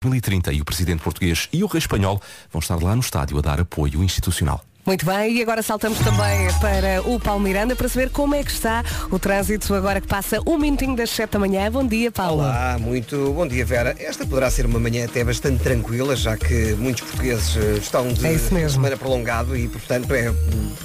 [0.00, 3.40] 2030 e o presidente português e o rei espanhol vão estar lá no estádio a
[3.40, 4.64] dar apoio institucional.
[4.88, 8.50] Muito bem, e agora saltamos também para o Paulo Miranda para saber como é que
[8.50, 11.70] está o trânsito agora que passa um minutinho das 7 da manhã.
[11.70, 12.40] Bom dia, Paulo.
[12.40, 13.94] Olá, muito bom dia, Vera.
[13.98, 18.26] Esta poderá ser uma manhã até bastante tranquila, já que muitos portugueses eh, estão de
[18.26, 20.32] É semana prolongado e, portanto, é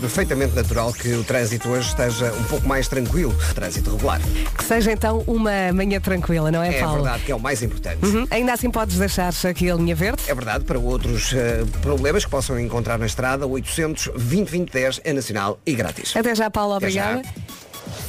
[0.02, 4.20] perfeitamente natural que o trânsito hoje esteja um pouco mais tranquilo, trânsito regular.
[4.58, 7.04] Que seja então uma manhã tranquila, não é, É Paulo?
[7.04, 8.06] verdade que é o mais importante.
[8.06, 8.28] Uhum.
[8.30, 10.24] Ainda assim podes deixar aqui a linha verde?
[10.28, 15.02] É verdade, para outros eh, problemas que possam encontrar na estrada, 800 20 20 10
[15.04, 16.16] é nacional e grátis.
[16.16, 17.22] Até já, Paulo, obrigada.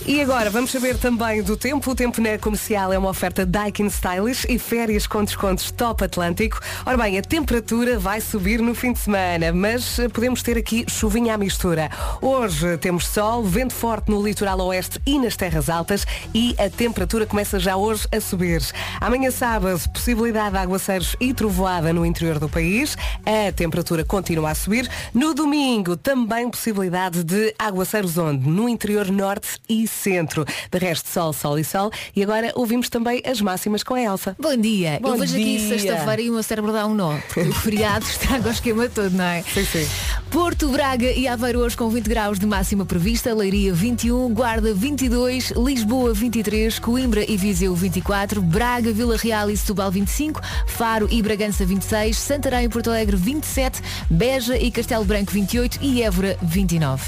[0.06, 1.90] E agora vamos saber também do tempo.
[1.90, 6.60] O tempo na comercial é uma oferta Daikin Stylish e férias com descontos Top Atlântico.
[6.84, 10.84] Ora bem, a temperatura vai subir no fim de semana, mas eh, podemos ter aqui
[10.90, 11.90] chuvinha à mistura.
[12.20, 17.24] Hoje temos sol, vento forte no litoral oeste e nas terras altas e a temperatura
[17.24, 18.60] começa já hoje a subir.
[19.00, 22.94] Amanhã sábado, possibilidade de aguaceiros e trovoada no interior do país.
[23.24, 24.86] A temperatura continua a subir.
[25.14, 28.47] No domingo, também possibilidade de aguaceiros onde?
[28.47, 30.45] No interior norte e centro.
[30.70, 31.91] De resto, sol, sol e sol.
[32.14, 34.37] E agora ouvimos também as máximas com a Elsa.
[34.39, 34.98] Bom dia.
[35.00, 35.69] Bom Eu vejo aqui dia.
[35.69, 37.17] sexta-feira e o meu cérebro dá um nó.
[37.33, 39.42] porque O feriado estraga o esquema todo, não é?
[39.42, 39.89] Sim, sim.
[40.31, 45.50] Porto, Braga e Aveiro hoje com 20 graus de máxima prevista, Leiria 21, Guarda 22,
[45.53, 51.65] Lisboa 23, Coimbra e Viseu 24, Braga, Vila Real e Setúbal 25, Faro e Bragança
[51.65, 57.05] 26, Santarém e Porto Alegre 27, Beja e Castelo Branco 28 e Évora 29.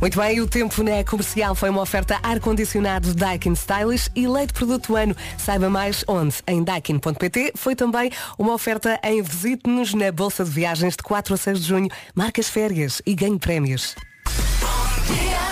[0.00, 4.88] Muito bem, o tempo na comercial foi uma oferta ar-condicionado Daikin Stylish e leite produto
[4.88, 5.16] do ano.
[5.38, 6.36] Saiba mais onde?
[6.46, 7.52] Em daikin.pt.
[7.54, 11.68] Foi também uma oferta em visite-nos na Bolsa de Viagens de 4 a 6 de
[11.68, 11.88] junho.
[12.14, 13.94] Marcas férias e ganhe prémios.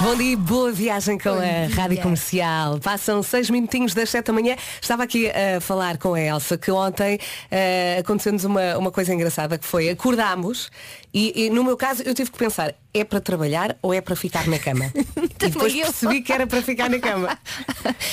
[0.02, 1.76] Bom dia, boa viagem com Bom a dia.
[1.76, 2.80] Rádio Comercial.
[2.80, 4.56] Passam seis minutinhos das sete da manhã.
[4.80, 9.56] Estava aqui a falar com a Elsa que ontem eh, aconteceu-nos uma, uma coisa engraçada
[9.56, 10.72] que foi acordámos
[11.14, 14.16] e, e no meu caso eu tive que pensar, é para trabalhar ou é para
[14.16, 14.90] ficar na cama?
[15.16, 15.82] e depois eu.
[15.84, 17.38] percebi que era para ficar na cama.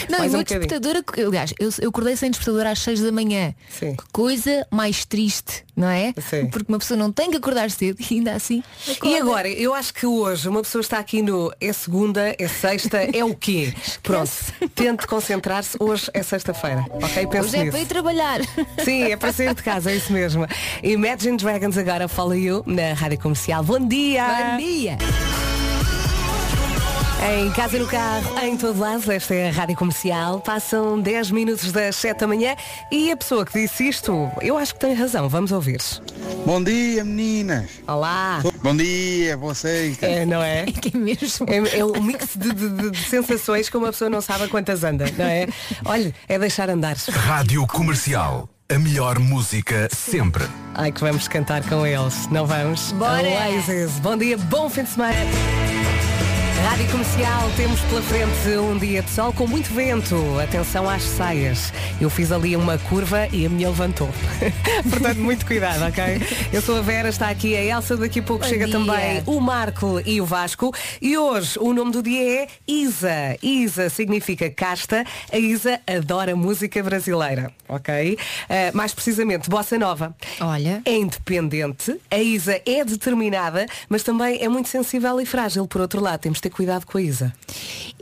[0.09, 3.53] Não, Mais e um despertador, aliás, eu, eu acordei sem despertador às 6 da manhã.
[3.69, 3.95] Sim.
[3.95, 6.13] Que coisa mais triste, não é?
[6.17, 6.47] Sim.
[6.47, 8.63] Porque uma pessoa não tem que acordar cedo e ainda assim.
[8.87, 9.17] E acorda.
[9.17, 13.23] agora, eu acho que hoje uma pessoa está aqui no é segunda, é sexta, é
[13.23, 13.73] o quê?
[14.01, 14.31] Pronto,
[14.75, 17.27] tente concentrar-se, hoje é sexta-feira, ok?
[17.27, 17.71] Pense Hoje é nisso.
[17.71, 18.39] para ir trabalhar.
[18.83, 20.45] Sim, é para sair de casa, é isso mesmo.
[20.83, 23.63] Imagine Dragons agora Follow You na Rádio Comercial.
[23.63, 24.23] Bom dia!
[24.25, 24.97] Bom dia!
[27.21, 30.39] Em casa, no carro, em todo lado, esta é a Rádio Comercial.
[30.39, 32.55] Passam 10 minutos das 7 da manhã
[32.89, 35.27] e a pessoa que disse isto, eu acho que tem razão.
[35.27, 35.79] Vamos ouvir.
[36.45, 37.69] Bom dia, meninas.
[37.85, 38.41] Olá!
[38.63, 40.01] Bom dia, vocês.
[40.01, 40.65] É, não é?
[40.79, 41.45] Que é mesmo.
[41.49, 44.47] É, é um mix de, de- de- de sensações que uma pessoa não sabe a
[44.47, 45.47] quantas anda, não é?
[45.85, 46.95] Olha, é deixar andar.
[47.09, 48.47] Rádio Comercial.
[48.71, 50.45] A melhor música sempre.
[50.75, 52.91] Ai, que vamos cantar com eles, não vamos?
[52.91, 53.27] Bora!
[53.27, 53.97] Oasis.
[53.97, 55.15] Bom dia, bom fim de semana.
[56.63, 60.15] Rádio Comercial, temos pela frente um dia de sol com muito vento.
[60.39, 61.73] Atenção às saias.
[61.99, 64.09] Eu fiz ali uma curva e a minha levantou.
[64.89, 66.21] Portanto, muito cuidado, ok?
[66.51, 68.73] Eu sou a Vera, está aqui a Elsa, daqui a pouco Bom chega dia.
[68.77, 70.73] também o Marco e o Vasco.
[71.01, 73.37] E hoje o nome do dia é Isa.
[73.41, 75.03] Isa significa casta.
[75.31, 78.17] A Isa adora música brasileira, ok?
[78.49, 80.15] Ah, mais precisamente, bossa nova.
[80.39, 80.81] Olha.
[80.85, 85.67] É independente, a Isa é determinada, mas também é muito sensível e frágil.
[85.67, 87.33] Por outro lado, temos de ter cuidado com a Isa.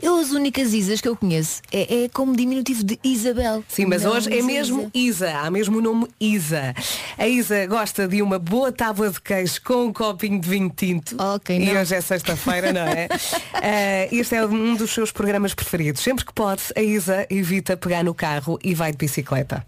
[0.02, 3.62] Eu as únicas Isas que eu conheço é, é como diminutivo de Isabel.
[3.68, 5.26] Sim, mas Não hoje é mesmo Isa.
[5.28, 6.74] Isa, há mesmo o nome Isa.
[7.16, 11.14] A Isa gosta de uma boa tábua de queijo com um copinho de vinho tinto.
[11.22, 11.80] Ok, e não.
[11.80, 13.06] hoje é sexta-feira, não é?
[13.54, 16.02] Ah, este é um dos seus programas preferidos.
[16.02, 19.64] Sempre que pode, a Isa evita pegar no carro e vai de bicicleta.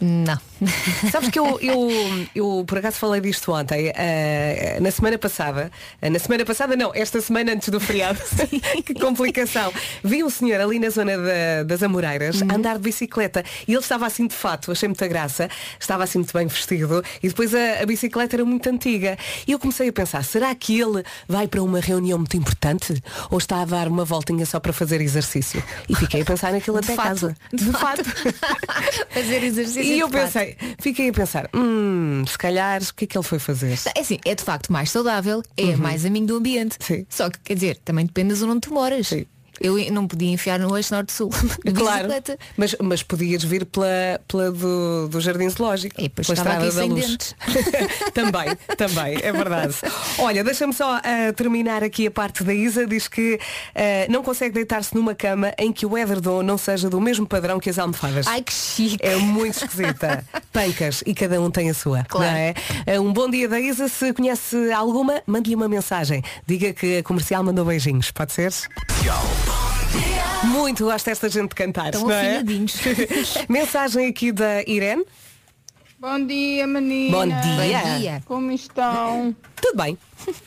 [0.00, 0.38] Não.
[1.10, 1.88] Sabes que eu, eu,
[2.34, 6.90] eu por acaso falei disto ontem, eh, na semana passada, eh, na semana passada não,
[6.94, 8.18] esta semana antes do feriado,
[8.84, 9.72] que complicação.
[10.02, 14.06] Vi um senhor ali na zona da- das Amoreiras andar de bicicleta e ele estava
[14.06, 17.86] assim de fato, achei muita graça, estava assim muito bem vestido e depois a, a
[17.86, 19.16] bicicleta era muito antiga.
[19.46, 23.38] E eu comecei a pensar, será que ele vai para uma reunião muito importante ou
[23.38, 25.62] está a dar uma voltinha só para fazer exercício?
[25.88, 27.36] E fiquei a pensar naquilo De até fato, casa.
[27.52, 28.04] de fato.
[29.10, 29.83] Fazer exercício.
[29.84, 33.24] E eu de pensei, fiquei a pensar, hum, se calhar o que é que ele
[33.24, 33.78] foi fazer?
[33.94, 36.76] É assim, é de facto mais saudável, é mais amigo do ambiente.
[36.80, 37.06] Sim.
[37.08, 39.08] Só que, quer dizer, também depende da zona onde tu moras.
[39.08, 39.26] Sim.
[39.64, 41.30] Eu não podia enfiar no eixo norte-sul.
[41.74, 42.38] Claro, bicicleta.
[42.56, 45.94] mas, mas podias vir pela, pela do, do Jardim Zoológico.
[45.98, 47.06] E depois pela estava aqui da sem Luz.
[47.06, 47.34] dentes.
[48.12, 49.74] também, também, é verdade.
[50.18, 52.86] Olha, deixa-me só ah, terminar aqui a parte da Isa.
[52.86, 53.38] Diz que
[53.74, 57.58] ah, não consegue deitar-se numa cama em que o edredom não seja do mesmo padrão
[57.58, 58.26] que as almofadas.
[58.26, 58.98] Ai que chique.
[59.00, 60.24] É muito esquisita.
[60.52, 62.04] Pancas e cada um tem a sua.
[62.04, 62.30] Claro.
[62.30, 62.54] Não é?
[62.86, 63.88] Ah, Um bom dia da Isa.
[63.88, 66.22] Se conhece alguma, mande-lhe uma mensagem.
[66.46, 68.10] Diga que a comercial mandou beijinhos.
[68.10, 68.52] Pode ser?
[70.44, 71.94] Muito gosto desta gente de cantar.
[71.94, 72.42] Estão não é?
[73.48, 75.04] Mensagem aqui da Irene.
[75.98, 77.12] Bom dia, meninas.
[77.12, 77.78] Bom dia.
[77.78, 78.22] Bom dia.
[78.26, 79.34] Como estão?
[79.56, 79.96] Tudo bem.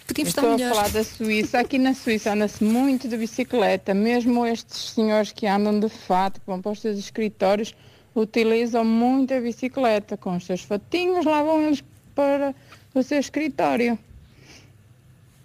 [0.05, 1.59] Podíamos estar Estou a falar da Suíça.
[1.59, 3.93] Aqui na Suíça anda-se muito de bicicleta.
[3.93, 7.73] Mesmo estes senhores que andam de fato, que vão para os seus escritórios,
[8.15, 10.15] utilizam muito a bicicleta.
[10.15, 11.83] Com os seus fatinhos, lá vão eles
[12.13, 12.53] para
[12.93, 13.97] o seu escritório.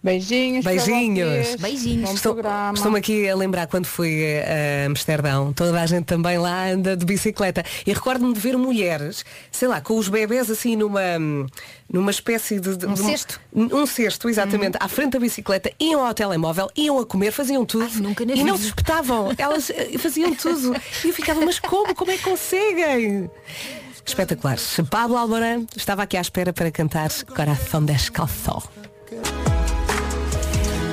[0.02, 0.64] Beijinhos.
[0.64, 1.54] Beijinhos.
[1.56, 2.10] Beijinhos.
[2.14, 2.36] Estou-.
[2.74, 7.04] Estou-me aqui a lembrar quando fui a Amsterdão, toda a gente também lá anda de
[7.06, 7.64] bicicleta.
[7.86, 11.00] E recordo-me de ver mulheres, sei lá, com os bebés assim numa,
[11.88, 12.76] numa espécie de.
[12.76, 13.40] de- Um de cesto?
[13.54, 17.84] Um cesto, exatamente, à frente da bicicleta, iam ao telemóvel, iam a comer, faziam tudo.
[17.84, 19.32] Ai, nunca e não se espetavam.
[19.38, 20.74] Elas eh, faziam tudo.
[21.04, 21.94] E eu ficava, mas como?
[21.94, 23.30] Como é que conseguem?
[24.04, 24.80] Espetaculares.
[24.90, 28.62] Pablo Alborán estava aqui à espera para cantar Coração Descalço.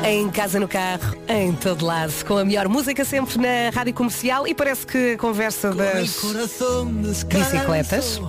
[0.04, 4.48] Em casa, no carro, em todo lado, com a melhor música sempre na rádio comercial
[4.48, 6.24] e parece que a conversa das
[7.26, 8.20] bicicletas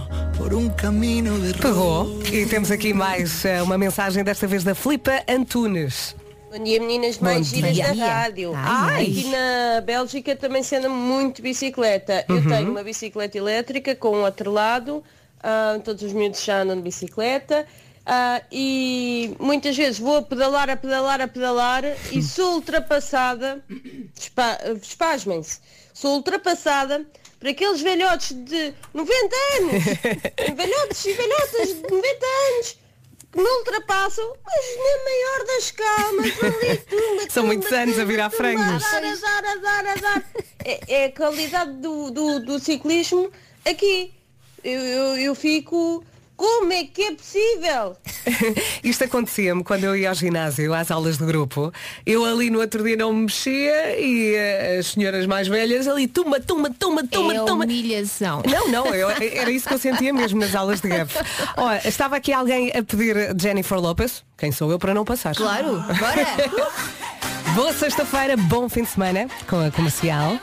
[1.60, 2.20] pegou.
[2.32, 6.16] E temos aqui mais eh, uma mensagem, desta vez da Filipa Antunes.
[6.52, 7.94] Bom dia meninas Bom mais giras dia.
[7.94, 8.52] da rádio.
[8.56, 12.24] Ai, Aqui na Bélgica também se anda muito bicicleta.
[12.28, 12.36] Uhum.
[12.36, 15.04] Eu tenho uma bicicleta elétrica com um atrelado,
[15.40, 17.64] ah, todos os miúdos já andam de bicicleta
[18.06, 21.82] ah, e muitas vezes vou a pedalar, a pedalar, a pedalar
[22.12, 23.64] e sou ultrapassada,
[24.18, 25.60] espa- espasmem-se,
[25.92, 27.06] sou ultrapassada
[27.38, 29.84] por aqueles velhotes de 90 anos,
[30.56, 32.78] velhotes e velhotas de 90 anos
[33.32, 38.28] que me ultrapassam, mas na maior das calmas, ali, tumba, São muitos anos a virar
[38.28, 38.82] frangos.
[40.64, 43.30] É, é a qualidade do, do, do ciclismo
[43.64, 44.12] aqui.
[44.64, 46.04] Eu, eu, eu fico.
[46.40, 47.94] Como é que é possível?
[48.82, 51.70] Isto acontecia-me quando eu ia ao ginásio, às aulas de grupo.
[52.06, 56.06] Eu ali no outro dia não me mexia e eh, as senhoras mais velhas ali,
[56.08, 57.64] tuma, tuma, tuma, tuma, é tuma.
[57.66, 58.42] humilhação.
[58.48, 61.18] Não, não, eu- era isso que eu sentia mesmo nas aulas de golfe.
[61.58, 64.24] Olha, estava aqui alguém a pedir Jennifer Lopez.
[64.38, 65.34] Quem sou eu para não passar?
[65.34, 66.72] Claro, bora.
[67.54, 70.38] Boa sexta-feira, bom fim de semana com a comercial.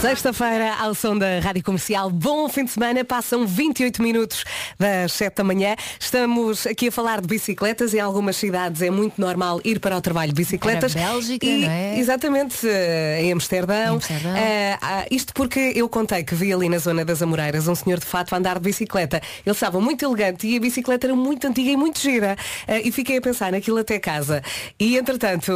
[0.00, 4.44] Sexta-feira, ao som da Rádio Comercial, bom fim de semana, passam 28 minutos
[4.78, 5.74] das 7 da manhã.
[5.98, 7.92] Estamos aqui a falar de bicicletas.
[7.92, 10.92] Em algumas cidades é muito normal ir para o trabalho de bicicletas.
[10.94, 11.98] Para a Bélgica, E- não é?
[11.98, 13.94] Exatamente, eh, em Amsterdão.
[13.94, 14.36] Em Amsterdão.
[14.36, 17.98] Eh, ah, isto porque eu contei que vi ali na zona das Amoreiras um senhor
[17.98, 19.20] de fato a andar de bicicleta.
[19.44, 22.36] Ele estava muito elegante e a bicicleta era muito antiga e muito gira.
[22.68, 24.42] Eh, e fiquei a pensar naquilo até casa.
[24.78, 25.52] E entretanto,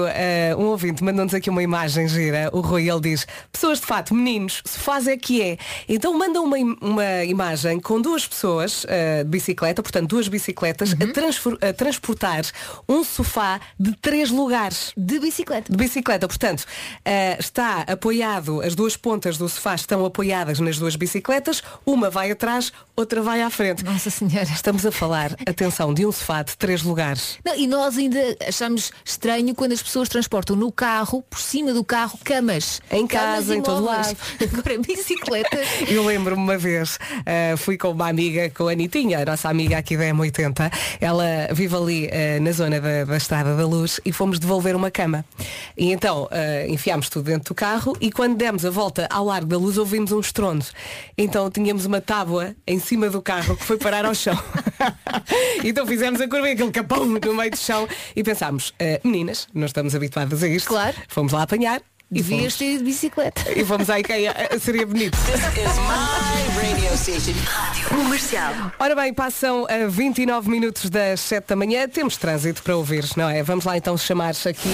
[0.59, 2.51] um ouvinte mandou-nos aqui uma imagem gira.
[2.53, 5.59] O Rui, ele diz, pessoas de fato, meninos, se faz é que é.
[5.89, 11.13] Então manda uma, uma imagem com duas pessoas eh, de bicicleta, portanto duas bicicletas, a,
[11.13, 12.45] transfor- a transportar
[12.89, 15.71] um sofá de três lugares De bicicleta.
[15.71, 16.27] de bicicleta.
[16.27, 16.65] Portanto,
[17.05, 22.31] eh, está apoiado, as duas pontas do sofá estão apoiadas nas duas bicicletas, uma vai
[22.31, 23.85] atrás, outra vai à frente.
[23.85, 24.49] Nossa Senhora.
[24.53, 27.39] Estamos a falar, atenção, de um sofá de três lugares.
[27.45, 31.85] Não, e nós ainda achamos estranho quando as pessoas transportam no carro, por cima do
[31.85, 32.81] carro, camas.
[32.91, 34.17] Em Camas casa, em todo lado.
[34.41, 35.67] Agora, bicicletas.
[35.89, 39.79] Eu lembro-me uma vez, eh, fui com uma amiga, com a Anitinha, a nossa amiga
[39.79, 40.73] aqui da M80.
[41.01, 44.91] Ela vive ali eh, na zona da, da Estrada da Luz e fomos devolver uma
[44.91, 45.25] cama.
[45.77, 49.47] E então eh, enfiámos tudo dentro do carro e quando demos a volta ao Largo
[49.47, 50.65] da Luz ouvimos um estrondo.
[51.17, 54.39] Então tínhamos uma tábua em cima do carro que foi parar ao chão.
[55.65, 58.73] então fizemos a curva e aquele capão no meio do chão e pensámos,
[59.05, 60.69] meninas, não estamos habituadas a isto.
[60.69, 60.97] Claro.
[61.09, 61.81] Fomos lá apanhar.
[62.13, 63.43] E Devias ter ido de bicicleta.
[63.57, 65.17] e fomos à IKEA, Eh, seria bonito.
[68.79, 71.89] Ora bem, passam a 29 minutos das 7 da manhã.
[71.89, 73.43] Temos trânsito para ouvir, não é?
[73.43, 74.69] Vamos lá então chamar aqui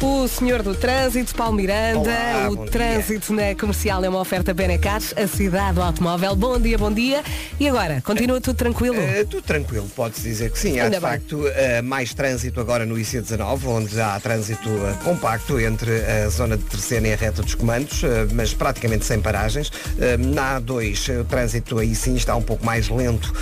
[0.00, 5.00] O senhor do trânsito, Paulo Miranda, Olá, o trânsito na comercial é uma oferta Benecar,
[5.16, 6.36] a cidade do automóvel.
[6.36, 7.22] Bom dia, bom dia.
[7.58, 8.96] E agora, continua tudo tranquilo?
[9.00, 10.78] Eh, tudo tranquilo, pode-se dizer que sim.
[10.78, 11.10] Há Ainda de bem.
[11.12, 16.56] facto eh, mais trânsito agora no IC19, onde há trânsito eh, compacto entre a zona
[16.58, 18.02] de Terceira e a reta dos comandos,
[18.34, 19.70] mas praticamente sem paragens.
[20.18, 23.32] Na A2, eh, o trânsito aí sim está um pouco mais lento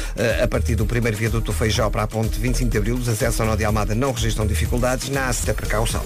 [0.42, 2.94] a partir do primeiro viaduto do Feijó para a ponte 25 de Abril.
[2.96, 5.08] Os acessos ao Nó de Almada não registram dificuldades.
[5.08, 6.04] Na A7, precaução.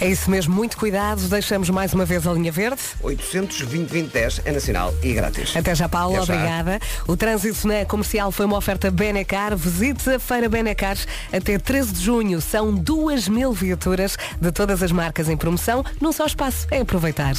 [0.00, 1.22] É isso mesmo, muito cuidado.
[1.28, 2.80] Deixamos mais uma vez a linha verde.
[3.02, 5.56] 820 2010 é nacional e grátis.
[5.56, 6.34] Até já, Paulo, Até já.
[6.34, 6.80] obrigada.
[7.06, 9.56] O trânsito na comercial foi uma oferta Benecar.
[9.56, 10.96] Visite a Feira Benecar
[11.32, 12.40] até 13 de junho.
[12.40, 16.66] São 2 mil viaturas de todas as marcas em promoção, num só espaço.
[16.70, 17.34] É aproveitar.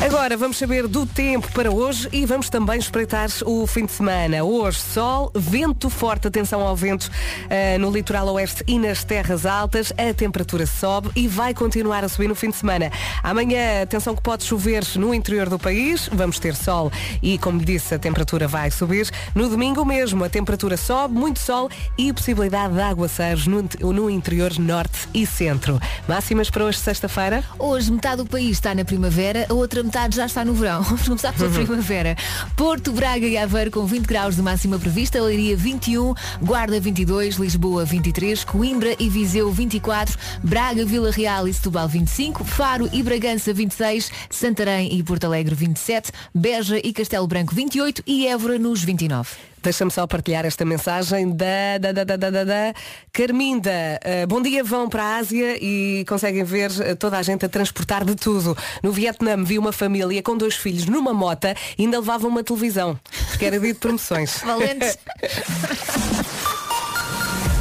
[0.00, 4.44] Agora vamos saber do tempo para hoje e vamos também espreitar o fim de semana.
[4.44, 7.10] Hoje, sol, vento forte, atenção ao vento
[7.50, 9.92] ah, no litoral oeste e nas terras altas.
[9.98, 12.92] A temperatura sobe e vai continuar a subir no fim de semana.
[13.24, 16.08] Amanhã, atenção que pode chover no interior do país.
[16.12, 19.10] Vamos ter sol e, como disse, a temperatura vai subir.
[19.34, 24.56] No domingo mesmo, a temperatura sobe, muito sol e possibilidade de aguaceiros no, no interior
[24.60, 25.80] norte e centro.
[26.06, 27.42] Máximas para hoje, sexta-feira?
[27.58, 30.82] Hoje metade do país está na primavera, a outra metade já está no verão.
[30.82, 32.14] Vamos começar pela primavera.
[32.54, 37.86] Porto, Braga e Aveiro com 20 graus de máxima prevista, Leiria 21, Guarda 22, Lisboa
[37.86, 44.10] 23, Coimbra e Viseu 24, Braga, Vila Real e Setúbal 25, Faro e Bragança 26,
[44.28, 49.47] Santarém e Porto Alegre 27, Beja e Castelo Branco 28 e Évora nos 29.
[49.62, 52.74] Deixa-me só partilhar esta mensagem da, da, da, da, da, da, da
[53.12, 53.70] Carminda.
[54.04, 57.48] Uh, bom dia, vão para a Ásia e conseguem ver uh, toda a gente a
[57.48, 58.56] transportar de tudo.
[58.82, 62.98] No Vietnã vi uma família com dois filhos numa mota e ainda levavam uma televisão,
[63.30, 64.38] porque era de promoções.
[64.44, 64.98] Valentes.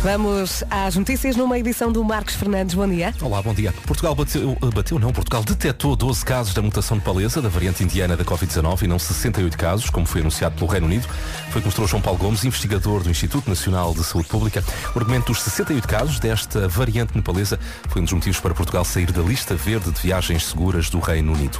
[0.03, 2.75] Vamos às notícias numa edição do Marcos Fernandes.
[2.75, 3.13] Bom dia.
[3.19, 3.73] Olá, bom dia.
[3.85, 8.15] Portugal bateu, bateu não, Portugal detectou 12 casos da mutação de paleza da variante indiana
[8.15, 11.07] da Covid-19 e não 68 casos, como foi anunciado pelo Reino Unido.
[11.49, 14.63] Foi que mostrou João Paulo Gomes, investigador do Instituto Nacional de Saúde Pública.
[14.93, 19.11] O argumento dos 68 casos desta variante nepalesa foi um dos motivos para Portugal sair
[19.11, 21.57] da lista verde de viagens seguras do Reino Unido.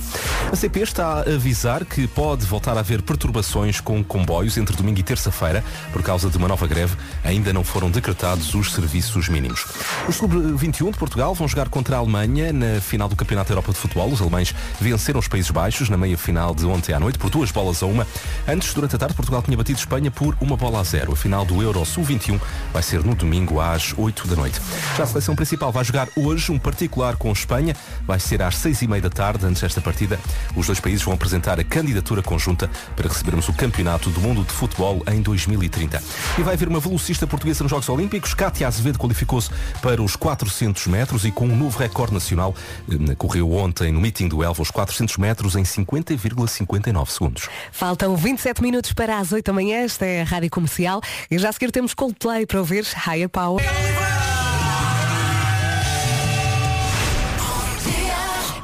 [0.52, 5.00] A CP está a avisar que pode voltar a haver perturbações com comboios entre domingo
[5.00, 6.96] e terça-feira por causa de uma nova greve.
[7.24, 9.66] Ainda não foram decretados os serviços mínimos.
[10.08, 13.72] Os Sub-21 de Portugal vão jogar contra a Alemanha na final do Campeonato da Europa
[13.72, 14.12] de Futebol.
[14.12, 17.82] Os alemães venceram os Países Baixos na meia-final de ontem à noite por duas bolas
[17.82, 18.06] a uma.
[18.48, 21.14] Antes, durante a tarde, Portugal tinha batido Espanha por uma bola a zero.
[21.14, 22.40] A final do Euro Sub-21
[22.74, 24.60] vai ser no domingo às 8 da noite.
[24.96, 27.76] Já a seleção principal vai jogar hoje um particular com Espanha.
[28.06, 29.46] Vai ser às seis e meia da tarde.
[29.46, 30.20] Antes desta partida,
[30.56, 34.52] os dois países vão apresentar a candidatura conjunta para recebermos o Campeonato do Mundo de
[34.52, 36.02] Futebol em 2030.
[36.38, 38.34] E vai haver uma velocista portuguesa nos Jogos Olímpicos.
[38.34, 39.50] Cátia Azevedo qualificou-se
[39.82, 42.56] para os 400 metros e com um novo recorde nacional.
[42.92, 47.50] eh, Correu ontem no meeting do Elva os 400 metros em 50,59 segundos.
[47.72, 49.67] Faltam 27 minutos para as 8 da manhã.
[49.74, 51.02] Esta é a Rádio Comercial.
[51.30, 53.64] E já a seguir temos Coldplay para ouvir Higher Power.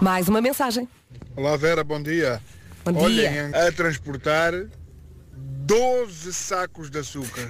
[0.02, 0.88] Mais uma mensagem.
[1.36, 2.42] Olá Vera, bom dia.
[2.84, 3.68] Bom Olhem, dia.
[3.68, 4.54] a transportar
[5.66, 7.50] 12 sacos de açúcar.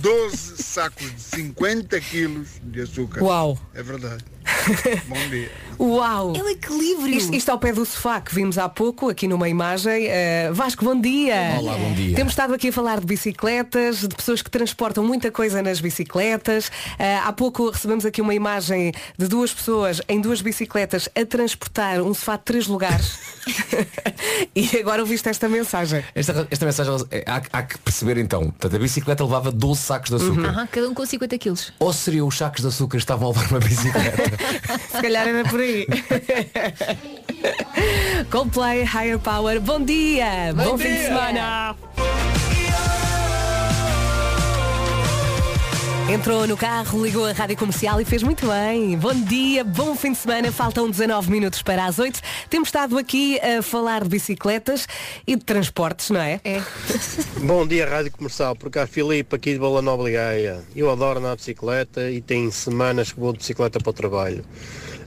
[0.00, 3.22] 12 sacos de 50 quilos de açúcar.
[3.22, 3.58] Uau.
[3.74, 4.22] É verdade.
[5.06, 5.50] bom dia.
[5.78, 6.34] Uau!
[6.34, 7.14] É o equilíbrio.
[7.14, 10.06] Isto, isto ao pé do sofá que vimos há pouco, aqui numa imagem.
[10.06, 11.56] Uh, Vasco, bom dia.
[11.58, 12.16] Olá, bom dia.
[12.16, 16.68] Temos estado aqui a falar de bicicletas, de pessoas que transportam muita coisa nas bicicletas.
[16.68, 22.00] Uh, há pouco recebemos aqui uma imagem de duas pessoas em duas bicicletas a transportar
[22.00, 23.18] um sofá de três lugares.
[24.54, 26.02] e agora ouviste esta mensagem.
[26.14, 28.44] Esta, esta mensagem é, há, há que perceber então.
[28.50, 30.48] Portanto, a bicicleta levava 12 sacos de açúcar.
[30.48, 31.72] Aham, cada um com 50 quilos.
[31.78, 34.22] Ou seriam os sacos de açúcar que estavam a levar uma bicicleta?
[34.90, 35.86] Se calhar era por aí.
[38.30, 39.60] Coldplay, Higher Power.
[39.60, 40.52] Bom dia!
[40.54, 41.76] Bom, fim de semana!
[46.08, 48.96] Entrou no carro, ligou a rádio comercial e fez muito bem.
[48.96, 50.52] Bom dia, bom fim de semana.
[50.52, 52.20] Faltam 19 minutos para as 8.
[52.48, 54.86] Temos estado aqui a falar de bicicletas
[55.26, 56.40] e de transportes, não é?
[56.44, 56.62] É.
[57.42, 60.62] Bom dia, Rádio Comercial, por cá Filipe, aqui de Bola Nova Gaia.
[60.76, 64.44] Eu adoro andar de bicicleta e tem semanas que vou de bicicleta para o trabalho.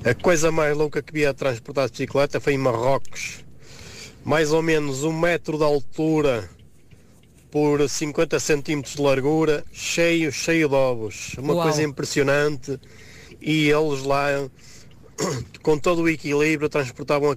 [0.03, 3.45] A coisa mais louca que vi a transportar de bicicleta foi em Marrocos.
[4.25, 6.49] Mais ou menos um metro de altura
[7.51, 11.33] por 50 centímetros de largura, cheio, cheio de ovos.
[11.37, 11.63] Uma Uau.
[11.63, 12.79] coisa impressionante.
[13.41, 14.27] E eles lá,
[15.63, 17.35] com todo o equilíbrio, transportavam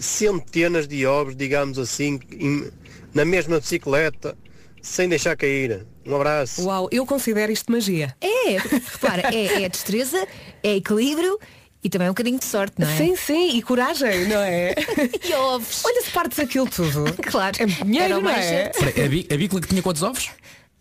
[0.00, 2.70] centenas de ovos, digamos assim, em-
[3.12, 4.36] na mesma bicicleta,
[4.80, 5.86] sem deixar cair.
[6.06, 6.64] Um abraço.
[6.64, 8.14] Uau, eu considero isto magia.
[8.20, 10.26] É, repara, é, é destreza,
[10.62, 11.38] é equilíbrio
[11.86, 12.96] E também um bocadinho de sorte, não é?
[12.96, 14.74] Sim, sim, e coragem, não é?
[15.24, 15.84] E ovos.
[15.84, 17.04] Olha se partes aquilo tudo.
[17.30, 17.56] Claro.
[17.60, 18.72] É dinheiro, não mais é?
[19.04, 20.30] A, bí- a bícola que tinha quantos ovos?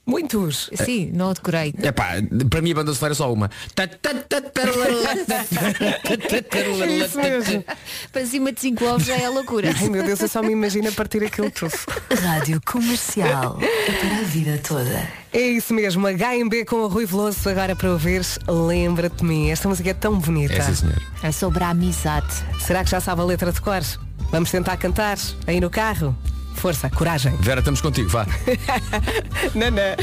[0.06, 0.70] Muitos.
[0.76, 1.74] Sim, não o decorei.
[1.82, 2.14] É pá,
[2.50, 3.50] para mim a banda sonora é só uma.
[3.76, 3.90] É
[7.06, 7.66] isso mesmo.
[8.12, 9.74] Para cima de 5 ovos já é loucura.
[9.76, 11.74] Ai meu Deus, eu só me imagino a partir aquilo tudo.
[12.22, 13.58] Rádio Comercial.
[13.62, 15.08] É para a vida toda.
[15.34, 19.50] É isso mesmo, HMB com o Rui Veloso agora para ouvires Lembra-te de mim.
[19.50, 20.54] Esta música é tão bonita.
[20.54, 21.02] É sim, senhor.
[21.22, 22.34] É sobre a amizade.
[22.60, 23.82] Será que já sabe a letra de cor?
[24.32, 26.16] Vamos tentar cantar aí no carro?
[26.56, 27.36] Força, coragem.
[27.40, 28.26] Vera, estamos contigo, vá.
[29.54, 29.96] Nanã.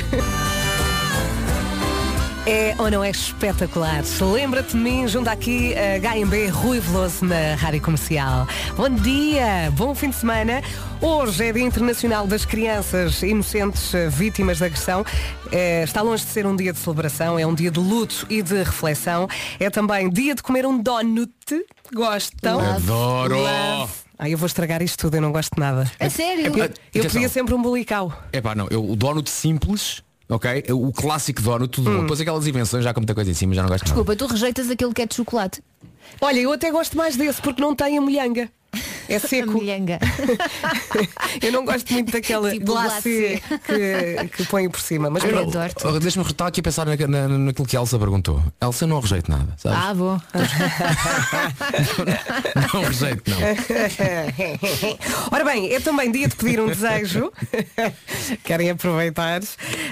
[2.45, 4.03] É ou não é espetacular?
[4.21, 8.49] Lembra-te de mim, junto aqui a HMB Rui Veloso na Rádio Comercial.
[8.77, 10.61] Bom dia, bom fim de semana.
[11.01, 15.07] Hoje é Dia Internacional das Crianças Inocentes eh, Vítimas de Agressão.
[15.53, 18.43] Eh, está longe de ser um dia de celebração, é um dia de luto e
[18.43, 19.29] de reflexão.
[19.61, 21.31] É também dia de comer um donut.
[21.95, 22.59] Gostam?
[22.59, 23.39] Adoro!
[23.39, 23.93] Love.
[24.23, 25.91] Ah, eu vou estragar isto tudo, eu não gosto de nada.
[25.99, 26.47] A sério?
[26.47, 27.11] Eu, eu Atenção.
[27.11, 28.17] pedia sempre um bulical.
[28.33, 30.65] É pá, não, eu, o donut simples, ok?
[30.71, 32.03] O clássico donut, tudo Hum.
[32.03, 34.01] Depois aquelas invenções já com muita coisa em cima, já não gosto de nada.
[34.01, 35.61] Desculpa, tu rejeitas aquele que é de chocolate.
[36.21, 38.49] Olha, eu até gosto mais desse porque não tem a molhanga.
[39.13, 39.61] É seco.
[41.43, 45.11] eu não gosto muito daquela Tipo glacê que, que põe por cima.
[45.11, 45.23] Mas.
[45.85, 48.43] Oh, Deixa-me estar aqui a pensar na, na, naquilo que a Elsa perguntou.
[48.61, 49.79] Elsa não rejeito nada, sabes?
[49.79, 50.21] Ah, bom.
[52.73, 53.39] Não rejeito, não.
[55.31, 57.33] Ora bem, é também dia de pedir um desejo.
[58.45, 59.41] Querem aproveitar.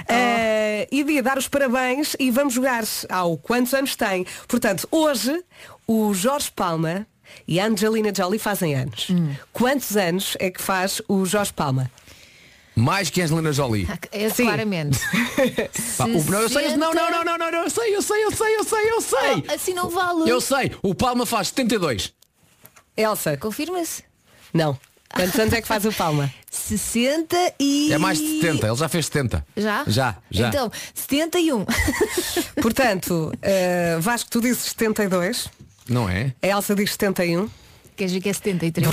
[0.07, 4.25] Eh, e dia de dar os parabéns e vamos jogar ao quantos anos tem.
[4.47, 5.43] Portanto, hoje
[5.87, 7.05] o Jorge Palma
[7.47, 9.07] e a Angelina Jolie fazem anos.
[9.53, 11.89] Quantos anos é que faz o Jorge Palma?
[12.75, 13.87] Mais que a Angelina Jolie.
[14.11, 14.43] É Sim.
[14.45, 14.97] claramente.
[15.97, 17.23] Pá, o- não, eu sei, eu- não, não, 60.
[17.25, 19.43] não, não, não, eu sei, eu sei, eu sei, eu sei, eu sei.
[19.49, 20.29] Oh, assim não vale.
[20.29, 22.13] Eu sei, o Palma faz 72.
[22.95, 24.03] Elsa, Confirma-se.
[24.53, 24.77] não.
[25.13, 26.33] Quantos anos é que faz o Palma?
[26.49, 27.91] 60 e...
[27.91, 29.45] É mais de 70, ele já fez 70.
[29.57, 29.83] Já?
[29.85, 30.47] Já, já.
[30.47, 31.65] Então, 71.
[32.61, 35.49] Portanto, eh, Vasco, tu dizes 72.
[35.91, 36.33] Não é?
[36.41, 37.49] A Elsa diz 71.
[37.97, 38.87] Queres ver que é 73?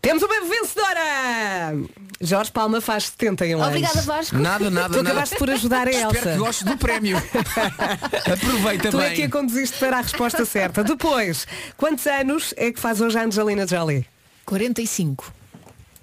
[0.00, 1.74] Temos uma vencedora!
[2.22, 4.04] Jorge Palma faz 71 Obrigada, anos.
[4.06, 4.36] Vasco.
[4.38, 5.10] Nada, nada, Tu nada.
[5.10, 6.32] acabaste por ajudar a Espero Elsa.
[6.32, 7.16] que gostes do prémio.
[8.32, 9.16] Aproveita Tu é bem.
[9.16, 10.84] que a conduziste para a resposta certa.
[10.84, 14.06] Depois, quantos anos é que faz hoje a Angelina Jolie?
[14.46, 15.32] 45.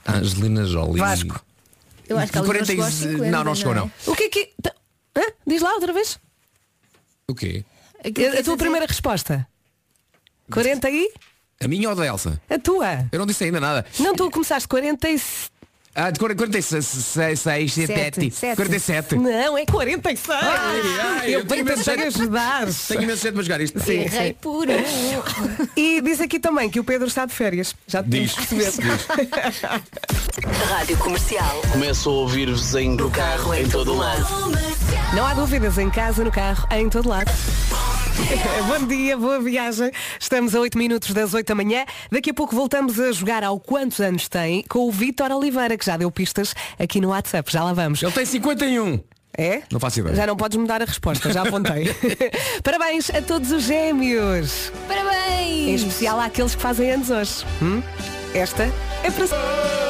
[0.08, 1.00] Angelina Jolie.
[1.00, 1.40] Vasco.
[2.10, 3.92] Eu acho que ela não chegou aos 50, Não, não chegou, não.
[4.06, 4.50] O que é que...
[5.16, 5.22] Hã?
[5.46, 6.20] Diz lá outra vez.
[7.30, 7.66] O quê?
[8.04, 9.46] A, a quer tua dizer- primeira resposta.
[10.50, 11.12] 40 e?
[11.60, 12.42] A minha ou a da Elsa?
[12.50, 13.06] A tua.
[13.12, 13.86] Eu não disse ainda nada.
[14.00, 15.20] Não, tu começaste 40 e...
[16.00, 18.56] Ah, de 46, 6, 7, Sete.
[18.56, 19.16] 47.
[19.16, 20.30] Não, é 46.
[20.30, 22.04] Ai, ai, eu eu tenho imenso jeito.
[22.04, 22.68] ajudar.
[22.88, 23.90] Tenho imenso jeito para jogar isto.
[23.90, 25.68] Errei por um.
[25.76, 27.76] E diz aqui também que o Pedro está de férias.
[27.88, 28.78] Já te Diz, percebido.
[30.70, 31.62] Rádio Comercial.
[31.72, 34.24] Começo a ouvir-vos em, No carro, em todo lado.
[35.16, 37.32] Não há dúvidas, em casa, no carro, em todo lado.
[38.68, 39.92] Bom dia, boa viagem.
[40.20, 41.86] Estamos a 8 minutos das 8 da manhã.
[42.12, 45.86] Daqui a pouco voltamos a jogar ao quantos anos tem com o Vítor Oliveira, que
[45.88, 47.52] já deu pistas aqui no WhatsApp.
[47.52, 48.02] Já lá vamos.
[48.02, 49.00] Ele tem 51.
[49.38, 49.62] É?
[49.72, 50.16] Não faço ideia.
[50.16, 51.94] Já não podes mudar a resposta, já apontei.
[52.64, 54.72] Parabéns a todos os gêmeos.
[54.84, 55.82] Em Parabéns!
[55.82, 57.46] especial àqueles que fazem anos hoje.
[57.62, 57.84] Hum?
[58.34, 58.64] Esta
[59.04, 59.87] é para.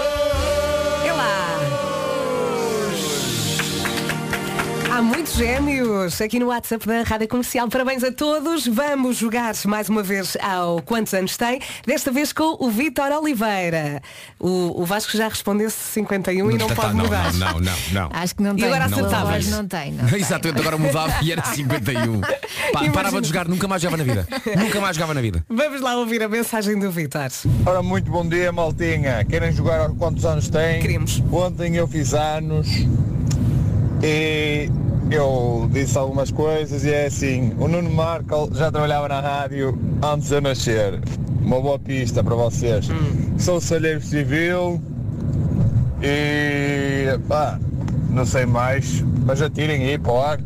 [4.98, 7.68] Há muitos gêmeos aqui no WhatsApp da Rádio Comercial.
[7.70, 8.66] Parabéns a todos.
[8.66, 11.60] Vamos jogar mais uma vez ao quantos anos tem.
[11.86, 14.02] Desta vez com o Vítor Oliveira.
[14.40, 17.32] O, o Vasco já respondeu 51 e não Tá, pode não, mudar.
[17.36, 18.10] não, não, não.
[18.12, 18.66] Acho que não E tem.
[18.66, 19.46] agora Pela acertavas?
[19.46, 20.18] voz Não tem, não.
[20.18, 22.20] Exatamente, agora mudava e era 51.
[22.22, 22.30] Pá,
[22.72, 22.92] Imagina.
[22.92, 24.28] parava de jogar, nunca mais jogava na vida.
[24.58, 25.46] Nunca mais jogava na vida.
[25.48, 27.30] Vamos lá ouvir a mensagem do Vítor.
[27.68, 29.24] Ora, muito bom dia, maltinha.
[29.26, 30.82] Querem jogar aos quantos anos têm?
[30.82, 31.22] Queremos.
[31.32, 32.68] Ontem eu fiz anos
[34.04, 34.70] e
[35.10, 40.30] eu disse algumas coisas e é assim, o Nuno Marco já trabalhava na rádio antes
[40.30, 41.00] de eu nascer.
[41.42, 42.90] Uma boa pista para vocês.
[43.40, 44.82] Sou salheiro civil
[46.02, 47.60] e pá,
[48.10, 50.40] não sei mais, mas atirem aí para o ar.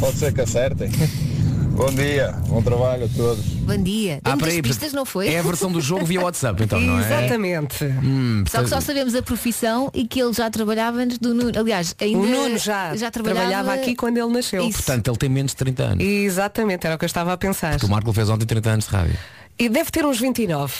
[0.00, 0.90] Pode ser que acertem.
[1.78, 3.44] bom dia, bom trabalho a todos.
[3.44, 4.14] Bom dia.
[4.14, 5.28] Tem Ah, muitas peraí, pistas, não foi?
[5.28, 7.02] É a versão do jogo via WhatsApp, então, não é?
[7.06, 7.84] Exatamente.
[7.84, 11.58] Hum, Só que só sabemos a profissão e que ele já trabalhava antes do Nuno.
[11.58, 14.66] Aliás, ainda O Nuno já, já trabalhava, trabalhava aqui quando ele nasceu.
[14.66, 14.78] Isso.
[14.78, 16.04] portanto, ele tem menos de 30 anos.
[16.04, 17.76] Exatamente, era o que eu estava a pensar.
[17.82, 19.18] O Marco fez ontem 30 anos de rádio.
[19.58, 20.74] E deve ter uns 29.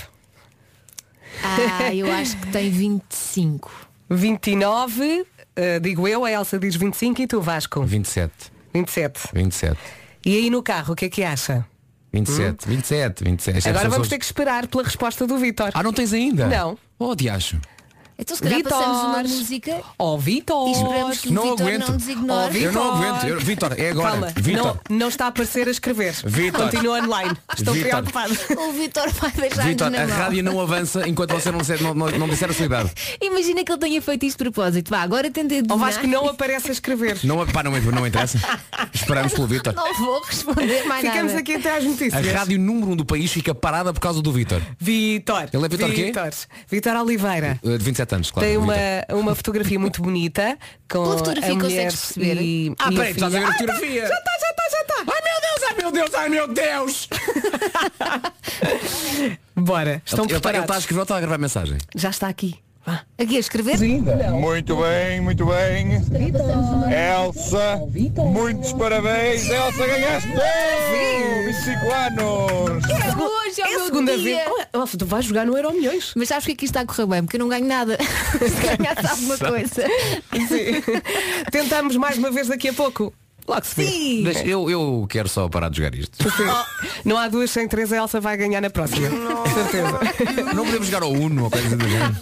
[1.43, 3.71] Ah, eu acho que tem 25.
[4.11, 7.83] 29, eh, digo eu, a Elsa diz 25 e tu Vasco.
[7.85, 8.33] 27.
[8.73, 9.21] 27.
[9.35, 9.79] 27.
[10.29, 11.65] E aí no carro, o que é que acha?
[12.13, 13.67] 27, 27, 27.
[13.67, 13.71] Hum?
[13.71, 15.71] Agora vamos ter que esperar pela resposta do Vitor.
[15.73, 16.47] Ah, não tens ainda?
[16.47, 16.77] Não.
[16.99, 17.59] Oh, diacho.
[18.21, 18.73] Então se calhar Vitor.
[18.73, 20.69] passamos uma música Ó Vitor.
[20.69, 21.87] e esperamos que o Não Vitor aguento.
[21.87, 22.33] não nos ignore.
[22.33, 23.07] Ó, Eu não Vitor.
[23.07, 23.25] aguento.
[23.29, 24.11] Eu- Vitor, é agora.
[24.11, 24.79] Calma, Vitor.
[24.91, 26.15] não, não está a aparecer a escrever.
[26.25, 26.65] Vitor.
[26.71, 27.37] Continua online.
[27.57, 27.91] Estou Vitor.
[27.91, 28.33] preocupado.
[28.59, 30.17] O Vitor vai deixar-nos Vitor, na a mão.
[30.17, 32.91] rádio não avança enquanto você não, disser- não, não, não disser a sua idade.
[33.23, 34.91] Imagina que ele tenha feito isto de propósito.
[34.91, 35.79] Vá, agora tenta Ou adivinhar.
[35.79, 37.19] Vasco não aparece a escrever.
[37.23, 38.39] Não, pá, não, não interessa.
[38.93, 39.73] Esperamos pelo Vitor.
[39.75, 41.39] Não vou responder mais Ficamos nada.
[41.39, 42.27] aqui até às A notícias.
[42.33, 44.61] rádio número um do país fica parada por causa do Vitor.
[44.79, 45.49] Vitor.
[45.53, 46.05] Ele é Vitor quê?
[46.07, 46.31] Vitor.
[46.69, 47.61] Vitor Oliveira.
[47.63, 48.49] Uh, De 27 anos, claro.
[48.49, 48.75] Tem uma,
[49.11, 50.57] uma fotografia muito bonita
[50.91, 52.43] com Pela fotografia a mulher consegues perceber?
[52.43, 54.05] e, Ah, e peraí, estás a ver a fotografia?
[54.05, 54.95] Ah, já está, já está, já está.
[55.13, 57.09] Ai meu Deus, ai meu Deus, ai meu Deus!
[59.57, 60.61] Bora, estão ele, está, ele preparados.
[60.65, 61.79] está a escrever ou está a gravar mensagem?
[61.97, 62.59] Já está aqui.
[62.89, 63.03] Vá.
[63.19, 63.79] Aqui a escrever?
[64.33, 65.97] Muito bem, muito bem.
[66.91, 67.83] Elsa,
[68.33, 69.47] muitos parabéns.
[69.47, 72.85] Elsa, ganhaste 25 anos.
[72.89, 74.37] É hoje, é, o É a meu segunda dia.
[74.45, 74.67] vez.
[74.73, 76.15] Oh, tu vais jogar no Euro Milhões.
[76.17, 77.99] Mas sabes que aqui está a correr bem, porque eu não ganho nada.
[78.41, 79.83] Se ganhasse alguma coisa.
[80.49, 80.83] Sim.
[81.53, 83.13] Tentamos mais uma vez daqui a pouco.
[83.49, 83.87] Logo se vê.
[83.91, 84.23] Sim.
[84.25, 86.19] Deixa- eu, eu quero só parar de jogar isto.
[87.05, 89.09] Não há duas sem três, a Elsa vai ganhar na próxima.
[89.55, 90.53] Certeza.
[90.55, 92.17] Não podemos jogar ao Uno ou coisa do género.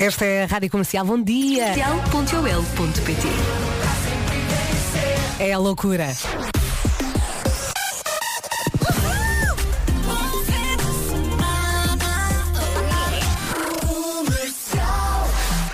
[0.00, 1.04] Esta é a Rádio Comercial.
[1.04, 1.72] Bom dia.
[2.10, 3.28] Comercial.ol.pt
[5.38, 6.08] É a loucura.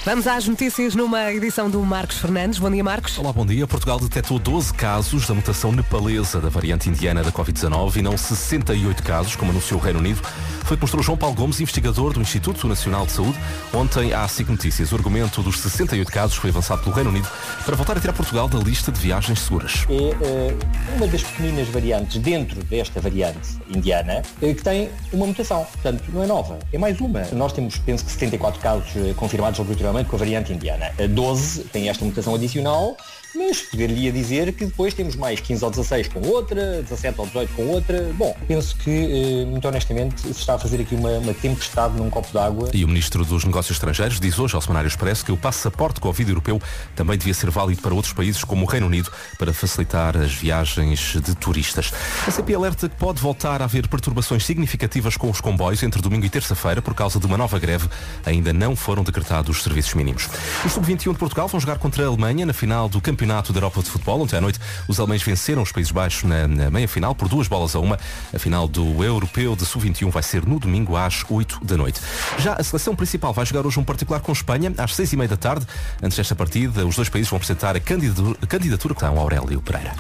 [0.07, 2.61] Vamos às notícias numa edição do Marcos Fernandes.
[2.61, 3.19] Bom dia, Marcos.
[3.19, 3.67] Olá, bom dia.
[3.67, 9.03] Portugal detectou 12 casos da mutação nepalesa da variante indiana da Covid-19 e não 68
[9.03, 10.23] casos, como anunciou o Reino Unido.
[10.63, 13.37] Foi o que mostrou João Paulo Gomes, investigador do Instituto Nacional de Saúde,
[13.75, 14.93] ontem à SIC Notícias.
[14.93, 17.29] O argumento dos 68 casos foi avançado pelo Reino Unido
[17.65, 19.87] para voltar a tirar Portugal da lista de viagens seguras.
[19.91, 20.57] é eh,
[20.97, 25.65] uma das pequeninas variantes dentro desta variante indiana eh, que tem uma mutação.
[25.65, 27.23] Portanto, não é nova, é mais uma.
[27.33, 29.59] Nós temos, penso que 74 casos eh, confirmados
[29.97, 30.93] laboratorialmente com a variante indiana.
[30.99, 32.97] A 12 tem esta mutação adicional,
[33.37, 37.53] mas poderia dizer que depois temos mais 15 ou 16 com outra, 17 ou 18
[37.55, 38.11] com outra.
[38.15, 42.09] Bom, penso que, eh, muito honestamente, se está a fazer aqui uma, uma tempestade num
[42.09, 42.71] copo d'água.
[42.73, 46.29] E o Ministro dos Negócios Estrangeiros diz hoje ao Semanário Expresso que o passaporte Covid
[46.29, 46.61] europeu
[46.95, 51.17] também devia ser válido para outros países como o Reino Unido para facilitar as viagens
[51.23, 51.93] de turistas.
[52.27, 56.25] A CP alerta que pode voltar a haver perturbações significativas com os comboios entre domingo
[56.25, 57.89] e terça-feira por causa de uma nova greve.
[58.25, 60.29] Ainda não foram decretados os serviços mínimos.
[60.65, 63.83] Os Sub-21 de Portugal vão jogar contra a Alemanha na final do Campeonato da Europa
[63.83, 64.21] de Futebol.
[64.21, 64.59] Ontem à noite
[64.89, 67.99] os alemães venceram os Países Baixos na, na meia-final por duas bolas a uma.
[68.33, 72.01] A final do Europeu de Sub-21 vai ser no domingo às 8 da noite.
[72.39, 75.29] Já a seleção principal vai jogar hoje um particular com Espanha às 6 e meia
[75.29, 75.67] da tarde.
[76.03, 79.95] Antes desta partida, os dois países vão apresentar a candidatura, a candidatura com Aurélio Pereira.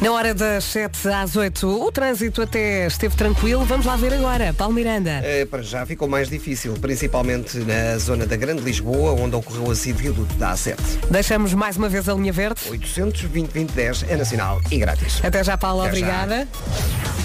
[0.00, 3.64] Na hora das 7 às 8, o trânsito até esteve tranquilo.
[3.64, 4.52] Vamos lá ver agora.
[4.52, 5.20] Paulo Miranda.
[5.22, 9.70] Eh, para já ficou mais difícil, principalmente na zona da Grande Lisboa, onde ocorreu o
[9.70, 9.92] acidente
[10.38, 10.76] da A7.
[11.10, 12.60] Deixamos mais uma vez a linha verde.
[12.72, 15.20] 820-2010 é nacional e grátis.
[15.24, 15.82] Até já, Paulo.
[15.82, 16.06] Até já.
[16.06, 16.48] obrigada.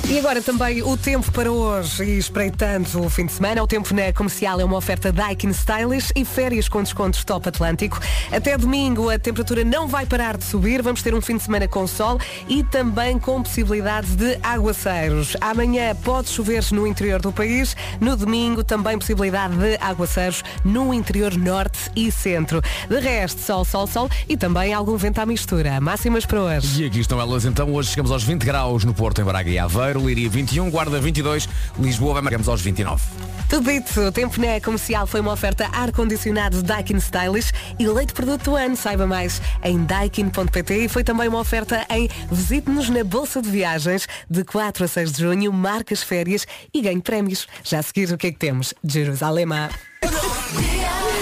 [0.09, 3.61] E agora também o tempo para hoje e espreitando o fim de semana.
[3.61, 7.99] O tempo na comercial é uma oferta Daikin Stylish e férias com descontos top Atlântico.
[8.31, 10.81] Até domingo a temperatura não vai parar de subir.
[10.81, 15.35] Vamos ter um fim de semana com sol e também com possibilidade de aguaceiros.
[15.41, 17.75] Amanhã pode chover no interior do país.
[17.99, 22.61] No domingo também possibilidade de aguaceiros no interior norte e centro.
[22.87, 25.79] De resto, sol, sol, sol e também algum vento à mistura.
[25.79, 26.83] Máximas para hoje.
[26.83, 27.71] E aqui estão elas então.
[27.73, 30.03] Hoje chegamos aos 20 graus no Porto, em Braga e Aveiro.
[30.03, 33.03] Leiria 21, Guarda 22, Lisboa vai marcamos aos 29.
[33.49, 38.43] Tudo dito, o tempo na comercial foi uma oferta ar-condicionado Daikin Stylish e leite produto
[38.45, 38.75] do ano.
[38.75, 44.07] Saiba mais em daikin.pt e foi também uma oferta em visite-nos na Bolsa de Viagens
[44.29, 47.47] de 4 a 6 de junho, marcas férias e ganhe prémios.
[47.63, 48.73] Já a seguir o que é que temos?
[48.83, 49.47] Jerusalém.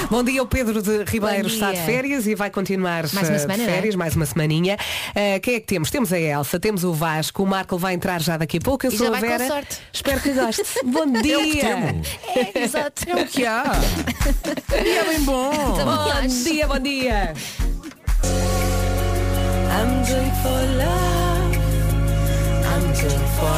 [0.10, 3.40] Bom dia, o Pedro de Ribeiro está de férias e vai continuar Mais uma eh,
[3.40, 3.76] semana, de não é?
[3.76, 4.78] férias, mais uma semaninha.
[5.14, 5.90] Eh, quem é que temos?
[5.90, 8.92] Temos a Elsa, temos o Vasco, o Marco vai entrar já daqui a pouco, eu
[8.92, 9.48] E sou a Vera.
[9.48, 9.80] sorte.
[9.92, 10.64] Espero que goste.
[10.86, 11.34] Bom dia!
[11.36, 12.08] É o que temos.
[12.36, 13.10] É, exato.
[13.10, 13.64] É o que há.
[14.76, 15.52] E é bem bom.
[15.74, 16.44] Também Bom acho.
[16.44, 17.34] dia, bom dia.
[19.72, 21.56] I'm doing for love.
[22.66, 23.56] I'm doing for.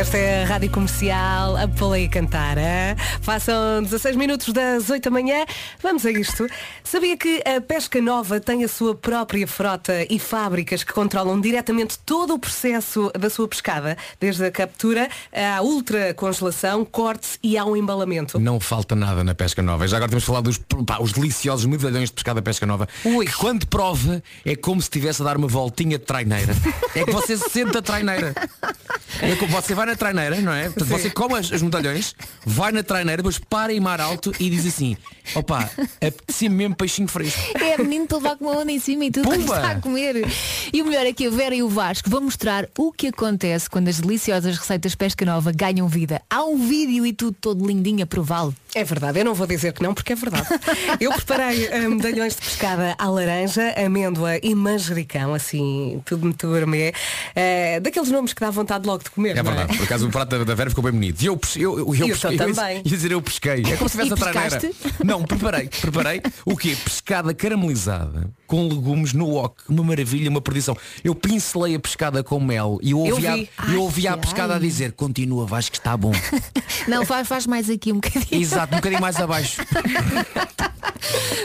[0.00, 2.56] Esta é a Rádio Comercial, a Polei cantar.
[2.56, 2.96] hein?
[3.22, 5.44] Passam 16 minutos das 8 da manhã.
[5.82, 6.46] Vamos a isto.
[6.82, 11.98] Sabia que a Pesca Nova tem a sua própria frota e fábricas que controlam diretamente
[11.98, 17.76] todo o processo da sua pescada, desde a captura à ultra congelação, corte e ao
[17.76, 18.40] embalamento.
[18.40, 19.86] Não falta nada na pesca nova.
[19.86, 22.88] Já agora temos falar dos pá, os deliciosos medalhões de pescada pesca nova.
[23.02, 26.54] Que quando prova é como se estivesse a dar uma voltinha de traineira.
[26.94, 28.34] É que você se sente a traineira.
[29.22, 30.64] É você vai na traineira, não é?
[30.64, 34.48] Portanto, você come as, as medalhões, vai na traineira, depois para em mar alto e
[34.48, 34.96] diz assim,
[35.34, 37.40] opa, apetecia mesmo peixinho fresco.
[37.58, 39.56] É menino para levar com uma onda em cima e tudo Pumba!
[39.56, 40.26] está a comer.
[40.72, 43.68] E o melhor é que a Vera e o Vasco vão mostrar o que acontece
[43.68, 46.22] quando as deliciosas receitas pesca nova ganham vida.
[46.30, 48.54] Há um vídeo e tudo todo lindinho a prová-lo.
[48.72, 50.46] É verdade, eu não vou dizer que não, porque é verdade.
[51.00, 56.92] Eu preparei eh, medalhões de pescada à laranja, amêndoa e manjericão, assim, tudo muito gourmet.
[57.34, 59.30] Eh, daqueles nomes que dá vontade logo de comer.
[59.30, 61.20] É não verdade, por acaso o prato da- da Vera ficou bem bonito.
[61.20, 62.76] E eu, eu, eu, eu, E pesquei, eu ia- também.
[62.76, 63.62] ia dizer eu pesquei.
[63.66, 64.76] É como se estivesse E a pescaste?
[65.04, 66.76] Não, preparei, preparei o quê?
[66.84, 69.62] Pescada caramelizada com legumes no wok.
[69.68, 70.76] Uma maravilha, uma perdição.
[71.02, 73.48] Eu pincelei a pescada com mel e eu Eu ouvi, a, vi.
[73.74, 74.58] eu ouvi a Ai, pescada ai.
[74.58, 76.12] a dizer continua, vais que está bom.
[76.86, 78.40] Não, faz, faz mais aqui um bocadinho.
[78.40, 79.60] Exato, um bocadinho mais abaixo.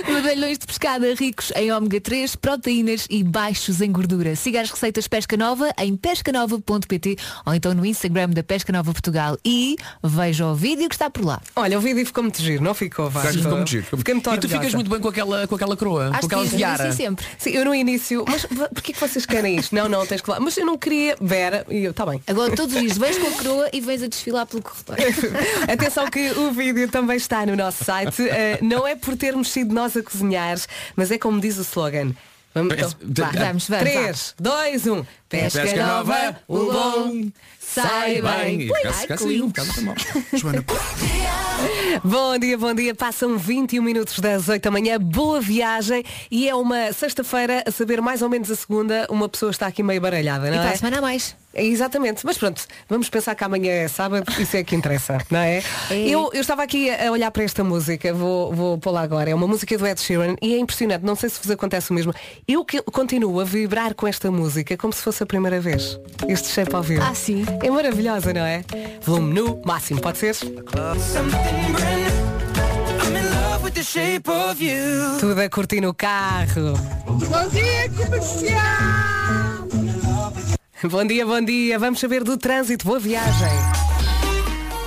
[0.07, 4.35] Medalhões de pescada ricos em ômega 3, proteínas e baixos em gordura.
[4.35, 9.37] Siga as receitas Pesca Nova em pescanova.pt ou então no Instagram da Pesca Nova Portugal
[9.43, 11.41] e veja o vídeo que está por lá.
[11.55, 13.33] Olha, o vídeo ficou muito giro, não ficou, Vasco?
[13.33, 13.85] Ficou muito giro.
[13.85, 16.47] Fiquei muito E tu ficas muito bem com aquela, com aquela coroa, Acho com aquela
[16.47, 16.91] tiara.
[16.91, 17.25] sempre.
[17.37, 19.73] Sim, eu no início, mas porquê que vocês querem isto?
[19.73, 20.39] Não, não, tens que lá.
[20.39, 21.15] Mas eu não queria.
[21.19, 22.21] Vera, e eu, está bem.
[22.27, 24.95] Agora todos os dias vens com a coroa e vens a desfilar pelo corredor.
[25.71, 28.27] Atenção que o vídeo também está no nosso site.
[28.27, 30.57] Eh, não é por termos sido nós a cozinhar,
[30.95, 32.13] mas é como diz o slogan.
[32.55, 32.89] Vamos, então.
[33.33, 35.05] Vamos, vamos, 3, 2, 1.
[35.27, 37.31] Pesca, Pesca nova, o bom
[37.81, 38.61] sai bem.
[38.61, 39.95] E fica- fica assim, um bocado mal.
[40.33, 40.63] Joana,
[42.03, 42.93] Bom dia, bom dia.
[42.93, 44.99] Passam 21 minutos das 8 da manhã.
[44.99, 46.03] Boa viagem.
[46.29, 49.81] E é uma sexta-feira, a saber mais ou menos a segunda, uma pessoa está aqui
[49.81, 50.73] meio baralhada, não E para é?
[50.73, 51.35] a semana a mais.
[51.53, 55.39] É, Exatamente, mas pronto, vamos pensar que amanhã é sábado, isso é que interessa, não
[55.39, 55.59] é?
[55.89, 55.95] É.
[56.09, 59.47] Eu, eu estava aqui a olhar para esta música, vou, vou pô-la agora, é uma
[59.47, 62.13] música do Ed Sheeran e é impressionante, não sei se vos acontece o mesmo.
[62.45, 65.97] Eu que continuo a vibrar com esta música como se fosse a primeira vez.
[66.27, 67.01] Este shape ao vivo.
[67.01, 67.45] Ah, sim.
[67.65, 68.63] É maravilhosa, não é?
[69.01, 70.35] Volume no máximo, pode ser?
[75.19, 76.73] Tudo a curtir no carro.
[77.07, 79.65] Bom dia, comercial!
[80.83, 81.79] Bom dia, bom dia.
[81.79, 82.85] Vamos saber do trânsito.
[82.85, 83.74] Boa viagem.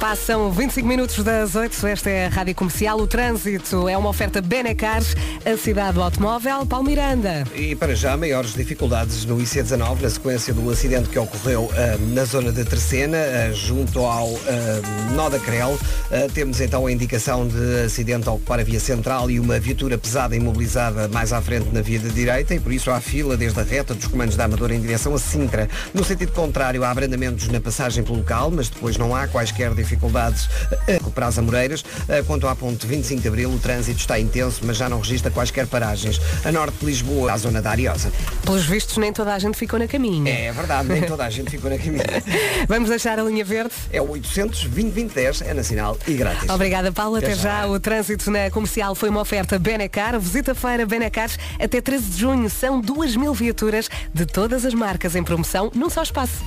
[0.09, 2.99] Passam 25 minutos das 8, esta é a Rádio Comercial.
[2.99, 7.45] O trânsito é uma oferta Benecars, a cidade do automóvel, Palmiranda.
[7.55, 12.25] E para já, maiores dificuldades no IC19, na sequência do acidente que ocorreu ah, na
[12.25, 15.79] zona de Tercena, ah, junto ao ah, nó da Crel.
[16.11, 19.99] Ah, temos então a indicação de acidente a ocupar a via central e uma viatura
[19.99, 23.61] pesada imobilizada mais à frente na via de direita e por isso há fila desde
[23.61, 25.69] a reta dos comandos da Amadora em direção a Sintra.
[25.93, 29.98] No sentido contrário, há abrandamentos na passagem pelo local, mas depois não há quaisquer dificuldades
[30.07, 31.85] ah, para as Amoreiras.
[32.09, 35.31] Ah, Quanto à ponte 25 de Abril, o trânsito está intenso, mas já não registra
[35.31, 36.21] quaisquer paragens.
[36.45, 38.13] A norte de Lisboa, à zona da Ariosa.
[38.45, 40.31] Pelos vistos, nem toda a gente ficou na caminha.
[40.33, 42.05] É verdade, nem toda a gente ficou na caminha.
[42.69, 43.73] Vamos deixar a linha verde?
[43.93, 46.49] É o 800 2010 é nacional e grátis.
[46.49, 47.17] Obrigada, Paulo.
[47.17, 47.63] Até Até já.
[47.63, 47.67] já.
[47.67, 50.19] O trânsito na comercial foi uma oferta Benecar.
[50.19, 52.51] Visita a feira Benecar até 13 de junho.
[52.51, 56.43] São 2 mil viaturas de todas as marcas em promoção num só espaço.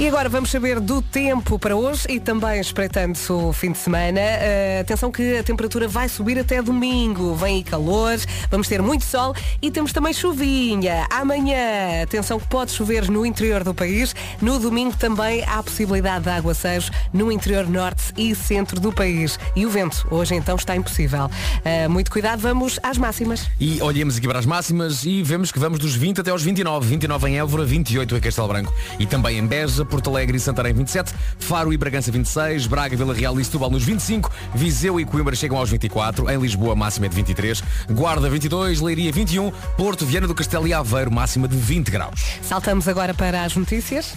[0.00, 4.20] E agora vamos saber do tempo para hoje e também espreitando o fim de semana.
[4.20, 7.34] Eh, atenção que a temperatura vai subir até domingo.
[7.34, 8.16] Vem aí calor,
[8.48, 11.04] vamos ter muito sol e temos também chuvinha.
[11.10, 14.14] Amanhã, atenção que pode chover no interior do país.
[14.40, 19.36] No domingo também há possibilidade de aguaceiros no interior norte e centro do país.
[19.56, 21.28] E o vento, hoje então está impossível.
[21.64, 23.50] Eh, muito cuidado, vamos às máximas.
[23.58, 26.86] E olhemos aqui para as máximas e vemos que vamos dos 20 até aos 29.
[26.86, 28.72] 29 em Évora, 28 em Castelo Branco.
[28.96, 33.14] E também em Beja, Porto Alegre e Santarém 27, Faro e Bragança 26, Braga, Vila
[33.14, 37.08] Real e Setúbal nos 25, Viseu e Coimbra chegam aos 24, em Lisboa máxima é
[37.08, 41.90] de 23, Guarda 22, Leiria 21, Porto, Viana do Castelo e Aveiro máxima de 20
[41.90, 42.38] graus.
[42.42, 44.14] Saltamos agora para as notícias.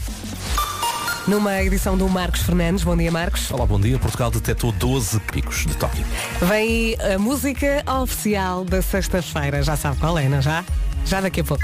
[1.27, 2.83] Numa edição do Marcos Fernandes.
[2.83, 3.51] Bom dia, Marcos.
[3.51, 3.97] Olá, bom dia.
[3.99, 6.03] Portugal detectou 12 picos de Tóquio.
[6.41, 9.61] Vem aí a música oficial da sexta-feira.
[9.61, 10.65] Já sabe qual é, não já?
[11.05, 11.63] Já daqui a pouco.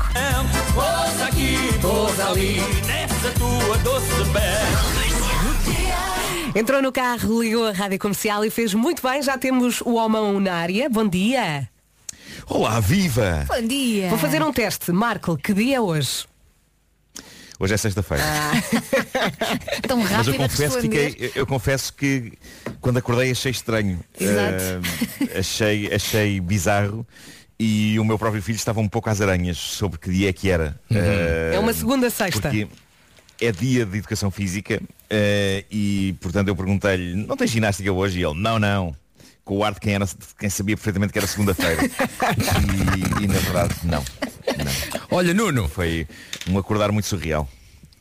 [0.73, 4.07] Pousa aqui, pousa ali, nessa tua doce
[6.55, 9.21] Entrou no carro, ligou a rádio comercial e fez muito bem.
[9.21, 10.89] Já temos o homão na área.
[10.89, 11.69] Bom dia.
[12.47, 13.45] Olá, viva!
[13.47, 14.09] Bom dia.
[14.09, 14.91] Vou fazer um teste.
[14.91, 16.25] Marco, que dia é hoje?
[17.59, 18.23] Hoje é sexta-feira.
[19.87, 21.09] Tão Mas rápido eu a confesso, responder.
[21.11, 22.33] fiquei, eu, eu confesso que
[22.79, 23.99] quando acordei achei estranho.
[24.19, 24.63] Exato.
[25.33, 27.05] Ah, achei, achei bizarro.
[27.59, 30.49] E o meu próprio filho estava um pouco às aranhas sobre que dia é que
[30.49, 30.79] era.
[30.91, 32.41] Ah, É uma segunda sexta.
[32.41, 32.67] Porque
[33.41, 38.19] é dia de educação física ah, e portanto eu perguntei-lhe, não tem ginástica hoje?
[38.19, 38.95] E ele, não, não.
[39.43, 41.81] Com o ar de quem, era, de quem sabia perfeitamente que era segunda-feira.
[43.19, 44.03] e, e na verdade, não.
[44.03, 45.17] não.
[45.17, 45.69] Olha, Nuno.
[45.69, 46.05] Foi
[46.49, 47.49] um acordar muito surreal.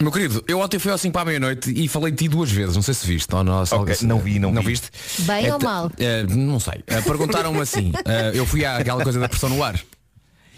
[0.01, 2.51] Meu querido, eu ontem fui ao 5 para a meia-noite e falei de ti duas
[2.51, 3.35] vezes, não sei se viste.
[3.35, 4.07] Ou não, se Ok, algo assim.
[4.07, 4.61] não vi, não vi.
[4.63, 4.91] viste?
[5.21, 5.91] Bem É ou t- mal?
[5.99, 6.83] eh, não sei.
[6.87, 9.81] Eh, Perguntaram-me assim, eh, eu fui àquela coisa da pressão no ar.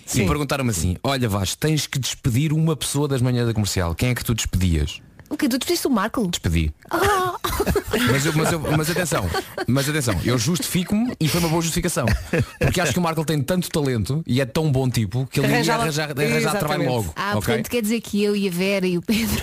[0.04, 0.24] Sim.
[0.24, 3.94] E perguntaram-me assim, olha Vasco, tens que despedir uma pessoa das manhãs da comercial.
[3.94, 5.00] Quem é que tu despedias?
[5.30, 5.48] O que?
[5.48, 6.26] Tu despediste o Marco?
[6.28, 6.72] Despedi.
[6.90, 7.34] Ah,
[8.10, 9.28] Mas, eu- mas eu- mas atenção,
[9.66, 12.06] mas atenção, eu justifico-me e foi uma boa justificação.
[12.60, 15.48] Porque acho que o Marco tem tanto talento e é tão bom tipo que ele
[15.48, 17.12] ia arranjar, arranjar trabalho logo.
[17.16, 17.40] ah ok?
[17.42, 19.36] portanto quer dizer que eu e a Vera e o Pedro.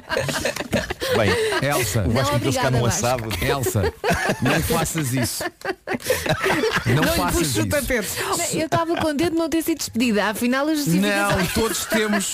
[0.00, 1.30] Até- Bem,
[1.68, 3.24] Elsa, Não, Vasco obrigada, num assado.
[3.44, 3.92] Elsa,
[4.40, 5.44] não faças isso.
[6.86, 7.60] Não, Não faças isso.
[8.56, 10.26] Eu estava contente de não ter sido despedida.
[10.26, 11.38] Afinal a justificação.
[11.38, 12.32] Não, todos temos.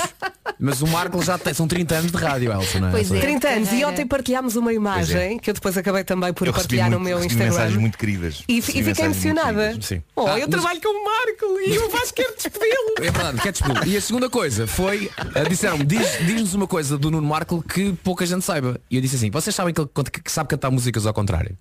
[0.59, 2.91] Mas o Marco já tem, são 30 anos de rádio, Elsa, não é?
[2.93, 3.21] Pois é.
[3.21, 3.73] 30 anos.
[3.73, 7.05] E ontem partilhámos uma imagem que eu depois acabei também por Eu partilhar muito, no
[7.05, 7.47] meu Instagram.
[7.51, 8.43] mensagens muito queridas.
[8.49, 9.77] E, e fiquei emocionada.
[9.81, 10.03] Sim.
[10.15, 12.95] Oh, Ah, eu mas- trabalho com o Marco e o Vasco quer despedi-lo.
[13.07, 16.97] É verdade, quer despedi E a segunda coisa foi, ah, disseram diz- diz-nos uma coisa
[16.99, 18.81] do Nuno Marco que pouca gente saiba.
[18.91, 19.91] E eu disse assim, vocês sabem que ele
[20.23, 21.57] que sabe cantar músicas ao contrário?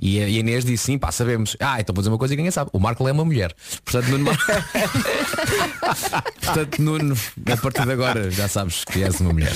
[0.00, 1.56] E a e Inês disse sim, pá, sabemos.
[1.60, 2.70] Ah, então vou dizer uma coisa que ninguém sabe.
[2.72, 3.54] O Marco é uma mulher.
[3.84, 4.44] Portanto, Nuno Marco.
[6.42, 7.16] Portanto, Nuno,
[7.50, 9.52] a partir de agora já sabes que és uma mulher.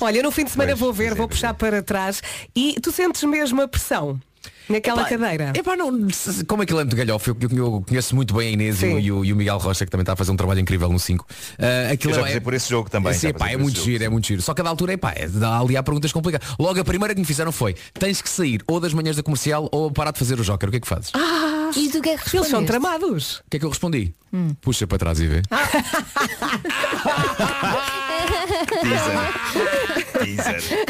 [0.00, 2.22] Olha, no fim de semana Pois, vou ver, é, vou puxar para trás
[2.54, 4.20] e tu sentes mesmo a pressão
[4.68, 5.52] naquela Epá, cadeira.
[5.56, 5.90] Epá, não,
[6.46, 9.24] como aquilo é muito galhofa, eu, eu- eu conheço muito bem a Inês e o,
[9.24, 11.26] e o- Miguel Rocha, que também está a fazer um trabalho incrível no 5.
[11.58, 13.80] Uh, aquilo Eu já é- por esse jogo também, Sim, já pá, passei é muito
[13.80, 14.42] giro, jogo, é muito giro.
[14.42, 16.46] Só que a da altura, epá, é, dá ali há perguntas complicadas.
[16.58, 19.68] Logo, a primeira que me fizeram foi, tens que sair ou das manhãs da comercial
[19.72, 20.68] ou parar de fazer o Joker.
[20.68, 21.10] O que é que fazes?
[21.14, 22.66] Ah, E tu o que é que eles são respondeste?
[22.66, 23.36] tramados.
[23.38, 24.14] O que é que eu respondi?
[24.32, 24.54] Hum.
[24.60, 25.42] Puxa para trás e vê.
[28.82, 30.62] Teaser.
[30.62, 30.86] Teaser.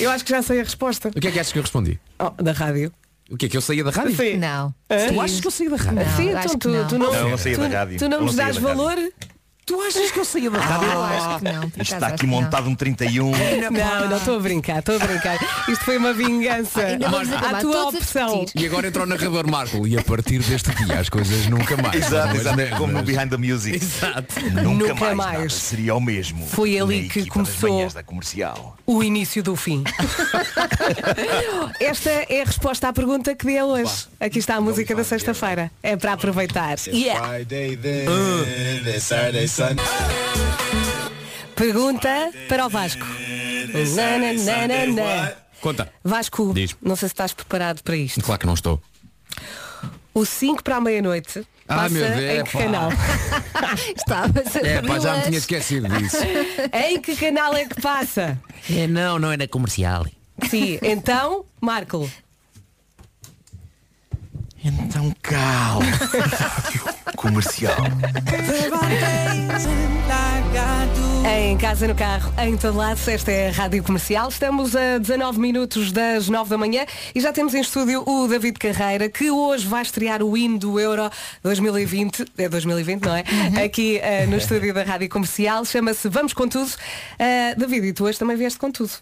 [0.00, 1.08] Eu acho que já sei a resposta.
[1.08, 1.98] O que é que achas que eu respondi?
[2.18, 2.92] Oh, da rádio.
[3.30, 4.16] O que é que eu saía da rádio?
[4.16, 4.36] Sim.
[4.38, 4.74] Não.
[4.88, 5.94] Tu achas que eu saía da rádio?
[6.06, 6.86] Não, Sim, acho então que tu, não.
[6.88, 7.98] tu não, Não, eu não saía tu, da rádio.
[7.98, 8.84] tu não Eu nos saía dás da rádio.
[8.84, 9.12] valor?
[9.68, 10.88] Tu achas que eu saía da rádio?
[10.88, 11.60] Eu acho que não.
[11.68, 12.32] por Isto acaso está acho aqui não.
[12.40, 13.30] montado um 31.
[13.30, 15.38] Não, não estou a brincar, estou a brincar.
[15.68, 16.80] Isto foi uma vingança.
[16.98, 18.46] Vamos à acabar tua todos a opção.
[18.54, 19.86] E agora entrou o narrador Marco.
[19.86, 21.94] E a partir deste dia as coisas nunca mais.
[21.96, 22.56] Exato, exato.
[22.56, 22.78] negas.
[22.78, 23.76] Como no Behind the Music.
[23.76, 24.40] Exato.
[24.40, 25.32] Nunca, Nunca mais, mais.
[25.38, 26.46] nada seria o mesmo.
[26.46, 28.76] Foi ali na que equipa das começou- manhãs da comercial.
[28.86, 29.84] O início do fim.
[31.78, 34.06] Esta é a resposta à pergunta que dei hoje.
[34.18, 35.70] Aqui está a música da sexta-feira.
[35.82, 36.76] É para aproveitar.
[36.86, 37.38] Yeah.
[41.54, 43.04] Pergunta para o Vasco.
[43.96, 44.86] Na, na, na, na,
[45.26, 45.32] na.
[45.60, 45.92] Conta.
[46.04, 46.76] Vasco, Diz.
[46.80, 48.20] não sei se estás preparado para isto.
[48.22, 48.80] Claro que não estou.
[50.14, 52.58] O 5 para a meia-noite Ah, passa meu Deus, em que pá.
[52.58, 52.90] canal?
[53.96, 56.16] Estavas a É, pá, já me tinha esquecido disso.
[56.72, 58.40] em que canal é que passa?
[58.70, 60.06] É, não, não é na comercial.
[60.48, 62.08] Sim, então, Marco.
[64.64, 65.86] Então calma.
[67.16, 67.76] comercial.
[71.26, 74.28] Em casa, no carro, em todo lado, esta é a Rádio Comercial.
[74.28, 78.58] Estamos a 19 minutos das 9 da manhã e já temos em estúdio o David
[78.58, 81.10] Carreira, que hoje vai estrear o hino do Euro
[81.42, 82.24] 2020.
[82.38, 83.24] É 2020, não é?
[83.64, 85.64] Aqui eh, no estúdio da Rádio Comercial.
[85.64, 86.70] Chama-se Vamos com Tudo.
[87.18, 88.92] Eh, David, e tu hoje também vieste com tudo.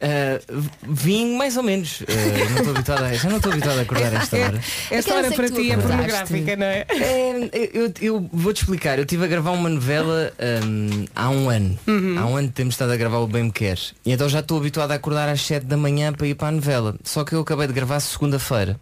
[0.00, 2.00] Uh, vim mais ou menos.
[2.00, 2.04] Uh,
[2.50, 4.60] não estou habituado a, já não estou habituado a acordar a esta hora.
[4.90, 6.86] Esta Eu hora para ti é pornográfica, não é?
[6.88, 10.32] É, eu, eu vou-te explicar, eu estive a gravar uma novela
[10.64, 11.78] um, há um ano.
[12.18, 13.78] Há um ano temos estado a gravar o Bem Me Quer.
[14.04, 16.52] E então já estou habituado a acordar às 7 da manhã para ir para a
[16.52, 16.96] novela.
[17.02, 18.78] Só que eu acabei de gravar segunda-feira.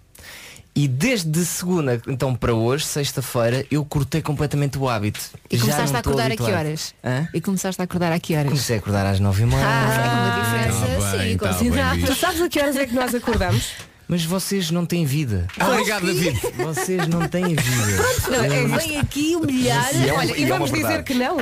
[0.75, 5.21] E desde segunda, então para hoje, sexta-feira, eu cortei completamente o hábito.
[5.51, 6.55] E Já começaste a acordar a que habituado.
[6.67, 6.95] horas?
[7.05, 7.29] Hã?
[7.35, 8.47] E começaste a acordar a que horas?
[8.49, 9.63] Comecei a acordar às 9 e meia.
[9.63, 10.81] Ah, uma diferença,
[11.11, 12.07] Tá bem, sim, tá considerável.
[12.07, 13.67] Tu sabes a que horas é que nós acordamos?
[14.09, 15.47] Mas vocês não têm vida.
[15.61, 16.39] Obrigado, David.
[16.57, 18.03] Vocês não têm vida.
[18.31, 18.79] Não, é.
[18.79, 19.95] Vem aqui humilhar.
[19.95, 21.37] E é uma- Olha, e é vamos dizer que não?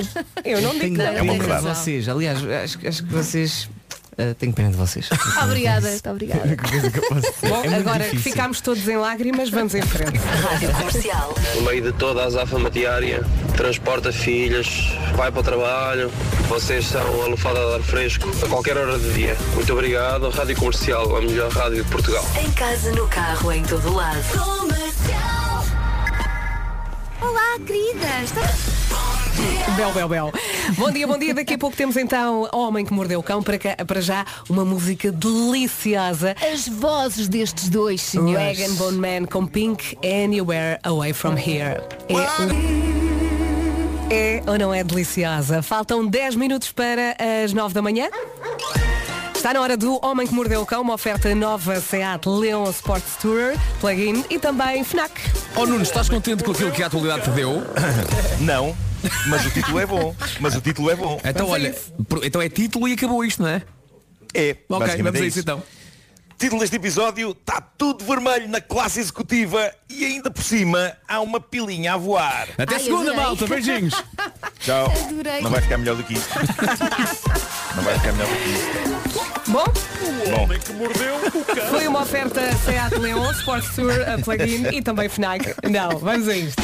[0.45, 1.07] Eu não digo Tenho que não.
[1.13, 1.63] É uma verdade.
[1.67, 2.09] vocês.
[2.09, 3.69] Aliás, acho, acho que vocês.
[4.21, 5.09] Ah, tenho pena de vocês.
[5.43, 6.57] Obrigada, muito obrigada.
[7.49, 8.33] Bom, É agora que difícil.
[8.33, 10.19] ficámos todos em lágrimas, vamos em frente.
[10.19, 11.35] Rádio Comercial.
[11.55, 13.23] No meio de toda a azáfama diária,
[13.57, 14.69] transporta filhas,
[15.17, 16.11] vai para o trabalho,
[16.49, 19.37] vocês são a lufada de ar fresco a qualquer hora do dia.
[19.55, 22.25] Muito obrigado, Rádio Comercial, a melhor rádio de Portugal.
[22.41, 24.21] Em casa, no carro, em todo lado.
[27.21, 28.23] Olá, querida.
[28.25, 28.80] Está...
[29.77, 30.33] Bel, bel, bel.
[30.77, 31.33] Bom dia, bom dia.
[31.33, 33.43] Daqui a pouco temos então Homem que Mordeu o Cão.
[33.43, 36.35] Para, cá- para já, uma música deliciosa.
[36.53, 38.59] As vozes destes dois senhores.
[38.59, 41.81] Rag and Bone Man com Pink Anywhere Away From Here.
[44.11, 45.63] É, é ou não é deliciosa?
[45.63, 48.09] Faltam 10 minutos para as 9 da manhã.
[49.35, 53.17] Está na hora do Homem que Mordeu o Cão, uma oferta nova Seat Leon Sports
[53.23, 55.13] Tourer, plug-in e também FNAC.
[55.57, 57.63] Oh Nuno, estás contente com aquilo que a atualidade te deu?
[58.41, 58.77] Não,
[59.27, 60.15] mas o título é bom.
[60.41, 61.21] Mas o título é bom.
[61.25, 61.75] Então olha,
[62.23, 63.63] então é título e acabou isto, não é?
[64.35, 65.63] É, Ok, vamos é a isso então.
[66.39, 71.39] Título deste episódio, está tudo vermelho na classe executiva e ainda por cima há uma
[71.39, 72.49] pilinha a voar.
[72.57, 73.25] Até Ai, segunda, adorei.
[73.27, 73.47] malta.
[73.47, 73.95] Beijinhos.
[74.61, 74.91] Tchau.
[75.07, 75.43] Adorei.
[75.43, 76.31] Não vai ficar melhor do que isto.
[77.77, 79.51] Não vai ficar melhor do que isto.
[79.51, 79.65] Bom,
[80.31, 80.49] Bom,
[81.71, 85.55] foi uma oferta Seat Leon Sports Tour, a plug-in e também FNAC.
[85.69, 86.63] Não, vamos a isto.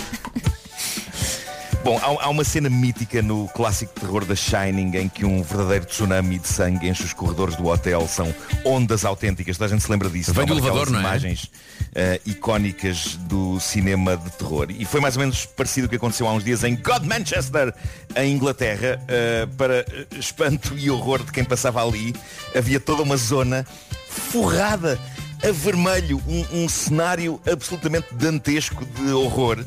[1.87, 5.85] Bom, há, há uma cena mítica no clássico terror da Shining em que um verdadeiro
[5.85, 8.09] tsunami de sangue enche os corredores do hotel.
[8.09, 8.35] São
[8.65, 9.57] ondas autênticas.
[9.57, 10.35] Toda a gente se lembra disso.
[10.35, 11.03] Vem do elevador, não é?
[11.03, 11.49] imagens
[11.95, 14.67] eh, icónicas do cinema de terror.
[14.69, 17.73] E foi mais ou menos parecido o que aconteceu há uns dias em God Manchester,
[18.17, 19.01] em Inglaterra.
[19.07, 22.13] Eh, para eh, espanto e horror de quem passava ali,
[22.53, 23.65] havia toda uma zona
[24.09, 24.99] forrada
[25.41, 26.21] a vermelho.
[26.27, 29.65] Um, um cenário absolutamente dantesco de horror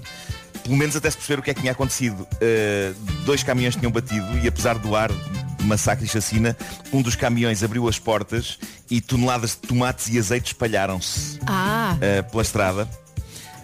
[0.69, 2.27] pelo menos até se perceber o que é que tinha acontecido.
[2.35, 2.93] Uh,
[3.25, 6.55] dois caminhões tinham batido e apesar do ar de massacre e chacina,
[6.93, 8.59] um dos caminhões abriu as portas
[8.89, 12.87] e toneladas de tomates e azeite espalharam-se Ah, uh, pela estrada.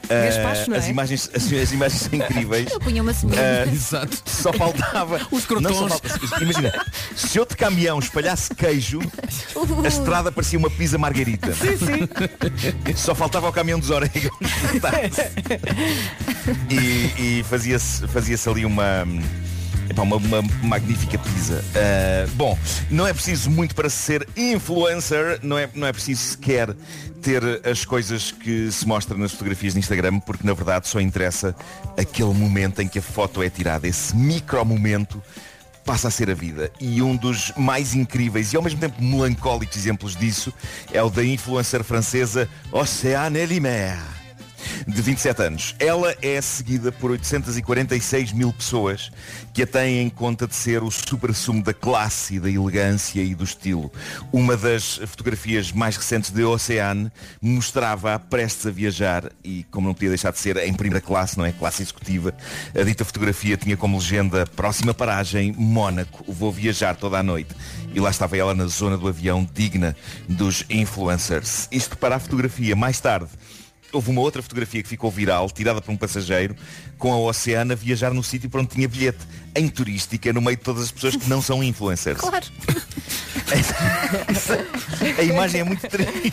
[0.08, 0.80] Gaspacho, não é?
[0.80, 2.70] as, imagens, as, as imagens são incríveis.
[2.72, 3.39] eu punha uma semente.
[3.39, 4.18] Uh, Exato.
[4.26, 5.16] só faltava.
[5.32, 6.01] Os não só crotons.
[6.01, 6.86] falta- imagina,
[7.16, 8.99] se outro caminhão espalhasse queijo,
[9.84, 11.53] a estrada parecia uma pizza margarita.
[11.53, 12.93] Sim, sim.
[12.95, 14.36] Só faltava o caminhão dos orégãos.
[16.70, 19.06] e e fazia-se fazia ali uma,
[19.90, 21.64] epá, uma, uma magnífica pizza.
[21.76, 22.58] Ah, bom,
[22.90, 26.76] não é preciso muito para ser influencer, não é, não é preciso sequer
[27.22, 31.56] ter as coisas que se mostram nas fotografias de Instagram, porque na verdade só interessa
[31.98, 35.22] aquele momento em que a foto é tirada, esse micro momento
[35.84, 36.72] passa a ser a vida.
[36.80, 40.54] E um dos mais incríveis e ao mesmo tempo melancólicos exemplos disso
[40.92, 44.25] é o da influencer francesa Océane Elimer
[44.88, 45.76] de 27 anos.
[45.80, 49.11] Ela é seguida por 846 mil pessoas
[49.53, 53.43] que a têm em conta de ser o supra-sumo da classe, da elegância e do
[53.43, 53.91] estilo.
[54.32, 57.11] Uma das fotografias mais recentes de Oceane
[57.41, 61.45] mostrava-a prestes a viajar e, como não podia deixar de ser, em primeira classe, não
[61.45, 61.51] é?
[61.51, 62.34] Classe executiva.
[62.74, 66.24] A dita fotografia tinha como legenda próxima paragem, Mónaco.
[66.32, 67.55] Vou viajar toda a noite.
[67.93, 69.95] E lá estava ela na zona do avião digna
[70.28, 71.68] dos influencers.
[71.72, 72.76] Isto para a fotografia.
[72.76, 73.30] Mais tarde,
[73.96, 76.54] Houve uma outra fotografia que ficou viral, tirada por um passageiro,
[76.98, 79.20] com a Oceana a viajar no sítio para onde tinha bilhete,
[79.56, 82.20] em turística, no meio de todas as pessoas que não são influencers.
[82.20, 82.46] Claro.
[85.18, 86.32] A imagem é muito triste.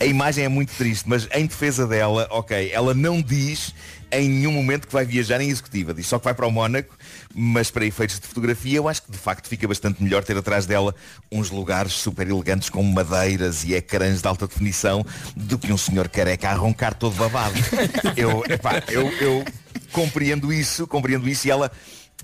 [0.00, 3.74] A imagem é muito triste, mas em defesa dela, ok, ela não diz
[4.10, 5.92] em nenhum momento que vai viajar em executiva.
[5.92, 6.96] Diz só que vai para o Mónaco,
[7.34, 10.66] mas para efeitos de fotografia eu acho que de facto fica bastante melhor ter atrás
[10.66, 10.94] dela
[11.30, 15.04] uns lugares super elegantes com madeiras e ecrãs de alta definição
[15.36, 17.54] do que um senhor careca a roncar todo babado.
[18.16, 19.44] Eu, epá, eu, eu
[19.92, 21.70] compreendo isso, compreendo isso e ela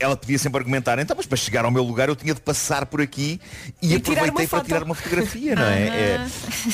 [0.00, 2.84] ela podia sempre argumentar, então, mas para chegar ao meu lugar eu tinha de passar
[2.84, 3.40] por aqui
[3.80, 5.86] e, E aproveitei para tirar uma fotografia, não é?
[5.94, 6.26] É-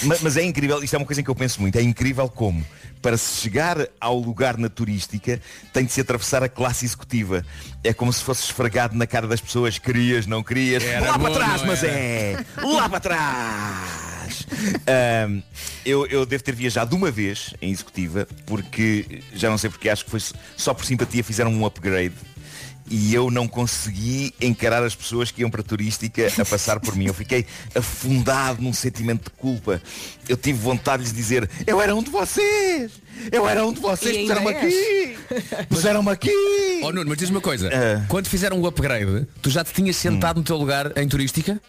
[0.05, 2.29] mas, mas é incrível, isto é uma coisa em que eu penso muito, é incrível
[2.31, 2.65] como
[3.01, 5.41] para se chegar ao lugar na turística
[5.73, 7.45] tem de se atravessar a classe executiva.
[7.83, 11.25] É como se fosse esfregado na cara das pessoas, querias, não querias, Era lá bom,
[11.25, 11.93] para trás, mas era?
[11.93, 14.47] é, lá para trás.
[14.87, 15.43] Ahm,
[15.85, 20.05] eu, eu devo ter viajado uma vez em executiva, porque já não sei porque acho
[20.05, 20.21] que foi
[20.57, 22.15] só por simpatia fizeram um upgrade
[22.91, 26.97] e eu não consegui encarar as pessoas que iam para a turística a passar por
[26.97, 27.07] mim.
[27.07, 29.81] Eu fiquei afundado num sentimento de culpa.
[30.29, 32.91] Eu tive vontade de lhes dizer, eu era um de vocês!
[33.31, 35.19] Eu era um de vocês, puseram-me aqui!
[35.69, 36.81] Puseram-me aqui!
[36.83, 37.71] Oh Nuno, mas diz uma coisa.
[37.73, 38.05] Ah.
[38.09, 41.61] Quando fizeram o upgrade, tu já te tinhas sentado no teu lugar em turística?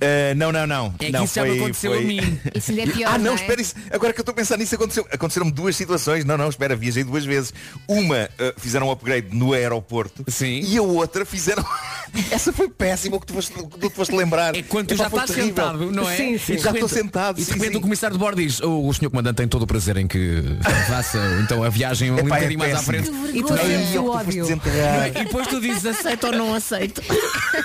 [0.00, 0.94] Ah, não, não, não.
[0.98, 2.38] É que não, isso já me aconteceu a mim.
[2.54, 3.34] Isso ainda é pior, Ah, não, não é?
[3.34, 3.74] espera isso.
[3.90, 6.24] Agora que eu estou a pensar nisso, aconteceu, aconteceram duas situações.
[6.24, 7.52] Não, não, espera, viajei duas vezes.
[7.86, 10.24] Uma, ah, fizeram um upgrade no aeroporto.
[10.28, 10.60] Sim.
[10.62, 11.64] E a outra fizeram,
[12.30, 14.54] Essa foi péssima o que tu foste, tu foste lembrar.
[14.54, 15.64] É quando tu já foi estás terrível.
[15.64, 16.16] sentado, não é?
[16.16, 16.54] Sim, sim.
[16.54, 17.78] E Já estou sentado, E de repente sim.
[17.78, 20.42] o comissário de bordo diz, o, o senhor comandante tem todo o prazer em que
[20.88, 23.10] faça então a viagem um é bocadinho mais à frente.
[23.32, 24.42] E tu que tu ódio.
[24.44, 25.08] desenterrar.
[25.08, 27.02] E depois tu dizes aceito ou não aceito.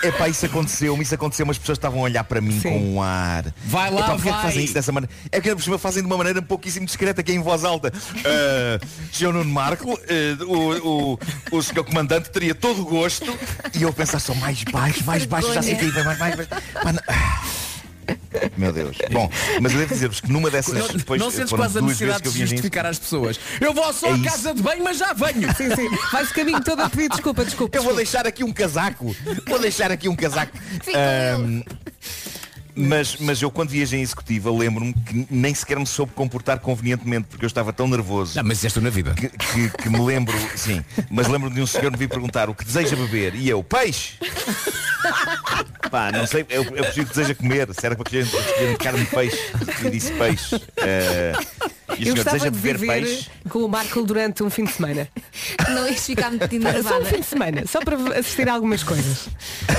[0.03, 3.01] Epá, isso aconteceu-me, isso aconteceu, mas as pessoas estavam a olhar para mim com um
[3.01, 3.45] ar.
[3.65, 4.45] Vai lá, Epá, porque é que vai.
[4.45, 5.13] fazem isso dessa maneira?
[5.32, 7.63] É que por cima fazem de uma maneira um pouquíssimo discreta, que é em voz
[7.63, 7.91] alta.
[7.91, 9.34] Uh, Sr.
[9.34, 9.97] Nuno Marco, uh,
[10.47, 11.19] o, o,
[11.51, 13.38] o senhor comandante teria todo o gosto.
[13.78, 16.49] E eu pensar só mais baixo, mais baixo, já sei que vai mais baixo.
[17.07, 17.70] Ah.
[18.57, 18.97] Meu Deus.
[19.12, 19.30] Bom,
[19.62, 20.74] mas eu devo dizer-vos que numa dessas.
[20.74, 23.39] Não, depois, não sentes quase a duas vezes necessidade que eu de justificar às pessoas.
[23.59, 24.24] Eu vou só É à isso.
[24.24, 25.47] casa de banho, mas já venho.
[25.55, 25.89] Sim, sim.
[26.12, 27.78] Vais o caminho todo a pedir desculpa, desculpa.
[27.78, 27.97] Eu vou desculpa.
[27.97, 29.16] deixar aqui um casaco.
[29.47, 30.57] Vou deixar aqui um casaco.
[30.84, 31.62] Fica Ahm,
[32.76, 37.28] mas, mas eu quando viajei em executiva lembro-me que nem sequer me soube comportar convenientemente
[37.30, 39.13] porque eu estava tão nervoso Não, mas isto na vida.
[39.13, 42.55] que, que- que me lembro, sim, mas lembro-me de um senhor me vir perguntar o
[42.55, 44.13] que deseja beber e eu, peixe!
[45.89, 48.78] Pá, não sei, eu, eu preciso que deseja comer, se era para que a gente
[48.78, 49.38] carne de peixe
[49.86, 50.61] e disse peixe.
[50.78, 51.34] Eh,
[51.98, 53.30] e Eu gostava de viver peixe?
[53.50, 55.08] com o Marco durante um fim de semana.
[55.70, 57.06] Não ias ficar muito Só um enervada.
[57.06, 59.30] fim de semana, só para assistir a algumas coisas.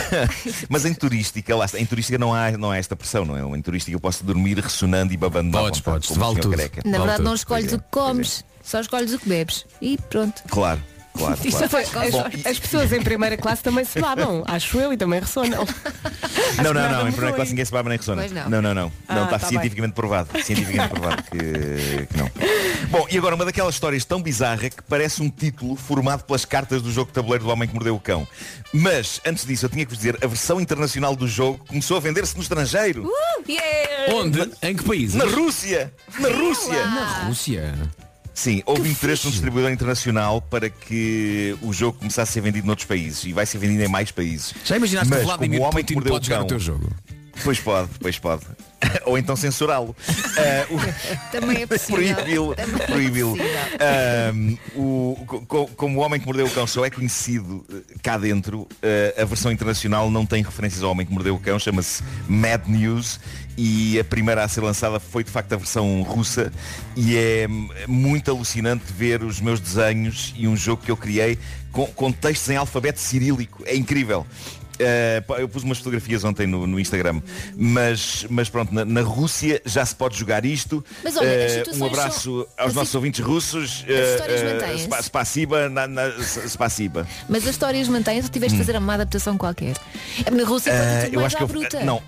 [0.68, 3.56] Mas em turística, lá está, em turística não há, não há esta pressão, não é?
[3.56, 6.56] Em turística eu posso dormir ressonando e babando Podes, vontade, podes, vale tudo.
[6.56, 6.82] careca.
[6.84, 7.26] Na Vale verdade tudo.
[7.26, 9.64] não escolhes é, o que comes, só escolhes o que bebes.
[9.80, 10.42] E pronto.
[10.48, 10.82] Claro,
[11.12, 11.68] claro, claro.
[11.68, 15.20] faz As, Bom, as pessoas em primeira classe também se babam, acho eu, e também
[15.20, 15.66] ressonam.
[16.56, 18.26] Não, não, nada não, em primeira classe ninguém se baba nem ressona.
[18.28, 18.50] Não.
[18.50, 18.92] Não, não, não.
[19.08, 20.28] Ah, Não, está tá cientificamente provado.
[20.42, 22.30] Cientificamente provado que, que não.
[22.90, 26.82] Bom, e agora uma daquelas histórias tão bizarra que parece um título formado pelas cartas
[26.82, 28.26] do jogo de tabuleiro do Homem que Mordeu o Cão.
[28.72, 32.00] Mas, antes disso, eu tinha que vos dizer, a versão internacional do jogo começou a
[32.00, 33.04] vender-se no estrangeiro.
[33.06, 34.14] Uh, yeah!
[34.14, 34.50] Onde?
[34.62, 35.14] Em que país?
[35.14, 35.92] Na Rússia!
[36.18, 36.86] Na Rússia!
[36.86, 37.74] Na Rússia.
[38.42, 42.66] Sim, houve interesse de um distribuidor internacional para que o jogo começasse a ser vendido
[42.66, 44.52] noutros países e vai ser vendido em mais países.
[44.64, 46.92] Já imaginaste Mas que Vladimir como o homem Putin que pode jogar o teu jogo?
[47.44, 48.42] Pois pode, pois pode.
[49.06, 49.94] Ou então censurá-lo.
[50.36, 50.82] Ah, o-
[51.32, 52.54] Também é possível.
[52.86, 53.36] Proibi-lo.
[53.78, 54.32] É
[54.74, 55.16] o-
[55.76, 59.24] como o Homem que Mordeu o Cão só é conhecido eh, cá dentro, eh, a
[59.24, 63.20] versão internacional não tem referências ao Homem que Mordeu o Cão, chama-se Mad News
[63.56, 66.50] e a primeira a ser lançada foi de facto a versão russa
[66.96, 67.46] e é
[67.86, 71.38] muito alucinante ver os meus desenhos e um jogo que eu criei
[71.70, 73.62] com, com textos em alfabeto cirílico.
[73.66, 74.26] É incrível.
[74.82, 77.20] Uh, eu pus umas fotografias ontem no, no Instagram,
[77.56, 80.84] mas, mas pronto, na, na Rússia já se pode jogar isto.
[81.02, 81.28] Mas olha,
[81.72, 83.84] Uh, um abraço são- aos nossos ouvintes russos.
[83.88, 84.40] As histórias
[84.90, 86.10] uh, uh, Spasiba, na, na,
[86.48, 87.06] spasiba.
[87.28, 89.76] Mas as histórias mantêm-se, tu tiveste de fazer uma adaptação qualquer.
[90.24, 91.08] É na Rússia Uh, Hum.
[91.12, 91.84] eu acho que eu, bruta.
[91.84, 92.02] não.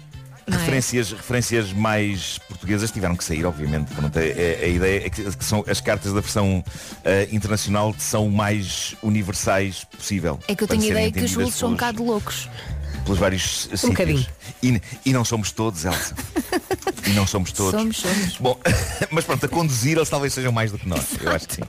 [0.47, 0.51] É?
[0.57, 3.92] Referências, referências mais portuguesas tiveram que sair, obviamente.
[3.95, 8.26] Pronto, a, a- a ideia é que, são as cartas da versão uh, internacional são
[8.26, 10.38] o mais universais possível.
[10.49, 12.49] É que eu tenho a ideia que os russos são um bocado loucos.
[13.05, 13.85] Pelos vários sítios.
[13.85, 14.27] Um bocadinho.
[14.63, 16.15] E, e não somos todos, Elsa.
[17.07, 17.79] e não somos todos.
[17.79, 18.37] Somos, somos.
[18.39, 18.59] Bom,
[19.11, 21.07] mas pronto, a conduzir eles talvez sejam mais do que nós.
[21.21, 21.63] Eu acho que sim.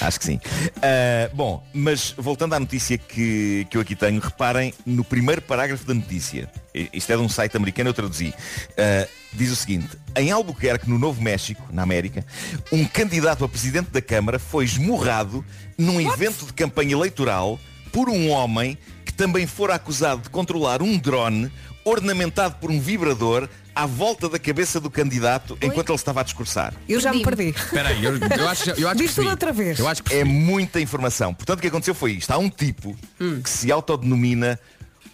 [0.00, 0.40] Acho que sim.
[0.80, 5.84] Ah, bom, mas voltando à notícia que, que eu aqui tenho, reparem no primeiro parágrafo
[5.84, 6.50] da notícia.
[6.92, 8.32] Isto é de um site americano, eu traduzi.
[8.76, 12.24] Ah, diz o seguinte, em Albuquerque, no Novo México, na América,
[12.72, 15.44] um candidato a presidente da Câmara foi esmurrado
[15.76, 17.58] num evento de campanha eleitoral
[17.92, 18.78] por um homem
[19.18, 21.50] também fora acusado de controlar um drone
[21.84, 26.72] ornamentado por um vibrador à volta da cabeça do candidato enquanto ele estava a discursar.
[26.88, 27.48] Eu já me perdi.
[27.50, 29.78] Espera aí, eu, eu acho, eu acho Diz que tudo outra vez.
[29.78, 31.34] Eu acho que É muita informação.
[31.34, 32.30] Portanto, o que aconteceu foi isto.
[32.30, 32.96] Há um tipo
[33.42, 34.58] que se autodenomina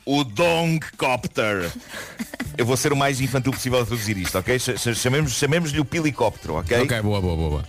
[0.06, 1.70] o Dongcopter.
[2.58, 4.58] Eu vou ser o mais infantil possível a traduzir isto, ok?
[4.58, 6.82] Ch- ch- Chamemos- Chamemos-lhe o Pilicóptero, ok?
[6.82, 7.64] Ok, boa, boa, boa, boa.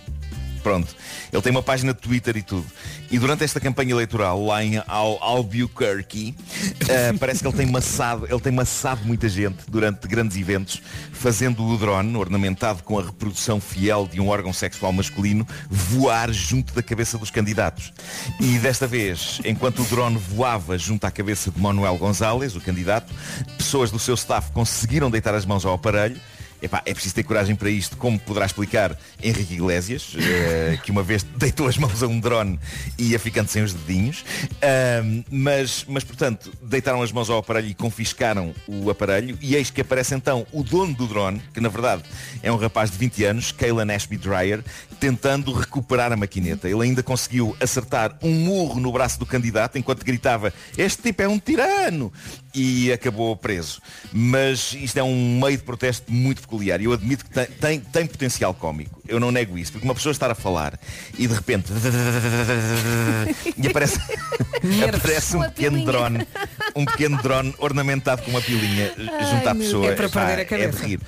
[0.66, 0.96] Pronto.
[1.32, 2.66] Ele tem uma página de Twitter e tudo.
[3.08, 6.34] E durante esta campanha eleitoral, lá em Al Albuquerque,
[6.88, 11.64] eh, parece que ele tem massado, ele tem massado muita gente durante grandes eventos, fazendo
[11.64, 16.82] o drone, ornamentado com a reprodução fiel de um órgão sexual masculino, voar junto da
[16.82, 17.92] cabeça dos candidatos.
[18.40, 23.14] E desta vez, enquanto o drone voava junto à cabeça de Manuel González, o candidato,
[23.56, 26.20] pessoas do seu staff conseguiram deitar as mãos ao aparelho
[26.66, 31.00] Epá, é preciso ter coragem para isto, como poderá explicar Henrique Iglesias, eh, que uma
[31.00, 32.58] vez deitou as mãos a um drone
[32.98, 34.24] e ia ficando sem os dedinhos.
[34.60, 39.38] Ahm, mas, mas, portanto, deitaram as mãos ao aparelho e confiscaram o aparelho.
[39.40, 42.02] E eis que aparece então o dono do drone, que na verdade
[42.42, 44.64] é um rapaz de 20 anos, Kaylan Ashby Dreyer,
[44.98, 46.68] tentando recuperar a maquineta.
[46.68, 51.28] Ele ainda conseguiu acertar um murro no braço do candidato enquanto gritava este tipo é
[51.28, 52.12] um tirano.
[52.56, 53.82] E acabou preso.
[54.10, 57.80] Mas isto é um meio de protesto muito peculiar e eu admito que tem, tem,
[57.80, 58.98] tem potencial cómico.
[59.06, 60.80] Eu não nego isso, porque uma pessoa estar a falar
[61.18, 61.70] e de repente
[63.56, 64.00] e aparece,
[64.94, 66.26] aparece um pequeno drone,
[66.74, 69.86] um pequeno drone ornamentado com uma pilinha junto à meu pessoa.
[69.86, 70.80] É para perder a é cabeça.
[70.80, 71.00] de rir.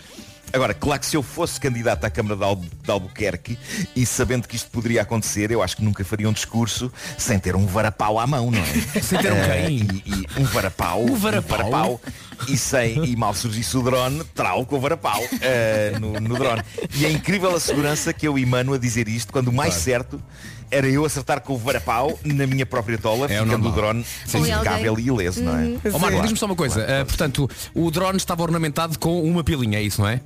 [0.53, 3.59] Agora, claro que se eu fosse candidato à Câmara de, Al de Albuquerque
[3.95, 7.55] e sabendo que isto poderia acontecer, eu acho que nunca faria um discurso sem ter
[7.55, 8.65] um varapau à mão, não é?
[9.03, 9.77] Sem ter um Eh, quem?
[9.77, 12.01] e, e um varapau, Um varapau?
[12.49, 16.63] e, sem, e mal surgisse o drone, trau com o varapau eh, no, no drone.
[16.95, 19.85] E é incrível a segurança que eu emano a dizer isto, quando o mais Claro.
[19.85, 20.23] certo
[20.71, 23.71] era eu acertar com o varapau na minha própria tola, É ficando normal.
[23.71, 24.39] o drone sim.
[24.39, 25.77] impecável e ileso, não é?
[25.93, 26.85] Ó Marco, diz-me só uma coisa.
[26.85, 30.21] Ah, portanto, o drone estava ornamentado com uma pilinha, é isso, não é?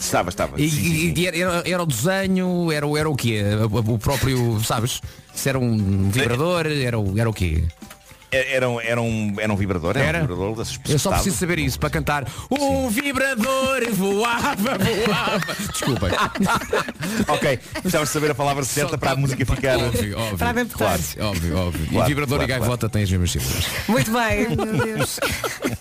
[0.00, 0.60] Estava, estava.
[0.60, 3.42] E, Sim, sim, e- e era, era o desenho, era, o- era o quê?
[3.70, 5.00] O, próprio, sabes?
[5.34, 7.64] Se era um vibrador, era, o- era o quê?
[8.32, 10.18] Era, um, era, um, era um vibrador, era, Era?
[10.18, 15.40] um vibrador desses Eu só preciso saber isso para cantar O vibrador voava, voava.
[15.72, 16.10] Desculpem.
[17.28, 19.78] ok, precisavas saber a palavra certa para a música ficar.
[19.78, 20.38] Óbvio, óbvio.
[20.38, 20.76] Para adaptar.
[20.78, 21.86] Claro, óbvio, óbvio.
[21.88, 23.64] Claro, e vibrador claro, e gaivota têm as mesmas sílabas.
[23.88, 24.48] Muito bem.
[24.56, 25.20] Meu Deus.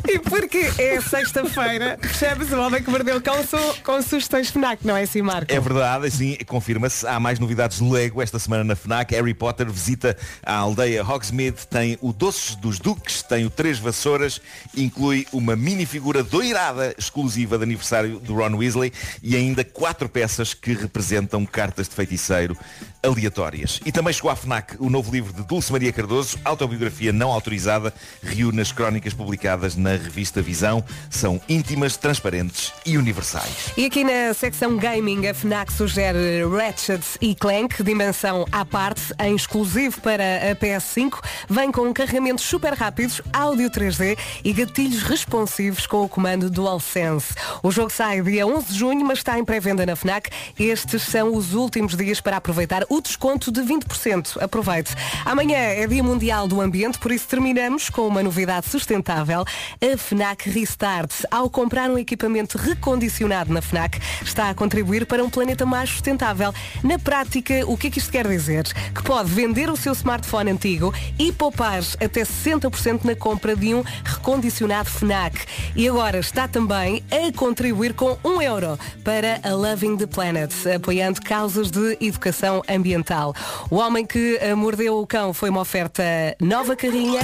[0.08, 4.98] E porque é sexta-feira, percebes o homem que mordeu o su- com sugestões FNAC, não
[4.98, 5.54] é assim, Marco?
[5.54, 7.06] É verdade, assim, confirma-se.
[7.06, 9.14] Há mais novidades de Lego esta semana na FNAC.
[9.14, 12.12] Harry Potter visita a aldeia Hogsmeade, tem o
[12.56, 14.42] Dos Duques, tem o Três Vassouras,
[14.76, 20.74] inclui uma minifigura doirada exclusiva de aniversário do Ron Weasley e ainda quatro peças que
[20.74, 22.58] representam cartas de feiticeiro
[23.02, 23.80] aleatórias.
[23.86, 27.94] E também chegou à FNAC o novo livro de Dulce Maria Cardoso, autobiografia não autorizada,
[28.22, 30.84] reúne as crónicas publicadas na revista Visão.
[31.10, 33.72] São íntimas, transparentes e universais.
[33.78, 39.36] E aqui na secção gaming, a FNAC sugere Ratchet e Clank, dimensão à parte, em
[39.36, 41.20] exclusivo para a PS5.
[41.50, 41.94] Vem com
[42.30, 47.34] carregamentos super rápidos, áudio 3D e gatilhos responsivos com o comando DualSense.
[47.64, 50.30] O jogo sai dia 11 de junho, mas está em pré-venda na FNAC.
[50.60, 54.42] Estes são os últimos dias para aproveitar o desconto de 20%.
[54.42, 54.94] Aproveite.
[55.26, 59.44] Amanhã é Dia Mundial do Ambiente, por isso terminamos com uma novidade sustentável.
[59.82, 61.12] A FNAC Restart.
[61.32, 66.54] Ao comprar um equipamento recondicionado na FNAC, está a contribuir para um planeta mais sustentável.
[66.84, 68.66] Na prática, o que é que isto quer dizer?
[68.94, 73.84] Que pode vender o seu smartphone antigo e poupar até 60% na compra de um
[74.04, 75.46] recondicionado FNAC.
[75.76, 81.22] E agora está também a contribuir com um euro para a Loving the Planet, apoiando
[81.22, 83.34] causas de educação ambiental.
[83.70, 86.04] O homem que eh, mordeu o cão foi uma oferta
[86.40, 87.22] nova carrinha,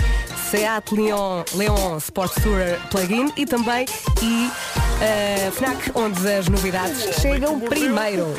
[0.50, 3.86] Seat Leon, Leon Sport Tourer Plug-in e também
[4.22, 8.34] e eh, FNAC, onde as novidades chegam primeiro.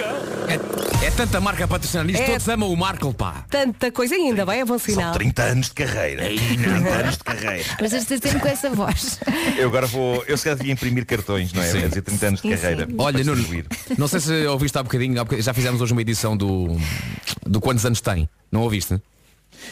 [0.48, 2.26] É, é tanta marca patrocinando isto, É.
[2.26, 3.44] todos amam o Marco, pá.
[3.50, 5.12] Tanta coisa ainda bem, é bom sinal.
[5.12, 6.22] 30 anos de carreira.
[6.24, 7.64] 30 anos de carreira.
[7.80, 9.20] Mas este sempre com essa voz.
[9.58, 10.24] Eu agora vou.
[10.26, 11.66] Eu se calhar devia imprimir cartões, não é?
[11.70, 11.80] Sim.
[11.80, 12.86] Quer dizer, 30 anos de Sim, carreira.
[12.86, 12.94] sim.
[12.98, 13.44] Olha, Nuno,
[13.98, 16.76] não sei se ouviste há bocadinho, há bocadinho, já fizemos hoje uma edição do,
[17.44, 18.28] do Quantos Anos Tem.
[18.50, 19.00] Não ouviste?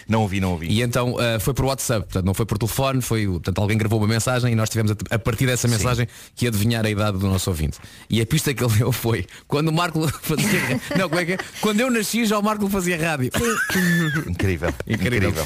[0.08, 0.68] Não ouvi, não ouvi.
[0.68, 3.98] E então ah, foi por WhatsApp, portanto não foi por telefone, foi, portanto alguém gravou
[3.98, 7.26] uma mensagem e nós tivemos a, a partir dessa mensagem que adivinhar a idade do
[7.26, 7.78] nosso ouvinte.
[8.08, 10.80] E a pista que ele deu foi quando o Marco fazia.
[10.96, 11.38] não, como é que é?
[11.60, 13.30] Quando eu nasci já o Marco fazia rádio.
[14.28, 14.74] Incrível.
[14.86, 15.30] Incrível.
[15.30, 15.44] Incrível.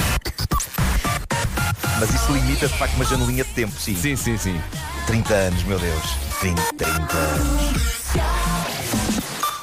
[2.00, 3.96] Mas isso limita de facto uma janelinha de tempo, sim.
[3.96, 4.60] Sim, sim, sim.
[5.06, 6.16] 30 anos, meu Deus.
[6.42, 8.67] 20, 30 anos.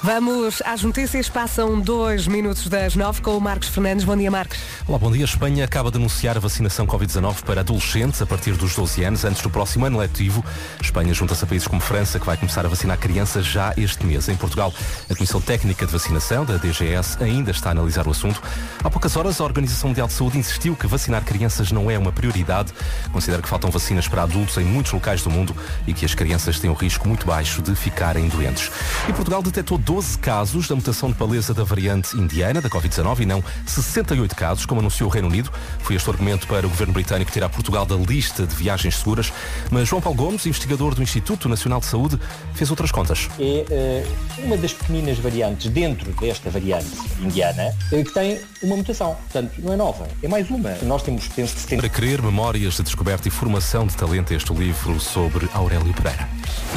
[0.05, 4.05] Vamos às notícias, passam dois minutos das nove com o Marcos Fernandes.
[4.05, 4.55] Bom dia, Marcos.
[4.87, 5.23] Olá, bom dia.
[5.23, 9.25] A Espanha acaba de anunciar a vacinação Covid-19 para adolescentes a partir dos 12 anos,
[9.25, 10.45] antes do próximo ano letivo.
[10.79, 14.29] Espanha junta-se a países como França, que vai começar a vacinar crianças já este mês.
[14.29, 14.71] Em Portugal,
[15.09, 18.39] a Comissão Técnica de Vacinação, da DGS, ainda está a analisar o assunto.
[18.83, 22.11] Há poucas horas, a Organização Mundial de Saúde insistiu que vacinar crianças não é uma
[22.11, 22.71] prioridade.
[23.11, 25.55] Considera que faltam vacinas para adultos em muitos locais do mundo
[25.87, 28.69] e que as crianças têm um risco muito baixo de ficarem doentes.
[29.09, 33.25] E Portugal detectou 12 casos da mutação de paleza da variante indiana da Covid-19 e
[33.25, 35.49] não 68 casos, como anunciou o Reino Unido.
[35.79, 39.31] Foi este o argumento para o governo britânico tirar Portugal da lista de viagens seguras.
[39.71, 42.19] Mas João Paulo Gomes, investigador do Instituto Nacional de Saúde,
[42.53, 43.29] fez outras contas.
[43.39, 44.07] É eh,
[44.39, 46.91] uma das pequeninas variantes dentro desta variante
[47.21, 49.15] indiana eh, que tem uma mutação.
[49.15, 50.75] Portanto, não é nova, é mais uma.
[50.81, 54.53] Nós temos, penso que 70 Para querer memórias de descoberta e formação de talento, este
[54.53, 56.27] livro sobre Aurélio Pereira.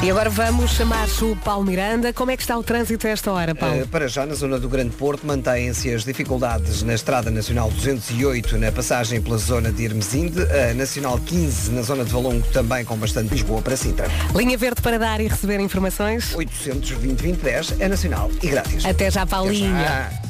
[0.04, 2.12] E agora vamos chamar o Paulo Miranda.
[2.12, 3.82] Como é que está o trânsito a esta hora, Paulo?
[3.82, 8.58] Eh, Para já, na zona do Grande Porto, mantêm-se as dificuldades na Estrada Nacional 208,
[8.58, 12.96] na passagem pela zona de Hermesinde, a Nacional 15, na zona de Valongo, também com
[12.96, 14.06] bastante Lisboa para Sintra.
[14.34, 16.34] Linha verde para dar e receber informações.
[16.34, 18.84] 820 2010 é nacional e grátis.
[18.84, 19.74] Até já, Paulinho.
[19.74, 20.27] Até já.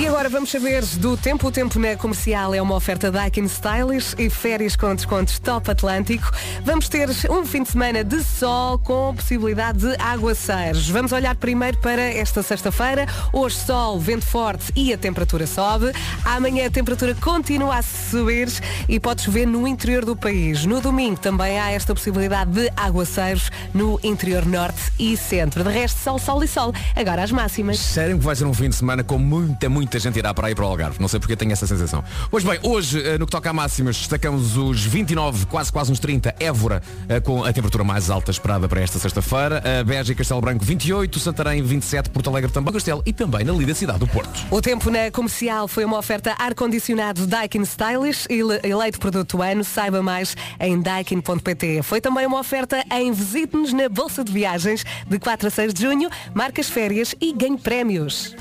[0.00, 1.48] E agora vamos saber do tempo.
[1.48, 6.30] O tempo na comercial é uma oferta Daikin Stylish e férias com descontos Top Atlântico.
[6.64, 10.88] Vamos ter um fim de semana de sol com possibilidade de aguaceiros.
[10.88, 13.06] Vamos olhar primeiro para esta sexta-feira.
[13.30, 15.92] Hoje sol, vento forte e a temperatura sobe.
[16.24, 18.48] Amanhã a temperatura continua a subir
[18.88, 20.64] e pode chover no interior do país.
[20.64, 25.62] No domingo também há esta possibilidade de aguaceiros no interior norte e centro.
[25.62, 26.72] De resto, sol, sol e sol.
[26.96, 27.78] Agora as máximas.
[27.78, 30.54] Sério que vai ser um fim de semana com muita, muita gente irá para aí
[30.54, 31.00] para o Algarve.
[31.00, 32.04] Não sei porque tenho essa sensação.
[32.30, 35.98] Pois bem, hoje, eh, no que toca a máximas, destacamos os 29, quase quase uns
[35.98, 39.62] 30, Évora, eh, com a temperatura mais alta esperada para esta sexta-feira.
[39.80, 43.52] A Beja e Castelo Branco 28, Santarém 27, Porto Alegre também, Castelo e também na
[43.52, 44.30] linda cidade do Porto.
[44.50, 49.64] O tempo na comercial foi uma oferta ar-condicionado Daikin Stylish, ele- eleito produto do ano.
[49.64, 51.82] Saiba mais em daikin.pt.
[51.82, 55.82] Foi também uma oferta em Visite-nos na Bolsa de Viagens de 4 a 6 de
[55.82, 56.10] junho.
[56.34, 58.34] Marcas férias e ganhe prémios.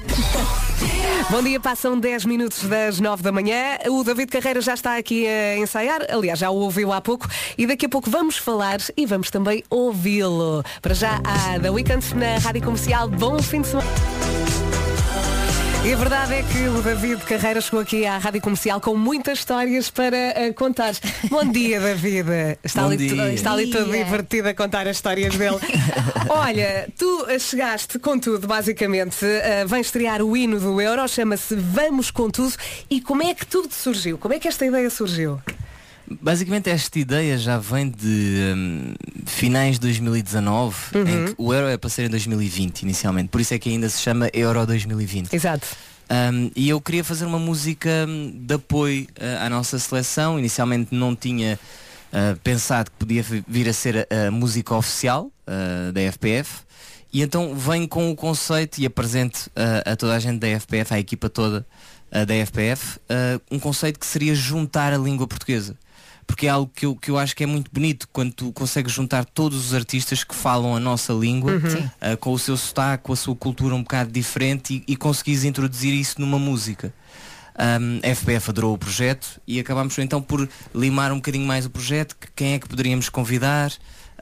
[1.29, 3.77] Bom dia, passam 10 minutos das 9 da manhã.
[3.87, 7.27] O David Carreira já está aqui a ensaiar, aliás, já o ouviu há pouco,
[7.57, 10.63] e daqui a pouco vamos falar e vamos também ouvi-lo.
[10.81, 13.07] Para já, a The Weekend na Rádio Comercial.
[13.07, 13.87] Bom fim de semana.
[15.85, 19.39] E a verdade é que o David Carreira chegou aqui à Rádio Comercial com muitas
[19.39, 20.93] histórias para eh, contar.
[21.29, 22.27] Bom dia, David.
[22.63, 23.33] Está, Bom ali, dia.
[23.33, 24.03] está ali todo Dia.
[24.03, 25.57] divertido a contar as histórias dele.
[26.29, 29.25] Olha, tu eh, chegaste com tudo, basicamente.
[29.25, 32.53] Eh, vem estrear o hino do Euro, chama-se Vamos com tudo.
[32.89, 34.17] E como é que tudo surgiu?
[34.17, 35.39] Como é que esta ideia surgiu?
[36.21, 38.93] Basicamente esta ideia já vem de hum,
[39.25, 41.01] finais de 2019, Uhum.
[41.01, 43.87] em que o Euro é para ser em 2020 inicialmente, por isso é que ainda
[43.89, 45.33] se chama Euro 2020.
[45.33, 45.67] Exato.
[46.11, 50.39] Um, e eu queria fazer uma música hum, de apoio uh, à nossa seleção.
[50.39, 51.59] Inicialmente não tinha
[52.11, 56.61] uh, pensado que podia vi- vir a ser a, a música oficial uh, da FPF.
[57.13, 59.49] E então venho com o conceito e apresento
[59.83, 61.65] a toda a gente da FPF, à equipa toda
[62.11, 62.99] da FPF,
[63.49, 65.75] um conceito que seria juntar a língua portuguesa.
[66.29, 68.93] Porque é algo que eu, que eu acho que é muito bonito quando tu consegues
[68.93, 72.13] juntar todos os artistas que falam a nossa língua Uhum.
[72.13, 75.43] Uh, com o seu sotaque, com a sua cultura um bocado diferente e, e conseguires
[75.43, 76.93] introduzir isso numa música.
[77.57, 81.69] Um, a FPF adorou o projeto e acabámos então por limar um bocadinho mais o
[81.69, 83.73] projeto, que- quem é que poderíamos convidar,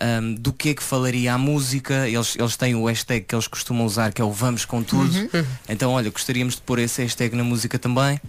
[0.01, 3.47] um, do que é que falaria a música, eles, eles têm o hashtag que eles
[3.47, 5.15] costumam usar que é o Vamos com tudo.
[5.15, 5.45] Uhum.
[5.69, 8.19] Então olha, gostaríamos de pôr esse hashtag na música também.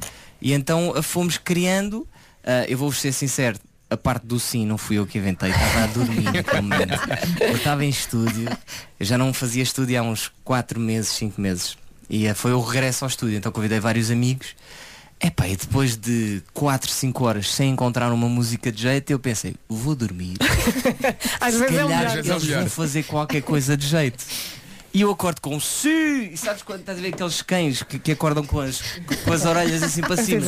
[0.42, 2.00] E então fomos criando,
[2.44, 3.58] uh, eu vou-vos ser sincero,
[3.90, 7.00] a parte do sim não fui eu que inventei, estava a dormir naquele momento.
[7.40, 8.48] Eu estava em estúdio,
[9.00, 11.76] eu já não fazia estúdio há uns 4 meses, 5 meses.
[12.10, 14.54] E uh, foi o regresso ao estúdio, então convidei vários amigos.
[15.20, 19.56] Epá, e depois de 4, 5 horas sem encontrar uma música de jeito, eu pensei,
[19.68, 20.36] vou dormir.
[21.40, 22.18] Às Se vezes é calhar melhor.
[22.18, 24.24] eles vão fazer qualquer coisa de jeito.
[24.92, 26.30] E eu acordo com um sim!
[26.32, 28.80] E sabes quando estás a ver aqueles cães que, que acordam com as,
[29.24, 30.46] com as orelhas assim para cima?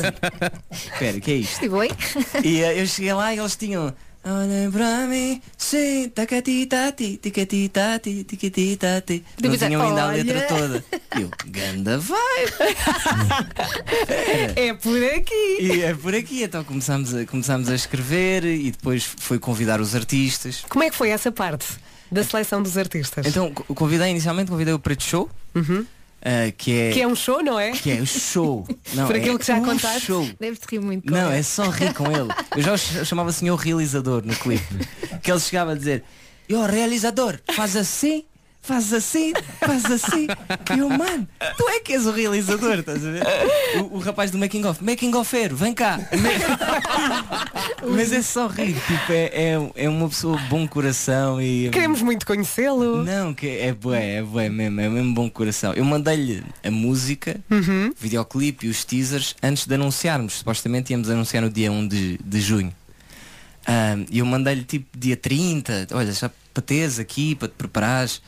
[0.71, 1.65] Espera, o que é isto?
[1.65, 2.47] E?
[2.47, 9.25] E eh, eu cheguei lá e eles tinham Olhem para mim, sim, tacatitati, ticatitati, ticatitati.
[9.41, 10.85] Não Depois é, tinham ainda a letra toda.
[11.17, 12.21] E eu, ganda vibe.
[14.57, 15.59] É por aqui.
[15.61, 19.95] E é por aqui, então começámos a, começámos a escrever e depois foi convidar os
[19.95, 20.65] artistas.
[20.69, 21.67] Como é que foi essa parte
[22.11, 23.27] da seleção dos artistas?
[23.27, 25.29] Então, co- convidei inicialmente, convidei o Preto Show,
[26.23, 26.91] ah, que é...
[26.93, 27.71] Que é um show, não é?
[27.73, 28.67] Que é o show.
[28.93, 30.01] Não, Por aquilo é que já um contaste.
[30.07, 30.29] show.
[30.39, 31.39] Deves-te rir muito com Não, ele.
[31.39, 32.29] é só rir com ele.
[32.57, 34.65] Eu já o ch- chamava senhor realizador no clipe.
[35.23, 36.05] Que ele chegava a dizer,
[36.49, 38.25] eu realizador, faz assim,
[38.63, 40.27] faz assim, faz assim.
[40.75, 43.23] E eu, mano, tu é que és o realizador, estás a ver?
[43.81, 45.99] O, o rapaz do making of, making offero, vem cá.
[47.89, 51.69] Mas é só rir, tipo, é, é, é uma pessoa de bom coração e.
[51.71, 53.03] Queremos muito conhecê-lo.
[53.05, 55.73] Não, que é bué, é bué mesmo, é mesmo bom coração.
[55.73, 57.93] Eu mandei-lhe a música, Uhum.
[57.99, 60.35] videoclipe e os teasers antes de anunciarmos.
[60.35, 62.73] Supostamente íamos anunciar no dia 1 de, de junho.
[63.67, 68.21] Ahm, E eu mandei-lhe tipo dia 30, olha, já para teres aqui, para te preparares.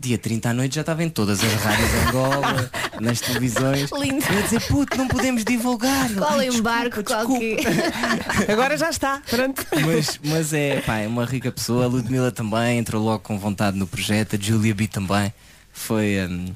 [0.00, 2.70] Dia 30 à noite já estava em todas as rádios Angola,
[3.00, 3.90] nas televisões.
[3.92, 4.24] Lindo.
[4.24, 6.08] Eu ia dizer, puto, não podemos divulgar.
[6.14, 7.58] Qual Ai, é um barco, qual que...
[8.50, 9.66] Agora já está, pronto.
[9.84, 11.84] mas, mas é, pá, é uma rica pessoa.
[11.84, 14.36] A Ludmilla também entrou logo com vontade no projeto.
[14.36, 15.32] A Julia B também.
[15.70, 16.26] Foi.
[16.26, 16.46] hum,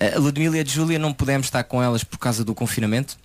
[0.00, 3.16] a Ludmilla e a Júlia não pudemos estar com elas por causa do confinamento.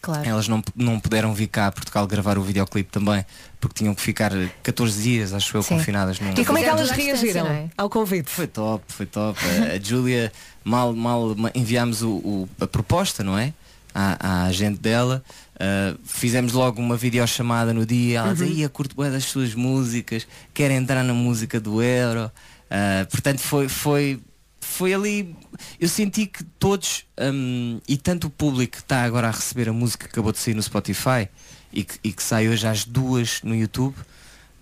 [0.00, 0.28] Claro.
[0.28, 3.24] Elas não, não puderam vir cá a Portugal gravar o videoclipe também,
[3.60, 5.76] porque tinham que ficar 14 dias, acho eu, Sim.
[5.76, 6.32] confinadas num.
[6.36, 7.68] E como é que elas reagiram é?
[7.76, 8.28] ao convite?
[8.30, 9.38] Foi top, foi top.
[9.70, 10.32] A, a Júlia,
[10.64, 13.52] mal, mal ma- enviámos o, o- a proposta, não é?
[13.94, 15.22] À, à agente dela.
[15.54, 18.18] Uh, fizemos logo uma videochamada no dia.
[18.18, 18.52] Ela dizia, Uhum.
[18.54, 22.30] ia curto bem das suas músicas, quer entrar na música do Euro.
[22.66, 24.20] Uh, portanto, foi, foi,
[24.66, 25.34] foi ali.
[25.80, 29.72] Eu senti que todos, hum, e tanto o público que está agora a receber a
[29.72, 31.28] música que acabou de sair no Spotify
[31.72, 33.94] e que, e que sai hoje às duas no YouTube,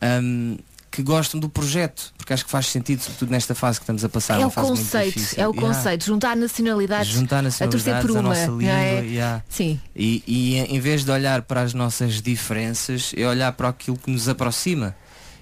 [0.02, 0.56] hum,
[0.90, 4.08] que gostam do projeto, porque acho que faz sentido, sobretudo nesta fase que estamos a
[4.08, 4.34] passar.
[4.40, 5.60] É uma o conceito, é o Yeah.
[5.74, 8.22] conceito, juntar nacionalidades, Juntar a torcer nacionalidades, por uma.
[8.22, 9.00] nossa não língua, é?
[9.04, 9.42] yeah.
[9.48, 9.80] Sim.
[9.96, 14.08] E, e em vez de olhar para as nossas diferenças, é olhar para aquilo que
[14.08, 14.94] nos aproxima.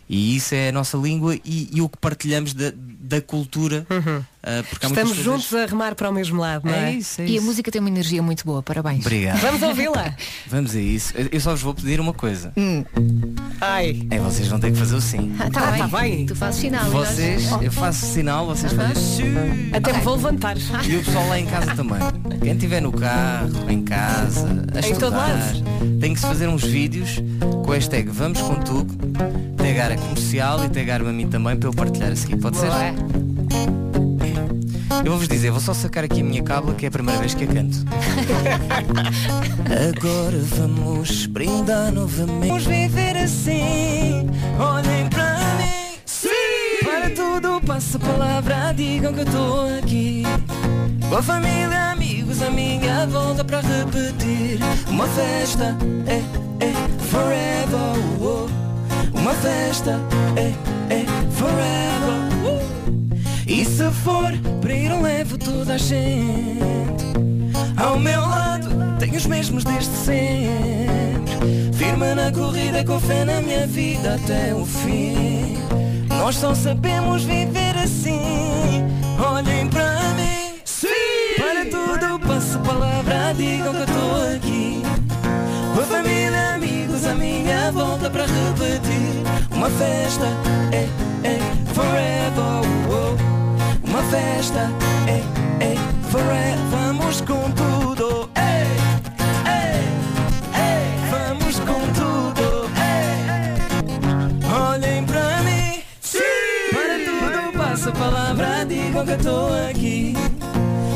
[0.08, 3.86] E isso é a nossa língua e, e o que partilhamos da, da cultura.
[3.88, 6.90] Porque há muitas Estamos coisas- juntos a remar para o mesmo lado, não é?
[6.90, 7.44] É isso, é E a isso.
[7.46, 9.00] música tem uma energia muito boa, parabéns.
[9.06, 9.40] Obrigado.
[9.40, 10.14] Vamos ouvi-la.
[10.48, 11.14] Vamos a isso.
[11.30, 12.52] Eu só vos vou pedir uma coisa.
[13.60, 14.06] Ai.
[14.10, 15.34] É vocês vão ter que fazer o sim.
[15.38, 15.78] Ah, tá, Ah, bem.
[15.78, 16.26] tá bem.
[16.26, 16.90] Tu fazes sinal.
[16.90, 17.62] nós- Vocês, Oh.
[17.62, 19.70] eu faço sinal, vocês fazem.
[19.72, 20.56] Até me vou levantar.
[20.58, 21.98] E o pessoal lá em casa também.
[22.42, 25.98] Quem estiver no carro, em casa, a Em todo estudar, lado.
[26.00, 27.20] tem que se fazer uns vídeos
[27.64, 28.92] com o hashtag Vamos com tudo,
[29.72, 32.36] pegar a comercial e pegar-me a mim também para eu partilhar a seguir.
[32.36, 32.66] Pode ser?
[32.66, 32.92] Boa.
[35.02, 37.32] Eu vou-vos dizer, vou só sacar aqui a minha cábula que é a primeira vez
[37.32, 37.78] que a canto.
[39.64, 42.48] Agora vamos brindar novamente.
[42.48, 45.96] Vamos viver assim, olhem para mim.
[46.04, 46.28] Sim!
[46.84, 50.22] Para tudo, passa a palavra, digam que eu estou aqui.
[51.08, 54.58] Com a família, amigos, a minha volta para repetir.
[54.86, 55.74] Uma festa,
[56.06, 56.18] é,
[56.62, 56.72] é,
[57.08, 57.80] forever.
[58.20, 58.71] oh, oh.
[59.22, 60.00] Uma festa,
[60.36, 60.52] é,
[60.92, 62.60] é, forever.
[63.46, 67.04] E se for para ir eu levo toda a gente.
[67.76, 68.68] Ao meu lado
[68.98, 71.70] tenho os mesmos desde sempre.
[71.72, 75.56] Firme na corrida com fé na minha vida até o fim.
[76.08, 78.82] Nós só sabemos viver assim.
[79.24, 80.58] Olhem para mim.
[80.64, 80.88] Sim!
[81.36, 84.51] Para tudo passo palavra Digam que eu estou aqui
[87.14, 89.22] minha volta para repetir.
[89.54, 90.26] Uma festa,
[90.72, 90.88] é,
[91.26, 91.38] é,
[91.74, 93.88] forever oh, oh.
[93.88, 94.70] Uma festa,
[95.06, 95.22] é,
[95.64, 95.76] é,
[96.10, 96.52] forever.
[96.70, 98.66] Vamos com tudo, ei,
[99.46, 99.84] ei,
[100.54, 100.84] ei.
[101.10, 103.12] Vamos com tudo, ei
[104.50, 106.18] Olhem para mim, sim!
[106.72, 110.14] Para tudo passa a palavra Digam que eu estou aqui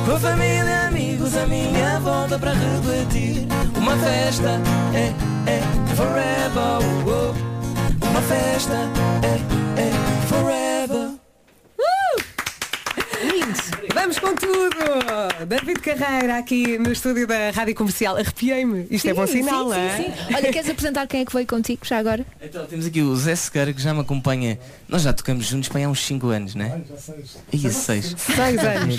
[0.06, 3.46] com família, amigos, a minha volta para repetir
[3.76, 4.60] Uma festa,
[4.94, 5.12] é,
[5.50, 5.60] é,
[5.96, 8.06] forever oh, oh.
[8.06, 8.76] Uma festa,
[9.22, 9.55] é,
[14.06, 15.46] Vamos com tudo!
[15.48, 18.16] David Carreira aqui no estúdio da Rádio Comercial.
[18.16, 18.86] Arrepiei-me.
[18.88, 19.96] Isto é bom Sim, sinal, sim, é?
[19.96, 20.34] sim, sim.
[20.36, 22.24] Olha, queres apresentar quem é que veio contigo já agora?
[22.40, 25.84] Então temos aqui o Zé Sequeira que já me acompanha Nós já tocamos juntos para
[25.84, 26.80] há uns 5 anos, não é?
[27.52, 28.96] Ia 6 Seis anos.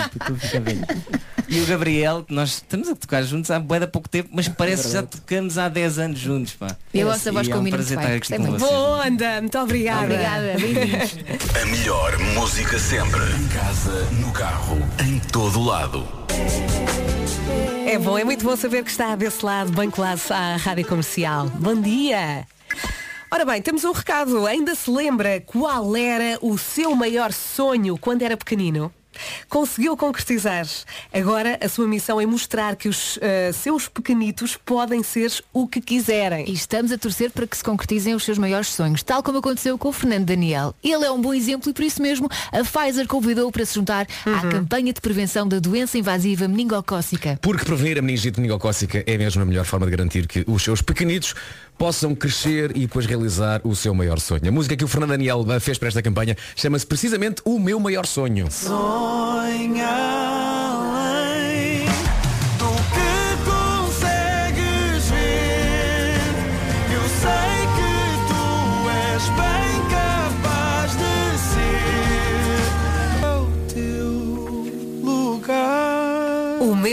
[1.48, 4.46] E o Gabriel, que nós estamos a tocar juntos há bué de pouco tempo Mas
[4.46, 7.56] parece que já tocamos há 10 anos juntos, pá E a vossa voz é um
[7.56, 8.18] combina prazer muito bem.
[8.18, 8.60] estar Gostei aqui com muito.
[8.66, 10.04] vocês Boa onda, muito obrigada.
[10.04, 11.16] Obrigada, bem-vindos.
[11.62, 13.20] A melhor música sempre.
[13.22, 14.76] Em casa, no carro,
[15.06, 16.06] em todo lado.
[17.86, 21.46] É bom, é muito bom saber que está desse lado, bem colado à Rádio Comercial.
[21.54, 22.46] Bom dia!
[23.30, 24.46] Ora bem, temos um recado.
[24.46, 28.92] Ainda se lembra qual era o seu maior sonho quando era pequenino?
[29.48, 30.66] Conseguiu concretizar.
[31.12, 35.80] Agora a sua missão é mostrar que os eh, seus pequenitos podem ser o que
[35.80, 36.48] quiserem.
[36.48, 39.78] E estamos a torcer para que se concretizem os seus maiores sonhos, tal como aconteceu
[39.78, 40.74] com o Fernando Daniel.
[40.82, 44.06] Ele é um bom exemplo e por isso mesmo a Pfizer convidou-o para se juntar
[44.24, 47.38] à campanha de prevenção da doença invasiva meningocócica.
[47.42, 50.82] Porque prevenir a meningite meningocócica é mesmo a melhor forma de garantir que os seus
[50.82, 51.34] pequenitos
[51.78, 54.48] possam crescer e depois realizar o seu maior sonho.
[54.48, 58.04] A música que o Fernando Daniel fez para esta campanha chama-se precisamente O Meu Maior
[58.04, 58.50] Sonho.
[58.50, 59.88] Sonha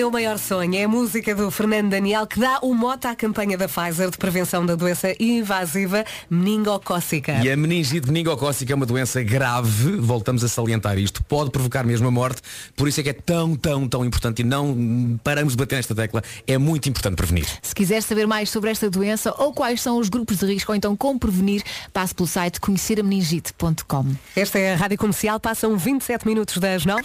[0.05, 3.57] meu maior sonho é a música do Fernando Daniel que dá o mote à campanha
[3.57, 7.43] da Pfizer de prevenção da doença invasiva meningocócica.
[7.43, 12.07] E a meningite meningocócica é uma doença grave, voltamos a salientar isto, pode provocar mesmo
[12.07, 12.39] a morte,
[12.75, 15.95] por isso é que é tão, tão, tão importante e não paramos de bater nesta
[15.95, 17.47] tecla, é muito importante prevenir.
[17.63, 20.75] Se quiser saber mais sobre esta doença ou quais são os grupos de risco ou
[20.75, 24.05] então como prevenir, passe pelo site conhecerameningite.com.
[24.35, 27.01] Esta é a Rádio Comercial, passam 27 minutos das 9.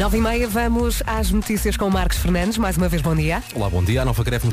[0.00, 2.56] 9 e meia, vamos às notícias com o Marcos Fernandes.
[2.56, 3.42] Mais uma vez, bom dia.
[3.54, 4.00] Olá, bom dia.
[4.00, 4.48] A nova greve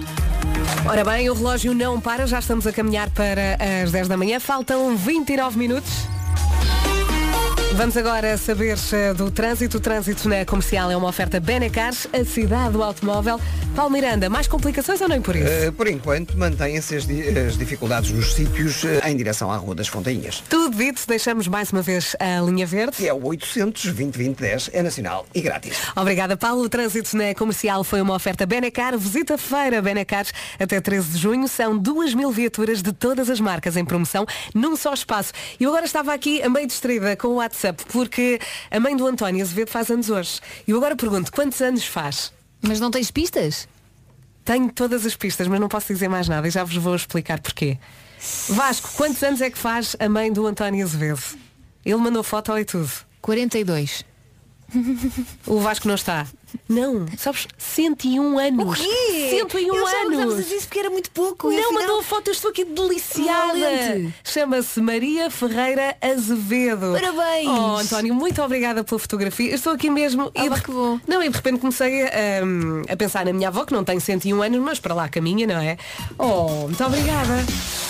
[0.85, 4.41] Ora bem, o relógio não para, já estamos a caminhar para as 10 da manhã.
[4.41, 6.16] Faltam 29 minutos.
[7.75, 9.77] Vamos agora saber eh, do trânsito.
[9.77, 13.39] O trânsito na comercial é uma oferta Benecars, a cidade do automóvel.
[13.75, 15.45] Paulo Miranda, mais complicações ou nem por isso?
[15.47, 19.75] Eh, por enquanto, mantêm-se as, di- as dificuldades nos sítios eh, em direção à Rua
[19.75, 20.41] das Fontainhas.
[20.49, 22.97] Tudo dito, deixamos mais uma vez a linha verde.
[22.97, 25.77] Que é o 800 2010 é nacional e grátis.
[25.95, 26.63] Obrigada, Paulo.
[26.63, 28.97] O trânsito na comercial foi uma oferta Benecar.
[28.97, 30.25] Visita a feira Benecar
[30.59, 31.47] até 13 de junho.
[31.47, 35.31] São duas mil viaturas de todas as marcas em promoção num só espaço.
[35.59, 37.56] E eu agora estava aqui a meio distraída com o WhatsApp
[37.91, 38.39] porque
[38.69, 40.39] a mãe do António Azevedo faz anos hoje.
[40.67, 42.31] E eu agora pergunto, quantos anos faz?
[42.61, 43.67] Mas não tens pistas?
[44.43, 47.39] Tenho todas as pistas, mas não posso dizer mais nada e já vos vou explicar
[47.39, 47.77] porquê.
[48.49, 51.21] Vasco, quantos anos é que faz a mãe do António Azevedo?
[51.85, 52.89] Ele mandou foto e tudo.
[53.21, 54.05] 42.
[55.45, 56.25] O Vasco não está.
[56.67, 58.79] Não, sabes, 101 anos.
[58.79, 59.27] O quê?
[59.39, 60.35] 101 Eu anos.
[60.37, 61.49] dizer isso porque era muito pouco.
[61.49, 64.13] Não, afinal- mandou a foto, eu estou aqui deliciada.
[64.23, 66.93] Chama-se Maria Ferreira Azevedo.
[66.93, 67.47] Parabéns.
[67.47, 69.49] Oh, António, muito obrigada pela fotografia.
[69.51, 70.31] Eu estou aqui mesmo.
[70.35, 70.99] Ah, e de- que bom.
[71.07, 73.99] Não, e de repente comecei a, hum, a pensar na minha avó, que não tem
[73.99, 75.77] 101 anos, mas para lá caminha, não é?
[76.17, 77.45] Oh, muito obrigada.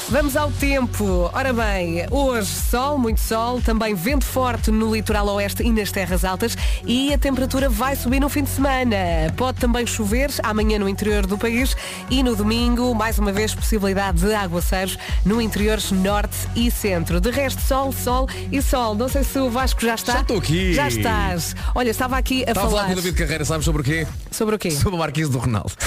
[0.10, 1.30] Vamos ao tempo.
[1.34, 6.24] Ora bem, hoje sol, muito sol, também vento forte no litoral oeste e nas terras
[6.24, 6.56] altas
[6.86, 8.98] e a temperatura vai subir no fim de semana.
[9.36, 11.76] Pode também chover amanhã no interior do país
[12.10, 17.20] e no domingo, mais uma vez, possibilidade de aguaceiros no interior norte e centro.
[17.22, 18.96] De resto, sol, sol e sol.
[18.96, 20.14] Não sei se o Vasco já está.
[20.14, 20.74] Já estou aqui.
[20.74, 21.56] Já estás.
[21.76, 22.94] Olha, estava aqui a Estava a falar falar.
[22.94, 24.08] com o David Carreira, sabes sobre o quê?
[24.32, 24.72] Sobre o quê?
[24.72, 25.72] Sobre o Marquise do Ronaldo.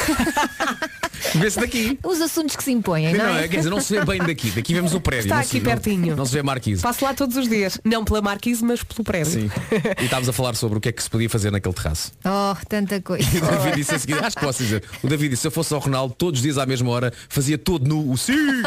[1.35, 1.99] Vê-se daqui.
[2.03, 3.45] Os assuntos que se impõem, não, Não, é?
[3.45, 4.51] é, quer dizer, não se vê bem daqui.
[4.51, 5.25] Daqui vemos o prédio.
[5.27, 6.17] Está não se- aqui não- pertinho.
[6.17, 6.83] Não, se vê Marquise.
[6.83, 7.79] Passo lá todos os dias.
[7.85, 9.33] Não pela marquise, mas pelo prédio.
[9.33, 9.51] Sim.
[10.01, 12.13] E estávamos a falar sobre o que é que se podia fazer naquele terraço.
[12.25, 13.29] Oh, tanta coisa.
[13.37, 15.53] E o David disse a seguir, acho que posso dizer, o David disse, se eu
[15.53, 18.35] fosse ao Ronaldo, todos os dias à mesma hora, fazia todo nu o sim!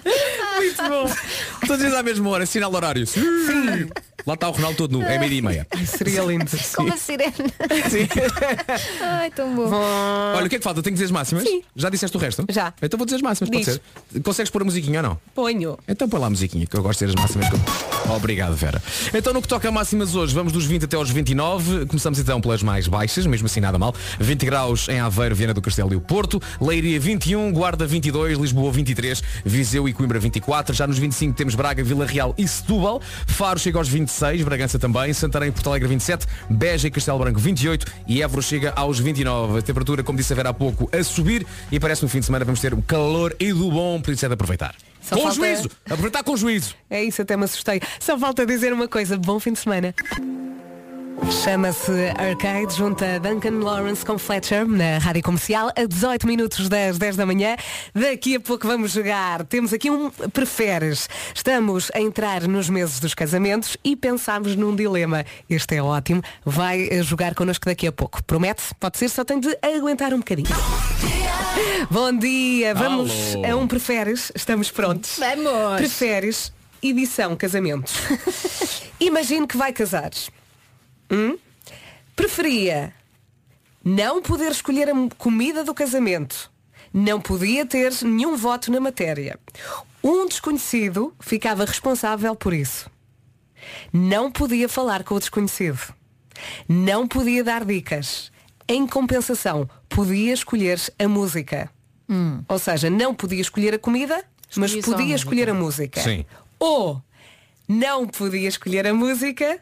[0.56, 1.10] Muito bom.
[1.70, 3.06] Todos à mesma hora, sinal horário.
[3.06, 3.22] Sim!
[4.26, 5.66] Lá está o Ronaldo todo nu, é meia e meia.
[5.86, 6.44] Seria lindo.
[6.74, 7.32] Como a sirene.
[9.00, 9.70] Ai, tão bom.
[9.72, 10.82] Olha, o que é que falta?
[10.82, 11.44] Tenho que dizer as máximas?
[11.44, 11.62] Sim.
[11.74, 12.44] Já disseste o resto?
[12.50, 12.74] Já.
[12.82, 13.80] Então vou dizer as máximas, pode Diz.
[14.12, 14.20] ser?
[14.20, 15.18] Consegues pôr a musiquinha ou não?
[15.34, 15.78] Ponho.
[15.88, 17.48] Então põe lá a musiquinha, que eu gosto de ter as máximas.
[18.14, 18.82] Obrigado, Vera.
[19.14, 21.86] Então no que toca a máximas hoje, vamos dos 20 até aos 29.
[21.86, 23.94] Começamos então pelas mais baixas, mesmo assim nada mal.
[24.18, 26.42] 20 graus em Aveiro, Viana do Castelo e o Porto.
[26.60, 30.74] Leiria 21, Guarda 22, Lisboa 23, Viseu e Coimbra 24.
[30.74, 33.02] Já nos 25 temos Braga, Vila Real e Setúbal.
[33.26, 35.12] Faro chega aos 26, Bragança também.
[35.12, 39.58] Santarém e Porto Alegre 27, Beja e Castelo Branco 28 e Évora chega aos 29.
[39.58, 42.20] A temperatura, como disse a Vera há pouco, a subir e parece que no fim
[42.20, 44.74] de semana vamos ter o calor e do bom, por isso é de aproveitar.
[45.02, 45.70] Só com falta- juízo!
[45.84, 46.74] Aproveitar com juízo!
[46.88, 47.80] É isso, até me assustei.
[47.98, 49.18] Só falta dizer uma coisa.
[49.18, 49.94] Bom fim de semana.
[51.28, 56.98] Chama-se Arcade, junto a Duncan Lawrence com Fletcher na Rádio Comercial, a 18 minutos das
[56.98, 57.56] 10 da manhã.
[57.94, 59.44] Daqui a pouco vamos jogar.
[59.44, 61.08] Temos aqui um Preferes.
[61.34, 65.24] Estamos a entrar nos meses dos casamentos e pensámos num dilema.
[65.48, 66.22] Este é ótimo.
[66.44, 68.22] Vai eh, jogar connosco daqui a pouco.
[68.24, 68.62] Promete?
[68.78, 70.48] Pode ser, só tem de aguentar um bocadinho.
[71.90, 73.46] Bom dia, vamos Alô.
[73.46, 74.32] a um Preferes.
[74.34, 75.18] Estamos prontos.
[75.18, 75.76] Vamos.
[75.76, 76.52] Preferes
[76.82, 77.94] edição casamentos.
[78.98, 80.10] Imagine que vai casar.
[81.10, 81.36] Hum?
[82.14, 82.94] Preferia
[83.84, 86.50] não poder escolher a comida do casamento.
[86.92, 89.38] Não podia ter nenhum voto na matéria.
[90.02, 92.90] Um desconhecido ficava responsável por isso.
[93.92, 95.80] Não podia falar com o desconhecido.
[96.68, 98.30] Não podia dar dicas.
[98.66, 101.70] Em compensação, podia escolher a música.
[102.48, 104.24] Ou seja, não podia escolher a comida,
[104.56, 105.16] mas Escolhia só a podia música.
[105.16, 106.00] escolher a música.
[106.00, 106.26] Sim.
[106.58, 107.02] Ou
[107.68, 109.60] não podia escolher a música,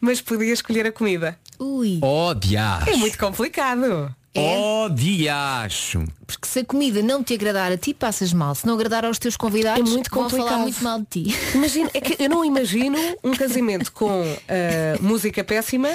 [0.00, 1.38] mas podia escolher a comida.
[1.58, 1.98] Ui.
[2.02, 2.90] Oh, diacho!
[2.90, 4.14] É muito complicado.
[4.36, 6.04] Oh, diacho!
[6.26, 8.54] Porque se a comida não te agradar a ti, passas mal.
[8.54, 10.60] Se não agradar aos teus convidados, É muito vão falar complicado.
[10.62, 11.36] muito mal de ti.
[11.54, 15.90] Imagina, é que eu não imagino um casamento com ah, música péssima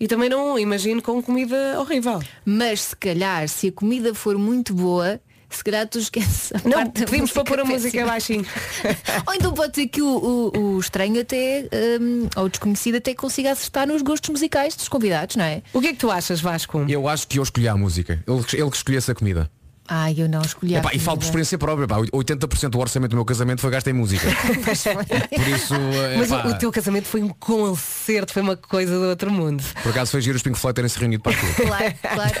[0.00, 2.20] e também não imagino com comida horrível.
[2.44, 5.20] Mas se calhar, se a comida for muito boa,
[5.50, 6.52] se calhar tu esqueces.
[6.52, 8.44] a Não, parte para pôr a música baixinho.
[9.26, 11.68] Ou então pode ser que o, o, o estranho até,
[12.00, 15.62] hum, ou o desconhecido até consiga acertar nos gostos musicais dos convidados, não é?
[15.72, 16.84] O que é que tu achas, Vasco?
[16.88, 18.22] Eu acho que eu escolhi a música.
[18.26, 19.50] Ele, ele que escolhesse a comida.
[19.88, 21.86] Ai, eu não escolhi a Epá, e falo por experiência própria.
[21.86, 24.26] Pá, 80% do orçamento do meu casamento foi gasto em música.
[25.30, 25.74] por isso,
[26.18, 29.62] Mas epá, o, o teu casamento foi um concerto, foi uma coisa do outro mundo.
[29.82, 31.54] por acaso foi giro os Pink Floyd terem se reunido para aquilo.
[31.66, 32.34] Claro, claro.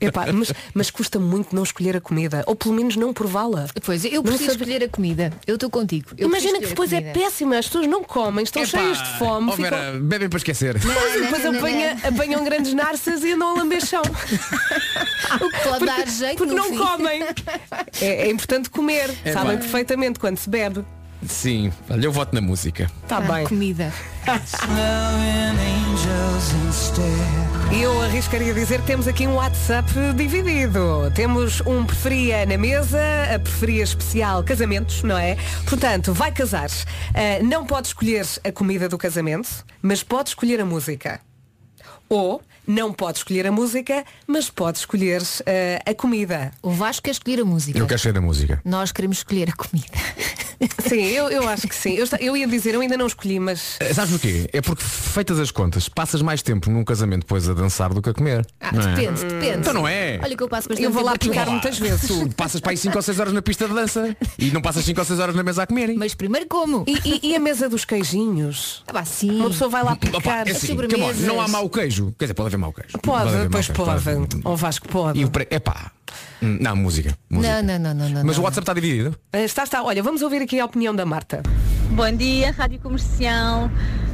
[0.00, 3.66] Epá, mas, mas custa muito não escolher a comida, ou pelo menos não prová-la.
[3.84, 5.32] Pois, eu Não preciso sabe- escolher a comida.
[5.46, 6.10] Eu estou contigo.
[6.18, 9.48] Eu Imagina que depois é péssima, as pessoas não comem, estão Epá, cheias de fome.
[9.50, 10.78] oh, ficam- Vera, bebem para esquecer.
[10.80, 14.02] Pois, depois Não, não, apanha- apanham grandes narças e andam a lamber chão.
[15.40, 15.56] O que
[15.96, 16.76] dar jeito Porque não fim.
[16.78, 17.22] comem.
[18.00, 19.10] É, é importante comer.
[19.24, 19.62] É Sabem pá.
[19.62, 20.84] perfeitamente quando se bebe.
[21.26, 22.90] Sim, olha, eu voto na música.
[23.08, 23.46] Tá Ah, bem.
[23.46, 23.92] Comida.
[27.72, 31.10] Eu arriscaria dizer que temos aqui um WhatsApp dividido.
[31.14, 33.00] Temos um preferia na mesa,
[33.34, 35.36] a preferia especial casamentos, não é?
[35.66, 36.68] Portanto, vai casar.
[37.14, 39.48] Ah, não pode escolher a comida do casamento,
[39.82, 41.20] mas pode escolher a música.
[42.08, 46.50] Ou não pode escolher a música, mas pode escolher ah, a comida.
[46.62, 47.78] O Vasco quer escolher a música.
[47.78, 48.60] Eu quero sair da música.
[48.64, 49.86] Nós queremos escolher a comida.
[50.88, 51.94] Sim, eu, eu acho que sim.
[51.96, 53.76] Eu, esta- eu ia dizer, eu ainda não escolhi, mas.
[53.78, 54.48] Eh, Sabes porquê?
[54.54, 58.08] É porque, feitas as contas, passas mais tempo num casamento depois a dançar do que
[58.08, 58.46] a comer.
[58.58, 58.94] Ah, não é?
[58.94, 59.58] depende, depende.
[59.58, 60.18] Então não é.
[60.22, 62.08] Olha que eu passo Eu vou lá a picar muitas vezes.
[62.08, 64.82] Tu passas para aí 5 ou 6 horas na pista de dança e não passas
[64.86, 65.92] 5 ou 6 horas na mesa a comer.
[65.94, 66.84] Mas primeiro como?
[66.86, 68.82] E, e- e a mesa dos queijinhos?
[68.86, 69.36] Ah, pá, sim.
[69.38, 70.48] Uma pessoa vai lá Opa, picar.
[70.48, 72.14] é assim, on, não há mau queijo.
[72.18, 72.98] Quer dizer, pode haver mau queijo.
[73.02, 74.40] Pode, haver mau pois queijo, pode.
[74.44, 75.20] Ó Vasco, pode.
[75.20, 75.46] E o pre...
[75.50, 75.90] Epá.
[76.42, 77.16] Hum, Não, música.
[77.30, 77.62] música.
[77.62, 78.24] Não, não, não, não, não.
[78.24, 78.44] Mas o não.
[78.44, 79.18] WhatsApp está dividido.
[79.32, 79.82] Ah, Está, está.
[79.82, 81.42] Olha, vamos ouvir aqui a opinião da Marta.
[81.90, 83.70] Bom dia, Rádio Comercial.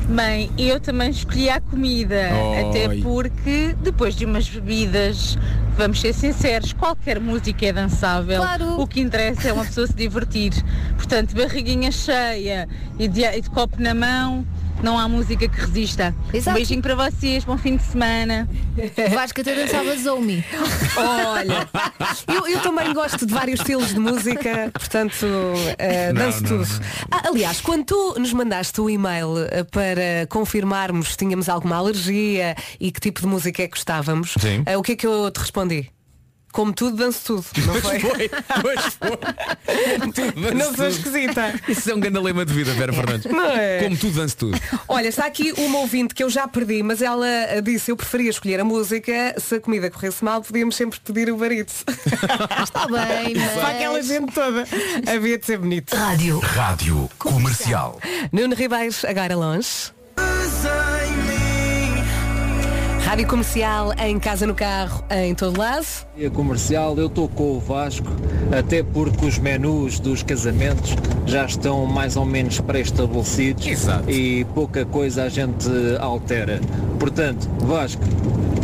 [0.08, 2.68] Bem, eu também escolhi a comida, Oi.
[2.68, 5.38] até porque depois de umas bebidas,
[5.76, 8.38] vamos ser sinceros, qualquer música é dançável.
[8.40, 8.80] Claro.
[8.80, 10.52] O que interessa é uma pessoa se divertir.
[10.96, 12.68] Portanto, barriguinha cheia
[12.98, 14.44] e de, e de copo na mão,
[14.82, 16.14] não há música que resista.
[16.32, 16.50] Exato.
[16.50, 18.48] Um beijinho para vocês, bom fim de semana.
[19.14, 20.44] Vasco até dançava Zomi.
[20.96, 21.68] Olha,
[22.28, 26.68] eu, eu também gosto de vários estilos de música, portanto, Não, danço não, tudo.
[26.68, 26.80] não.
[27.10, 32.54] Ah, aliás, quando tu nos mandaste o e-mail eh, para confirmarmos se tínhamos alguma alergia
[32.80, 34.34] e que tipo de música é que gostávamos,
[34.66, 35.90] eh, o que é que eu te respondi?
[36.52, 37.66] Como tudo, danço tudo.
[37.66, 37.98] Não foi?
[38.60, 40.52] pois foi.
[40.54, 41.58] Não sou esquisita.
[41.66, 43.32] Isso é um grande lema de vida, Vera Fernandes.
[43.32, 43.82] Não é?
[43.82, 44.60] Como tu danças tudo.
[44.86, 47.26] Olha, está aqui uma ouvinte que eu já perdi, mas ela
[47.62, 51.36] disse eu preferia escolher a música, se a comida corresse mal, podíamos sempre pedir o
[51.38, 51.72] barito.
[52.62, 53.52] Está bem, mas...
[53.52, 54.64] Para aquela gente toda.
[55.06, 55.96] Havia de ser bonito.
[55.96, 56.38] Rádio.
[56.40, 57.98] Rádio Comercial.
[58.30, 60.01] Nuno Ribeiros, agora longe.
[63.04, 65.84] Rádio Comercial, em casa, no carro, em todo lado.
[66.16, 68.06] E a comercial, eu estou com o Vasco,
[68.56, 70.94] até porque os menus dos casamentos
[71.26, 74.10] já estão mais ou menos pré-estabelecidos Exato.
[74.10, 75.68] e pouca coisa a gente
[76.00, 76.60] altera.
[76.98, 78.02] Portanto, Vasco,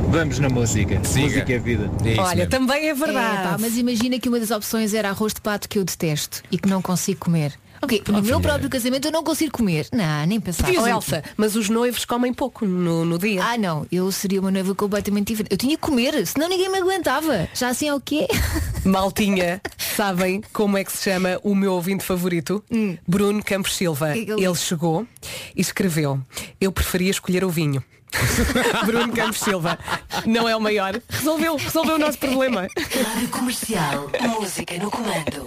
[0.09, 0.99] vamos na música.
[1.05, 1.25] Siga.
[1.27, 1.91] Música é vida.
[2.05, 2.51] É Olha, mesmo.
[2.51, 3.43] também é É, verdade.
[3.43, 6.57] pá, mas imagina que uma das opções era arroz de pato que eu detesto e
[6.59, 7.53] que não consigo comer.
[7.81, 9.87] Ok, no meu próprio casamento eu não consigo comer.
[9.93, 10.69] Não, nem pensar.
[10.71, 13.43] Oh, Elsa, mas os noivos comem pouco no, no dia.
[13.45, 15.53] Ah não, eu seria uma noiva completamente diferente.
[15.53, 17.49] Eu tinha que comer, senão ninguém me aguentava.
[17.55, 18.27] Já assim é o quê?
[18.85, 22.63] Maltinha, sabem como é que se chama o meu ouvinte favorito?
[23.07, 24.13] Bruno Campos Silva.
[24.13, 25.07] Que que ele ele chegou
[25.55, 26.21] e escreveu,
[26.61, 27.83] eu preferia escolher o vinho.
[28.87, 29.79] Bruno Campos Silva.
[30.25, 31.01] Não é o maior.
[31.09, 32.67] Resolveu, resolveu o nosso problema.
[32.79, 34.11] Rádio Comercial.
[34.23, 35.45] Música no comando.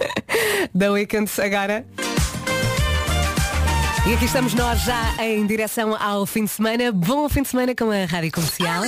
[0.72, 1.84] Da Weekend agora.
[4.04, 6.90] E aqui estamos nós já em direção ao fim de semana.
[6.90, 8.82] Bom fim de semana com a Rádio Comercial.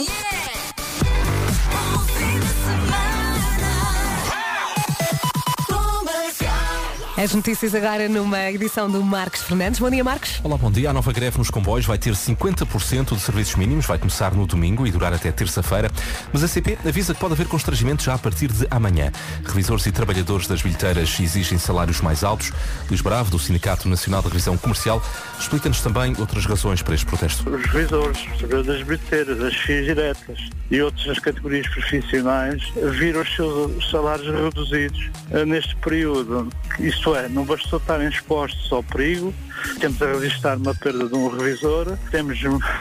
[7.17, 9.79] As notícias agora numa edição do Marcos Fernandes.
[9.79, 10.41] Bom dia, Marcos.
[10.43, 10.91] Olá, bom dia.
[10.91, 14.85] A nova greve nos comboios vai ter 50% de serviços mínimos, vai começar no domingo
[14.85, 15.89] e durar até terça-feira.
[16.33, 19.13] Mas a CP avisa que pode haver constrangimento já a partir de amanhã.
[19.45, 22.51] Revisores e trabalhadores das bilheteiras exigem salários mais altos.
[22.89, 25.01] Luís Bravo, do Sindicato Nacional de Revisão Comercial,
[25.39, 27.49] explica-nos também outras razões para este protesto.
[27.49, 30.39] Os revisores, os trabalhadores das bilheteiras, as FIIs diretas
[30.69, 32.61] e outras categorias profissionais
[32.99, 36.49] viram os seus salários reduzidos eh, neste período.
[36.81, 39.35] Isto é, não bastou estarem expostos ao perigo,
[39.81, 42.39] temos a registrar uma perda de um revisor, temos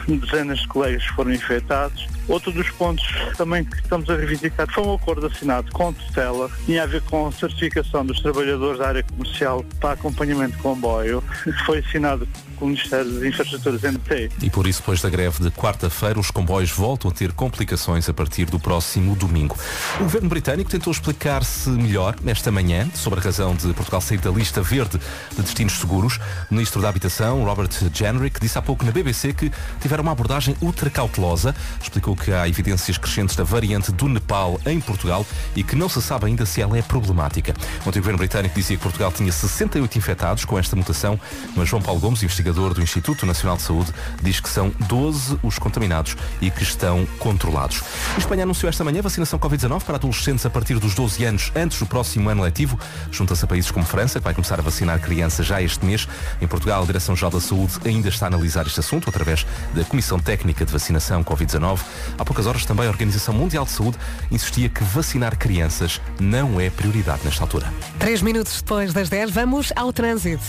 [0.08, 2.06] dezenas de colegas que foram infectados.
[2.28, 3.04] Outro dos pontos
[3.36, 7.02] também que estamos a reivindicar foi um acordo assinado com a tutela, tinha a ver
[7.02, 12.26] com a certificação dos trabalhadores da área comercial para acompanhamento de comboio, que foi assinado
[12.62, 14.30] Ministério das Infraestruturas MT.
[14.42, 18.14] E por isso, depois da greve de quarta-feira, os comboios voltam a ter complicações a
[18.14, 19.56] partir do próximo domingo.
[20.00, 24.30] O governo britânico tentou explicar-se melhor nesta manhã sobre a razão de Portugal sair da
[24.30, 25.00] lista verde
[25.34, 26.18] de destinos seguros.
[26.50, 29.50] O ministro da Habitação, Robert Jenrick, disse há pouco na BBC que
[29.80, 31.54] tiveram uma abordagem ultra cautelosa.
[31.82, 35.26] Explicou que há evidências crescentes da variante do Nepal em Portugal
[35.56, 37.54] e que não se sabe ainda se ela é problemática.
[37.86, 41.18] Ontem o governo britânico dizia que Portugal tinha 68 infectados com esta mutação,
[41.56, 43.92] mas João Paulo Gomes, investigador do Instituto Nacional de Saúde,
[44.22, 47.82] diz que são 12 os contaminados e que estão controlados.
[48.14, 51.78] A Espanha anunciou esta manhã vacinação Covid-19 para adolescentes a partir dos 12 anos antes
[51.78, 52.78] do próximo ano letivo.
[53.10, 56.08] Junta-se a países como França, que vai começar a vacinar crianças já este mês.
[56.40, 60.18] Em Portugal, a Direção-Geral da Saúde ainda está a analisar este assunto através da Comissão
[60.18, 61.80] Técnica de Vacinação Covid-19.
[62.18, 63.98] Há poucas horas também a Organização Mundial de Saúde
[64.30, 67.72] insistia que vacinar crianças não é prioridade nesta altura.
[67.98, 70.44] Três minutos depois das 10, vamos ao trânsito.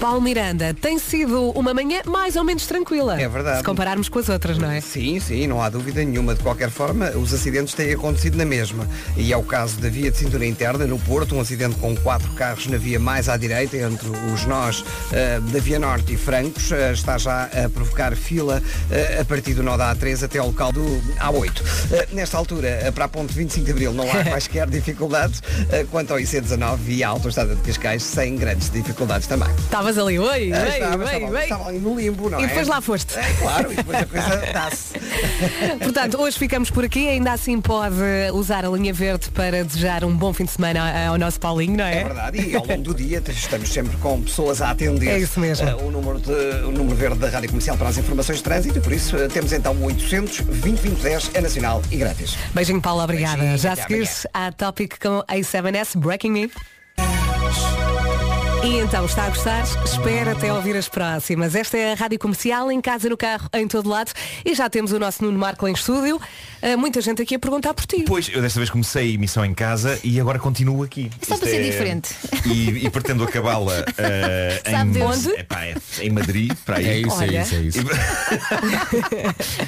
[0.00, 3.20] Paulo Miranda, tem sido uma manhã mais ou menos tranquila.
[3.20, 3.58] É verdade.
[3.58, 4.80] Se compararmos com as outras, não é?
[4.80, 6.36] Sim, sim, não há dúvida nenhuma.
[6.36, 8.88] De qualquer forma, os acidentes têm acontecido na mesma.
[9.16, 12.30] E é o caso da via de cintura interna no Porto, um acidente com quatro
[12.34, 16.70] carros na via mais à direita, entre os nós eh, da Via Norte e Francos.
[16.70, 20.46] Eh, está já a provocar fila eh, a partir do nó da A3 até ao
[20.46, 20.84] local do
[21.18, 21.62] A8.
[21.90, 25.42] Eh, nesta altura, para a ponte 25 de Abril, não há quaisquer dificuldades.
[25.90, 29.48] Quanto ao IC19 e à autoestrada de Cascais, sem grandes dificuldades também.
[29.88, 31.42] Estavas ali, oi, Ah, oi, estava, oi, estava, oi.
[31.42, 32.46] estava ali no limbo, não E é?
[32.46, 33.18] depois lá foste.
[33.18, 34.98] É, claro, e depois a coisa dá-se.
[35.82, 37.08] Portanto, hoje ficamos por aqui.
[37.08, 37.94] Ainda assim pode
[38.34, 41.84] usar a linha verde para desejar um bom fim de semana ao nosso Paulinho, não
[41.84, 42.00] é?
[42.00, 45.40] É verdade, e ao longo do dia estamos sempre com pessoas a atender É isso
[45.40, 45.66] mesmo.
[45.68, 46.32] eh, o, número de-
[46.66, 49.28] o número verde da Rádio Comercial para as informações de trânsito e por isso eh,
[49.28, 52.36] temos então o 800 2010 é nacional e grátis.
[52.54, 53.38] Beijinho, Paulo, obrigada.
[53.38, 56.50] Beijinho, Já seguires a Topic com A7S Breaking Me.
[58.64, 59.62] E então, está a gostar?
[59.84, 61.54] Espera até ouvir as próximas.
[61.54, 64.10] Esta é a Rádio Comercial, em casa, no carro, em todo lado.
[64.44, 66.20] E já temos o nosso Nuno Marco em estúdio.
[66.60, 68.04] Ah, muita gente aqui a perguntar por ti.
[68.06, 71.08] Pois, eu desta vez comecei a emissão em casa e agora continuo aqui.
[71.22, 72.14] Só Isto para ser é- diferente.
[72.46, 75.26] E, e pretendo acabá-la eh, Sabe em, Deus.
[75.26, 76.86] Epá, é- em Madrid, para aí.
[76.88, 77.42] É isso, é Olha.
[77.42, 77.78] isso, é isso.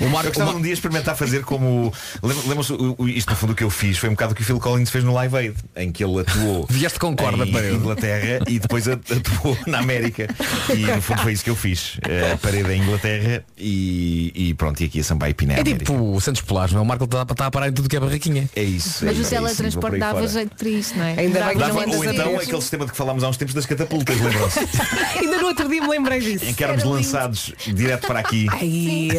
[0.00, 1.92] O Marco, eu gostava um dia experimentar fazer como.
[2.22, 2.72] lembra- Lembram-se
[3.16, 3.96] isto no fundo o que eu fiz?
[3.98, 6.20] Foi um bocado o que o Phil Collins fez no Live Aid, em que ele
[6.20, 7.76] atuou Vieste com corda em para ele.
[7.76, 10.28] Inglaterra e depois a- atuou na América.
[10.74, 11.98] E no fundo foi isso que eu fiz.
[12.09, 15.93] Eh, parei da Inglaterra e, e pronto, e aqui a Samba e Piné É tipo
[15.94, 16.82] o Santos Polares, não é?
[16.82, 18.48] O Marco está está a parar em tudo que é barraquinha.
[18.55, 19.05] É isso.
[19.05, 21.15] Mas é o isso, é por teletransporte dava jeito para isto, não é?
[21.19, 23.36] Ainda bem que Dava não ou a então aquele sistema de que falámos há uns
[23.36, 24.61] tempos das catapultas, lembram-se?
[25.19, 26.44] Ainda no outro dia me lembrei disso.
[26.44, 28.47] em que éramos lançados direto para aqui.
[28.61, 29.11] Aí,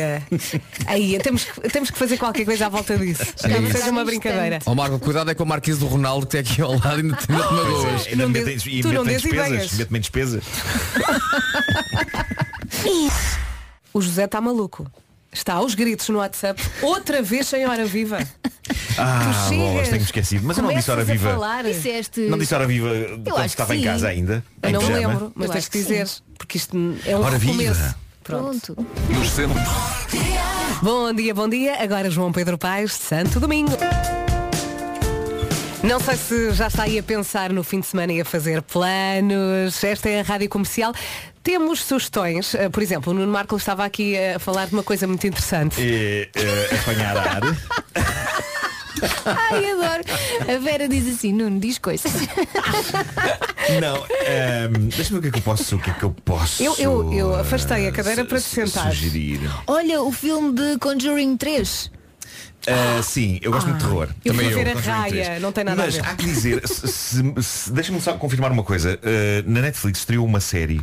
[0.88, 3.24] aí temos, que- temos que fazer qualquer coisa à volta disso.
[3.44, 4.60] É Não seja uma brincadeira.
[4.66, 7.02] Ó Marco, cuidado é com a marquise do Ronaldo que tem aqui ao lado e
[7.04, 8.08] ainda te ainda te magoas.
[8.66, 9.51] E tu não dês ideias.
[9.60, 9.78] Despesas.
[9.78, 10.44] Metem despesas.
[13.94, 14.90] O José está maluco.
[15.34, 16.62] Está aos gritos no WhatsApp.
[16.82, 18.20] Outra vez sem hora viva.
[18.98, 20.46] Ah, bolas, tenho-me esquecido.
[20.46, 21.32] Mas eu não disse hora viva.
[21.32, 21.64] falar.
[21.64, 22.22] Disseste.
[22.22, 22.90] Não disse hora viva
[23.24, 24.44] quando acho estava em casa ainda.
[24.62, 24.98] Eu em não pijama.
[24.98, 26.08] lembro, mas Eu tens que dizer.
[26.08, 26.22] sim.
[26.38, 26.76] Porque isto
[27.06, 27.74] é um recomeço.
[27.74, 27.96] viva.
[28.24, 28.76] Pronto.
[28.76, 28.88] Pronto.
[30.82, 31.82] Bom dia, bom dia.
[31.82, 33.78] Agora João Pedro Paes, Santo Domingo.
[35.84, 38.62] Não sei se já está aí a pensar no fim de semana e a fazer
[38.62, 39.84] planos.
[39.84, 40.94] Esta é a Rádio Comercial.
[41.44, 42.54] Temos sugestões.
[42.54, 45.82] Eh, Por exemplo, o Nuno Marco estava aqui a falar de uma coisa muito interessante.
[45.82, 47.42] E, eh, apanhar ar.
[49.26, 50.04] Ai, adoro.
[50.56, 52.12] A Vera diz assim, Nuno, diz coisas.
[53.82, 55.76] Não, ehm, deixa-me ver o que é que eu posso.
[55.76, 56.62] O que é que eu posso.
[56.62, 58.92] Eu- eu- eu afastei a eh, cadeira para te sentar.
[58.94, 59.40] Sugerir.
[59.66, 61.90] Olha, o filme de Conjuring 3.
[62.68, 64.08] Ah, sim, eu gosto muito de terror.
[64.24, 65.42] eu Também ver a raia, 3.
[65.42, 66.06] não tem nada a Mas ver.
[66.06, 69.00] há que dizer, se, se- se- deixa-me só confirmar uma coisa.
[69.04, 70.80] Ah, na Netflix estreou uma série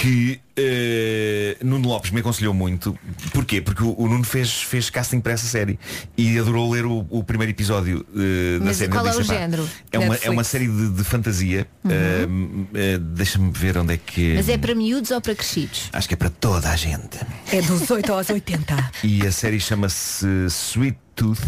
[0.00, 2.98] que ah, Nuno Lopes me aconselhou muito.
[3.32, 3.60] Porquê?
[3.60, 5.78] Porque o, o Nuno fez, fez casting para essa série
[6.16, 8.90] e adorou ler o, o primeiro episódio ah, da Mas série.
[8.90, 9.68] qual é o disse, "Epá, género?
[9.92, 11.66] É uma, é uma série de, de fantasia.
[11.84, 14.34] Ah, ah, deixa-me ver onde é que.
[14.34, 15.88] Mas é para miúdos ou para crescidos?
[15.92, 17.18] Acho que é para toda a gente.
[17.52, 18.90] É dos 8 aos 80.
[19.04, 21.40] E a série chama-se Sweet Tooth.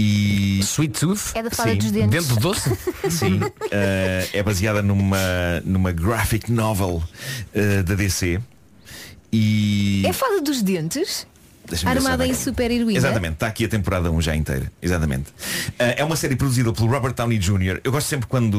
[0.00, 1.34] E Sweet Tooth?
[1.34, 2.26] É da fada dos dentes.
[2.26, 2.70] Dentro doce?
[3.10, 3.38] Sim,
[3.70, 5.18] eh, é baseada numa,
[5.62, 7.02] numa graphic novel
[7.52, 8.40] eh, da DC.
[9.30, 10.02] E.
[10.06, 11.26] É fada dos dentes?
[11.84, 12.98] Armada em super heroína?
[12.98, 14.70] Exatamente, está aqui a temporada 1 já inteira.
[14.82, 15.26] Exatamente.
[15.78, 17.80] Eh, é uma série produzida pelo Robert Downey Jr.
[17.84, 18.54] Eu gosto sempre quando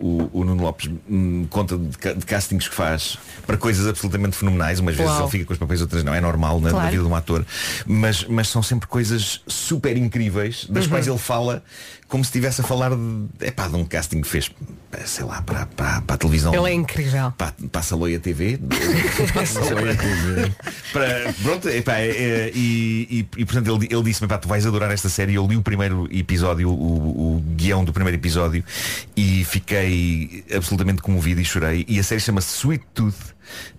[0.00, 4.36] o, o- Nuno Lopes hum, conta de, ca- de castings que faz para coisas absolutamente
[4.36, 4.78] fenomenais.
[4.80, 5.22] Umas vezes Uau.
[5.22, 6.14] ele fica com os papéis, outras não.
[6.14, 6.90] É normal na, na Claro.
[6.90, 7.44] vida de um ator.
[7.86, 11.62] Mas, mas são sempre coisas super incríveis, das quais ele fala
[12.08, 14.50] como se estivesse a falar de, epá, de um casting que fez,
[15.04, 16.54] sei lá, para, para, para a televisão.
[16.54, 17.32] Ele é incrível.
[17.36, 18.58] Para, para a Saloia TV.
[19.34, 19.60] Passa
[20.92, 24.64] para, pronto, epá, é, é, e, e, e, portanto ele, ele disse-me, "Epá, tu vais
[24.66, 25.34] adorar esta série.
[25.34, 28.64] Eu li o primeiro episódio, o, o guião do primeiro episódio
[29.16, 31.84] e fiquei absolutamente comovido e chorei.
[31.88, 33.35] E a série chama-se Sweet Tooth.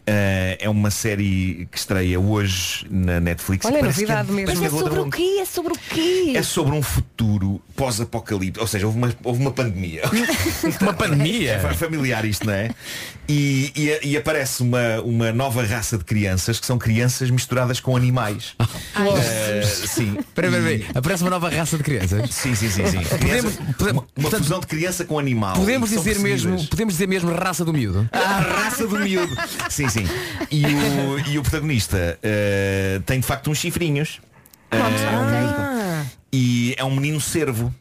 [0.08, 3.66] Uh, é uma série que estreia hoje na Netflix.
[3.66, 4.46] Olha, novidade mesmo.
[4.46, 5.38] parece Mas é sobre o quê?
[5.42, 6.34] É sobre o quê?
[6.36, 8.60] É sobre um futuro pós-apocalipse.
[8.62, 10.04] Ou seja, houve uma, houve uma pandemia.
[10.82, 11.54] Uma pandemia?
[11.54, 12.70] É fa- familiar isto, não é?
[13.28, 17.96] E, e- e aparece uma, uma nova raça de crianças que são crianças misturadas com
[17.98, 18.56] animais.
[18.98, 20.16] Eh, sim.
[20.20, 21.00] Espera, espera, espera.
[21.00, 22.34] Aparece uma nova raça de crianças.
[22.34, 23.00] Sim, sim, sim, sim.
[23.10, 23.58] Podemos-
[23.94, 25.56] uma, uma fusão de criança com animal.
[25.56, 28.08] Podemos dizer mesmo, podemos dizer mesmo raça do miúdo.
[28.14, 29.36] A raça do miúdo.
[29.70, 30.06] Sim, sim.
[30.52, 34.20] E o, e o protagonista eh, tem de facto uns chifrinhos.
[34.72, 34.78] Eh,
[36.32, 37.74] E é um menino cervo.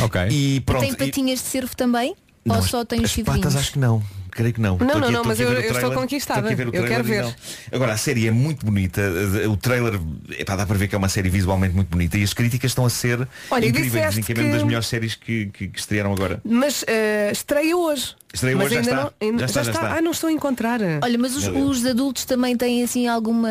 [0.00, 0.20] Ok.
[0.30, 0.80] E pronto.
[0.80, 2.14] tem patinhas de cervo também?
[2.44, 3.40] Não, ou só tem os as chifrinhos?
[3.40, 4.02] patas acho que não.
[4.38, 4.78] Creio que não.
[4.78, 6.54] Não, não, aqui- não, estou mas eu- eu estou conquistada.
[6.54, 7.24] Ver o Eu quero ver.
[7.24, 7.34] não.
[7.72, 9.02] Agora, a série é muito bonita.
[9.50, 10.00] O trailer,
[10.38, 12.86] epá, dá para ver que é uma série visualmente muito bonita e as críticas estão
[12.86, 14.08] a ser Olha, e incríveis.
[14.10, 16.40] Dizem que é mesmo que- das melhores séries que, que, que estrearam agora.
[16.44, 18.14] Mas eh, estreia hoje.
[18.32, 19.02] Estreia mas hoje, já ainda está.
[19.04, 19.96] Não, ainda- Já está, já está.
[19.96, 20.80] Ah, não estou a encontrar.
[21.02, 23.48] Olha, mas os, os adultos também têm assim alguma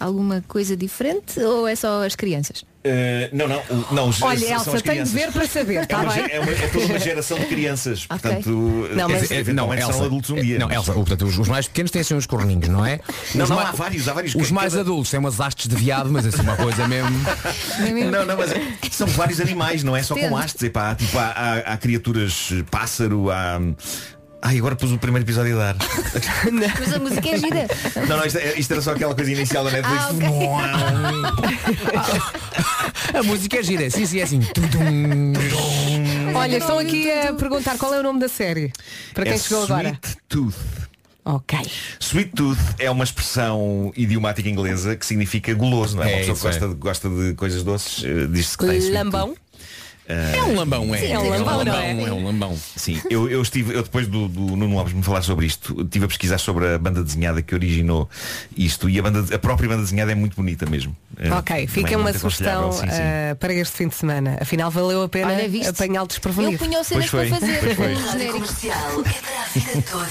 [0.00, 2.64] alguma coisa diferente ou é só as crianças?
[2.88, 5.76] Uh, não, não, o- não os- Olha, são Elsa, as tenho de ver para saber,
[5.76, 8.06] É, está uma, é, uma- é toda uma geração de crianças.
[8.06, 8.48] Portanto,
[8.94, 10.58] Não, mas- é, eventualmente serão adultos um dia.
[10.58, 13.00] Não, Elsa, portanto, os, os mais pequenos têm assim uns corninhos, não é?
[13.34, 14.34] Não, os não, mai- há vários, há vários.
[14.34, 17.10] Os Cada- mais adultos têm umas hastes de viado, mas assim uma coisa mesmo.
[18.10, 18.50] Não, não, mas
[18.92, 20.36] são vários animais, não é só com Entendo.
[20.36, 20.62] hastes.
[20.62, 23.60] Epá, há, tipo, há, há, há criaturas eh, pássaro, há.
[24.40, 25.76] Ai, agora pus o primeiro episódio a dar.
[26.78, 27.66] Mas a música é gira.
[28.08, 30.04] Não, não, isto, é- isto era só aquela coisa inicial da Netflix.
[31.94, 34.40] Ah, A música é gira, sim, sim, é assim.
[36.34, 38.72] Olha, estão aqui a perguntar qual é o nome da série.
[39.12, 39.88] Para quem é chegou agora.
[39.88, 40.54] Sweet Tooth.
[41.24, 41.58] Ok.
[42.00, 46.12] Sweet Tooth é uma expressão idiomática inglesa que significa guloso, não é?
[46.12, 48.94] É, uma pessoa que gosta, de, gosta de coisas doces, eh, diz-se que tem sweet
[48.94, 49.34] Lambão.
[50.08, 50.98] É um lambão, é.
[50.98, 51.90] Sim, é um lambão, não é?
[51.90, 52.56] É um lambão.
[52.76, 56.06] Sim, eu, eu estive, eu depois do, do Nuno Lopes me falar sobre isto, estive
[56.06, 58.08] a pesquisar sobre a banda desenhada que originou
[58.56, 60.96] isto e a, banda, a própria banda desenhada é muito bonita mesmo.
[61.18, 62.86] Eh, Ok, também fica é uma sugestão sim, sim.
[62.90, 64.38] eh, para este fim de semana.
[64.40, 65.34] Afinal, valeu a pena
[65.68, 66.58] apanhá-lo desprevenido.
[66.58, 67.60] punhou cenas Pois para foi, fazer.
[67.60, 67.94] pois foi.
[67.94, 68.32] Rádio.
[68.32, 70.08] Comercial é para a vida toda.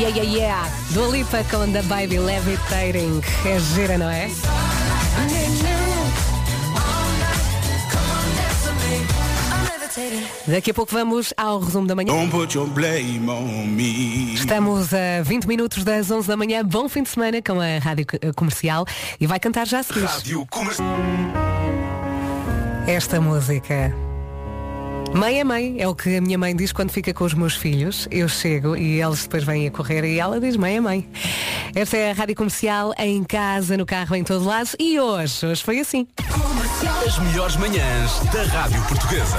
[0.00, 0.70] Yeah, yeah, yeah.
[0.94, 3.20] Dua Lipa com The Baby Levitating.
[3.44, 4.30] É gira, não é?
[10.46, 12.12] Daqui a pouco vamos ao resumo da manhã.
[12.12, 14.34] Don't put your blame on me.
[14.34, 16.64] Estamos a 20 minutos das 11 da manhã.
[16.64, 18.84] Bom fim de semana com a Rádio Co- Comercial
[19.20, 20.04] e vai cantar já a seguir.
[20.04, 20.96] Rádio Comercial.
[22.86, 23.94] Esta música.
[25.14, 27.56] Mãe é mãe, é o que a minha mãe diz quando fica com os meus
[27.56, 28.06] filhos.
[28.10, 31.08] Eu chego e eles depois vêm a correr e ela diz mãe é mãe.
[31.74, 34.70] Esta é a Rádio Comercial, em casa, no carro, em todo lado.
[34.78, 36.06] E hoje, hoje foi assim.
[36.90, 39.38] As melhores manhãs da Rádio Portuguesa.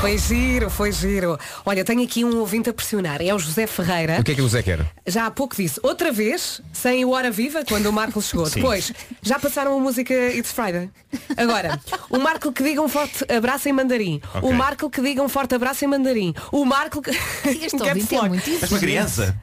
[0.00, 1.38] Foi giro, foi giro.
[1.64, 3.22] Olha, tenho aqui um ouvinte a pressionar.
[3.22, 4.18] É o José Ferreira.
[4.20, 4.84] O que é que o Zé quer?
[5.06, 8.44] Já há pouco disse, outra vez, sem o Hora Viva, quando o Marco chegou.
[8.50, 8.56] Sim.
[8.56, 10.90] Depois, já passaram a música It's Friday.
[11.36, 11.80] Agora,
[12.10, 14.20] o Marco que diga um forte abraço em mandarim.
[14.34, 14.50] Ok.
[14.50, 16.34] O Marco que diga um forte abraço em mandarim.
[16.50, 17.10] O Marco que.
[17.48, 19.34] Este ouvinte é muito És uma criança?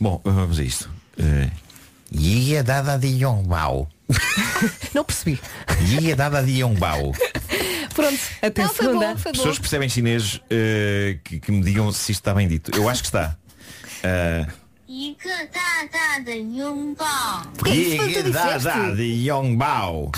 [0.00, 0.90] Bom, vamos a isto.
[1.18, 1.50] Uh,
[2.10, 3.88] Ia dada de Yongbao.
[4.93, 5.39] Não percebi.
[6.01, 7.13] Ia dada de Yongbao.
[7.93, 9.07] Pronto, até Não, foi segunda.
[9.07, 9.37] bom, foi bom.
[9.37, 12.71] Pessoas que percebem chinês uh, que, que me digam se isto está bem dito.
[12.75, 13.37] Eu acho que está.
[14.03, 14.59] Uh,
[14.91, 17.05] 一个大大的拥抱。
[17.67, 20.11] Ia dada de Yongbao.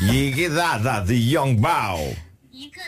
[0.00, 1.98] Ia dada de Yongbao.
[1.98, 2.14] 一个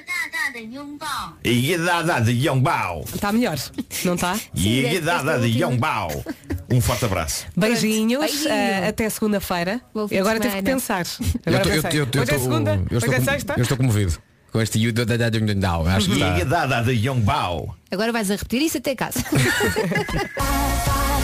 [0.06, 1.06] 大大的拥抱。
[1.44, 3.05] Ia dada de Yongbao.
[3.12, 3.56] Está melhor,
[4.05, 4.36] não está?
[4.55, 6.24] Ia dada de Yongbao.
[6.70, 7.47] Um forte abraço.
[7.56, 8.48] Beijinhos, Beijinho.
[8.52, 9.81] eh, até segunda-feira.
[9.94, 10.74] Bom fim E de agora tive que semana.
[10.77, 11.06] pensar.
[11.44, 12.01] Eu Agora tô- eu- pensei.
[12.01, 13.55] eu- eu Hoje é tô- segunda, eu estou hoje é com- sexta.
[13.56, 14.18] Eu estou comovido.
[14.52, 16.66] Com este you da- da- da- da- da- da- Acho que Ia está.
[16.66, 17.77] dada de Yongbao.
[17.90, 19.20] Agora vais a repetir isso até casa.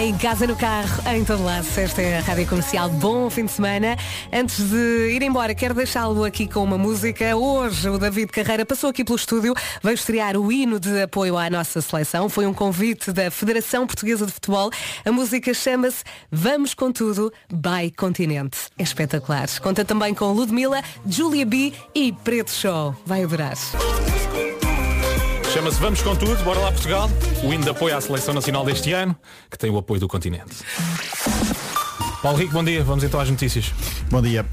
[0.00, 1.66] Em casa, no carro, em todo lado.
[1.76, 2.88] Esta é a Rádio Comercial.
[2.88, 3.98] Bom fim de semana.
[4.32, 7.36] Antes de ir embora, quero deixá-lo aqui com uma música.
[7.36, 11.50] Hoje o David Carreira passou aqui pelo estúdio, veio estrear o hino de apoio à
[11.50, 12.30] nossa seleção.
[12.30, 14.70] Foi um convite da Federação Portuguesa de Futebol.
[15.04, 16.02] A música chama-se
[16.32, 18.56] Vamos com Tudo by Continente.
[18.78, 19.48] É espetacular.
[19.60, 22.96] Conta também com Ludmilla, Julia B e Preto Show.
[23.04, 23.58] Vai adorar.
[25.52, 27.10] Chama-se Vamos com Tudo, bora lá Portugal.
[27.42, 29.16] O hino de apoio à Seleção Nacional deste ano,
[29.50, 30.64] que tem o apoio do continente.
[32.22, 32.84] Paulo Rico, bom dia.
[32.84, 33.72] Vamos então às notícias.
[34.10, 34.46] Bom dia.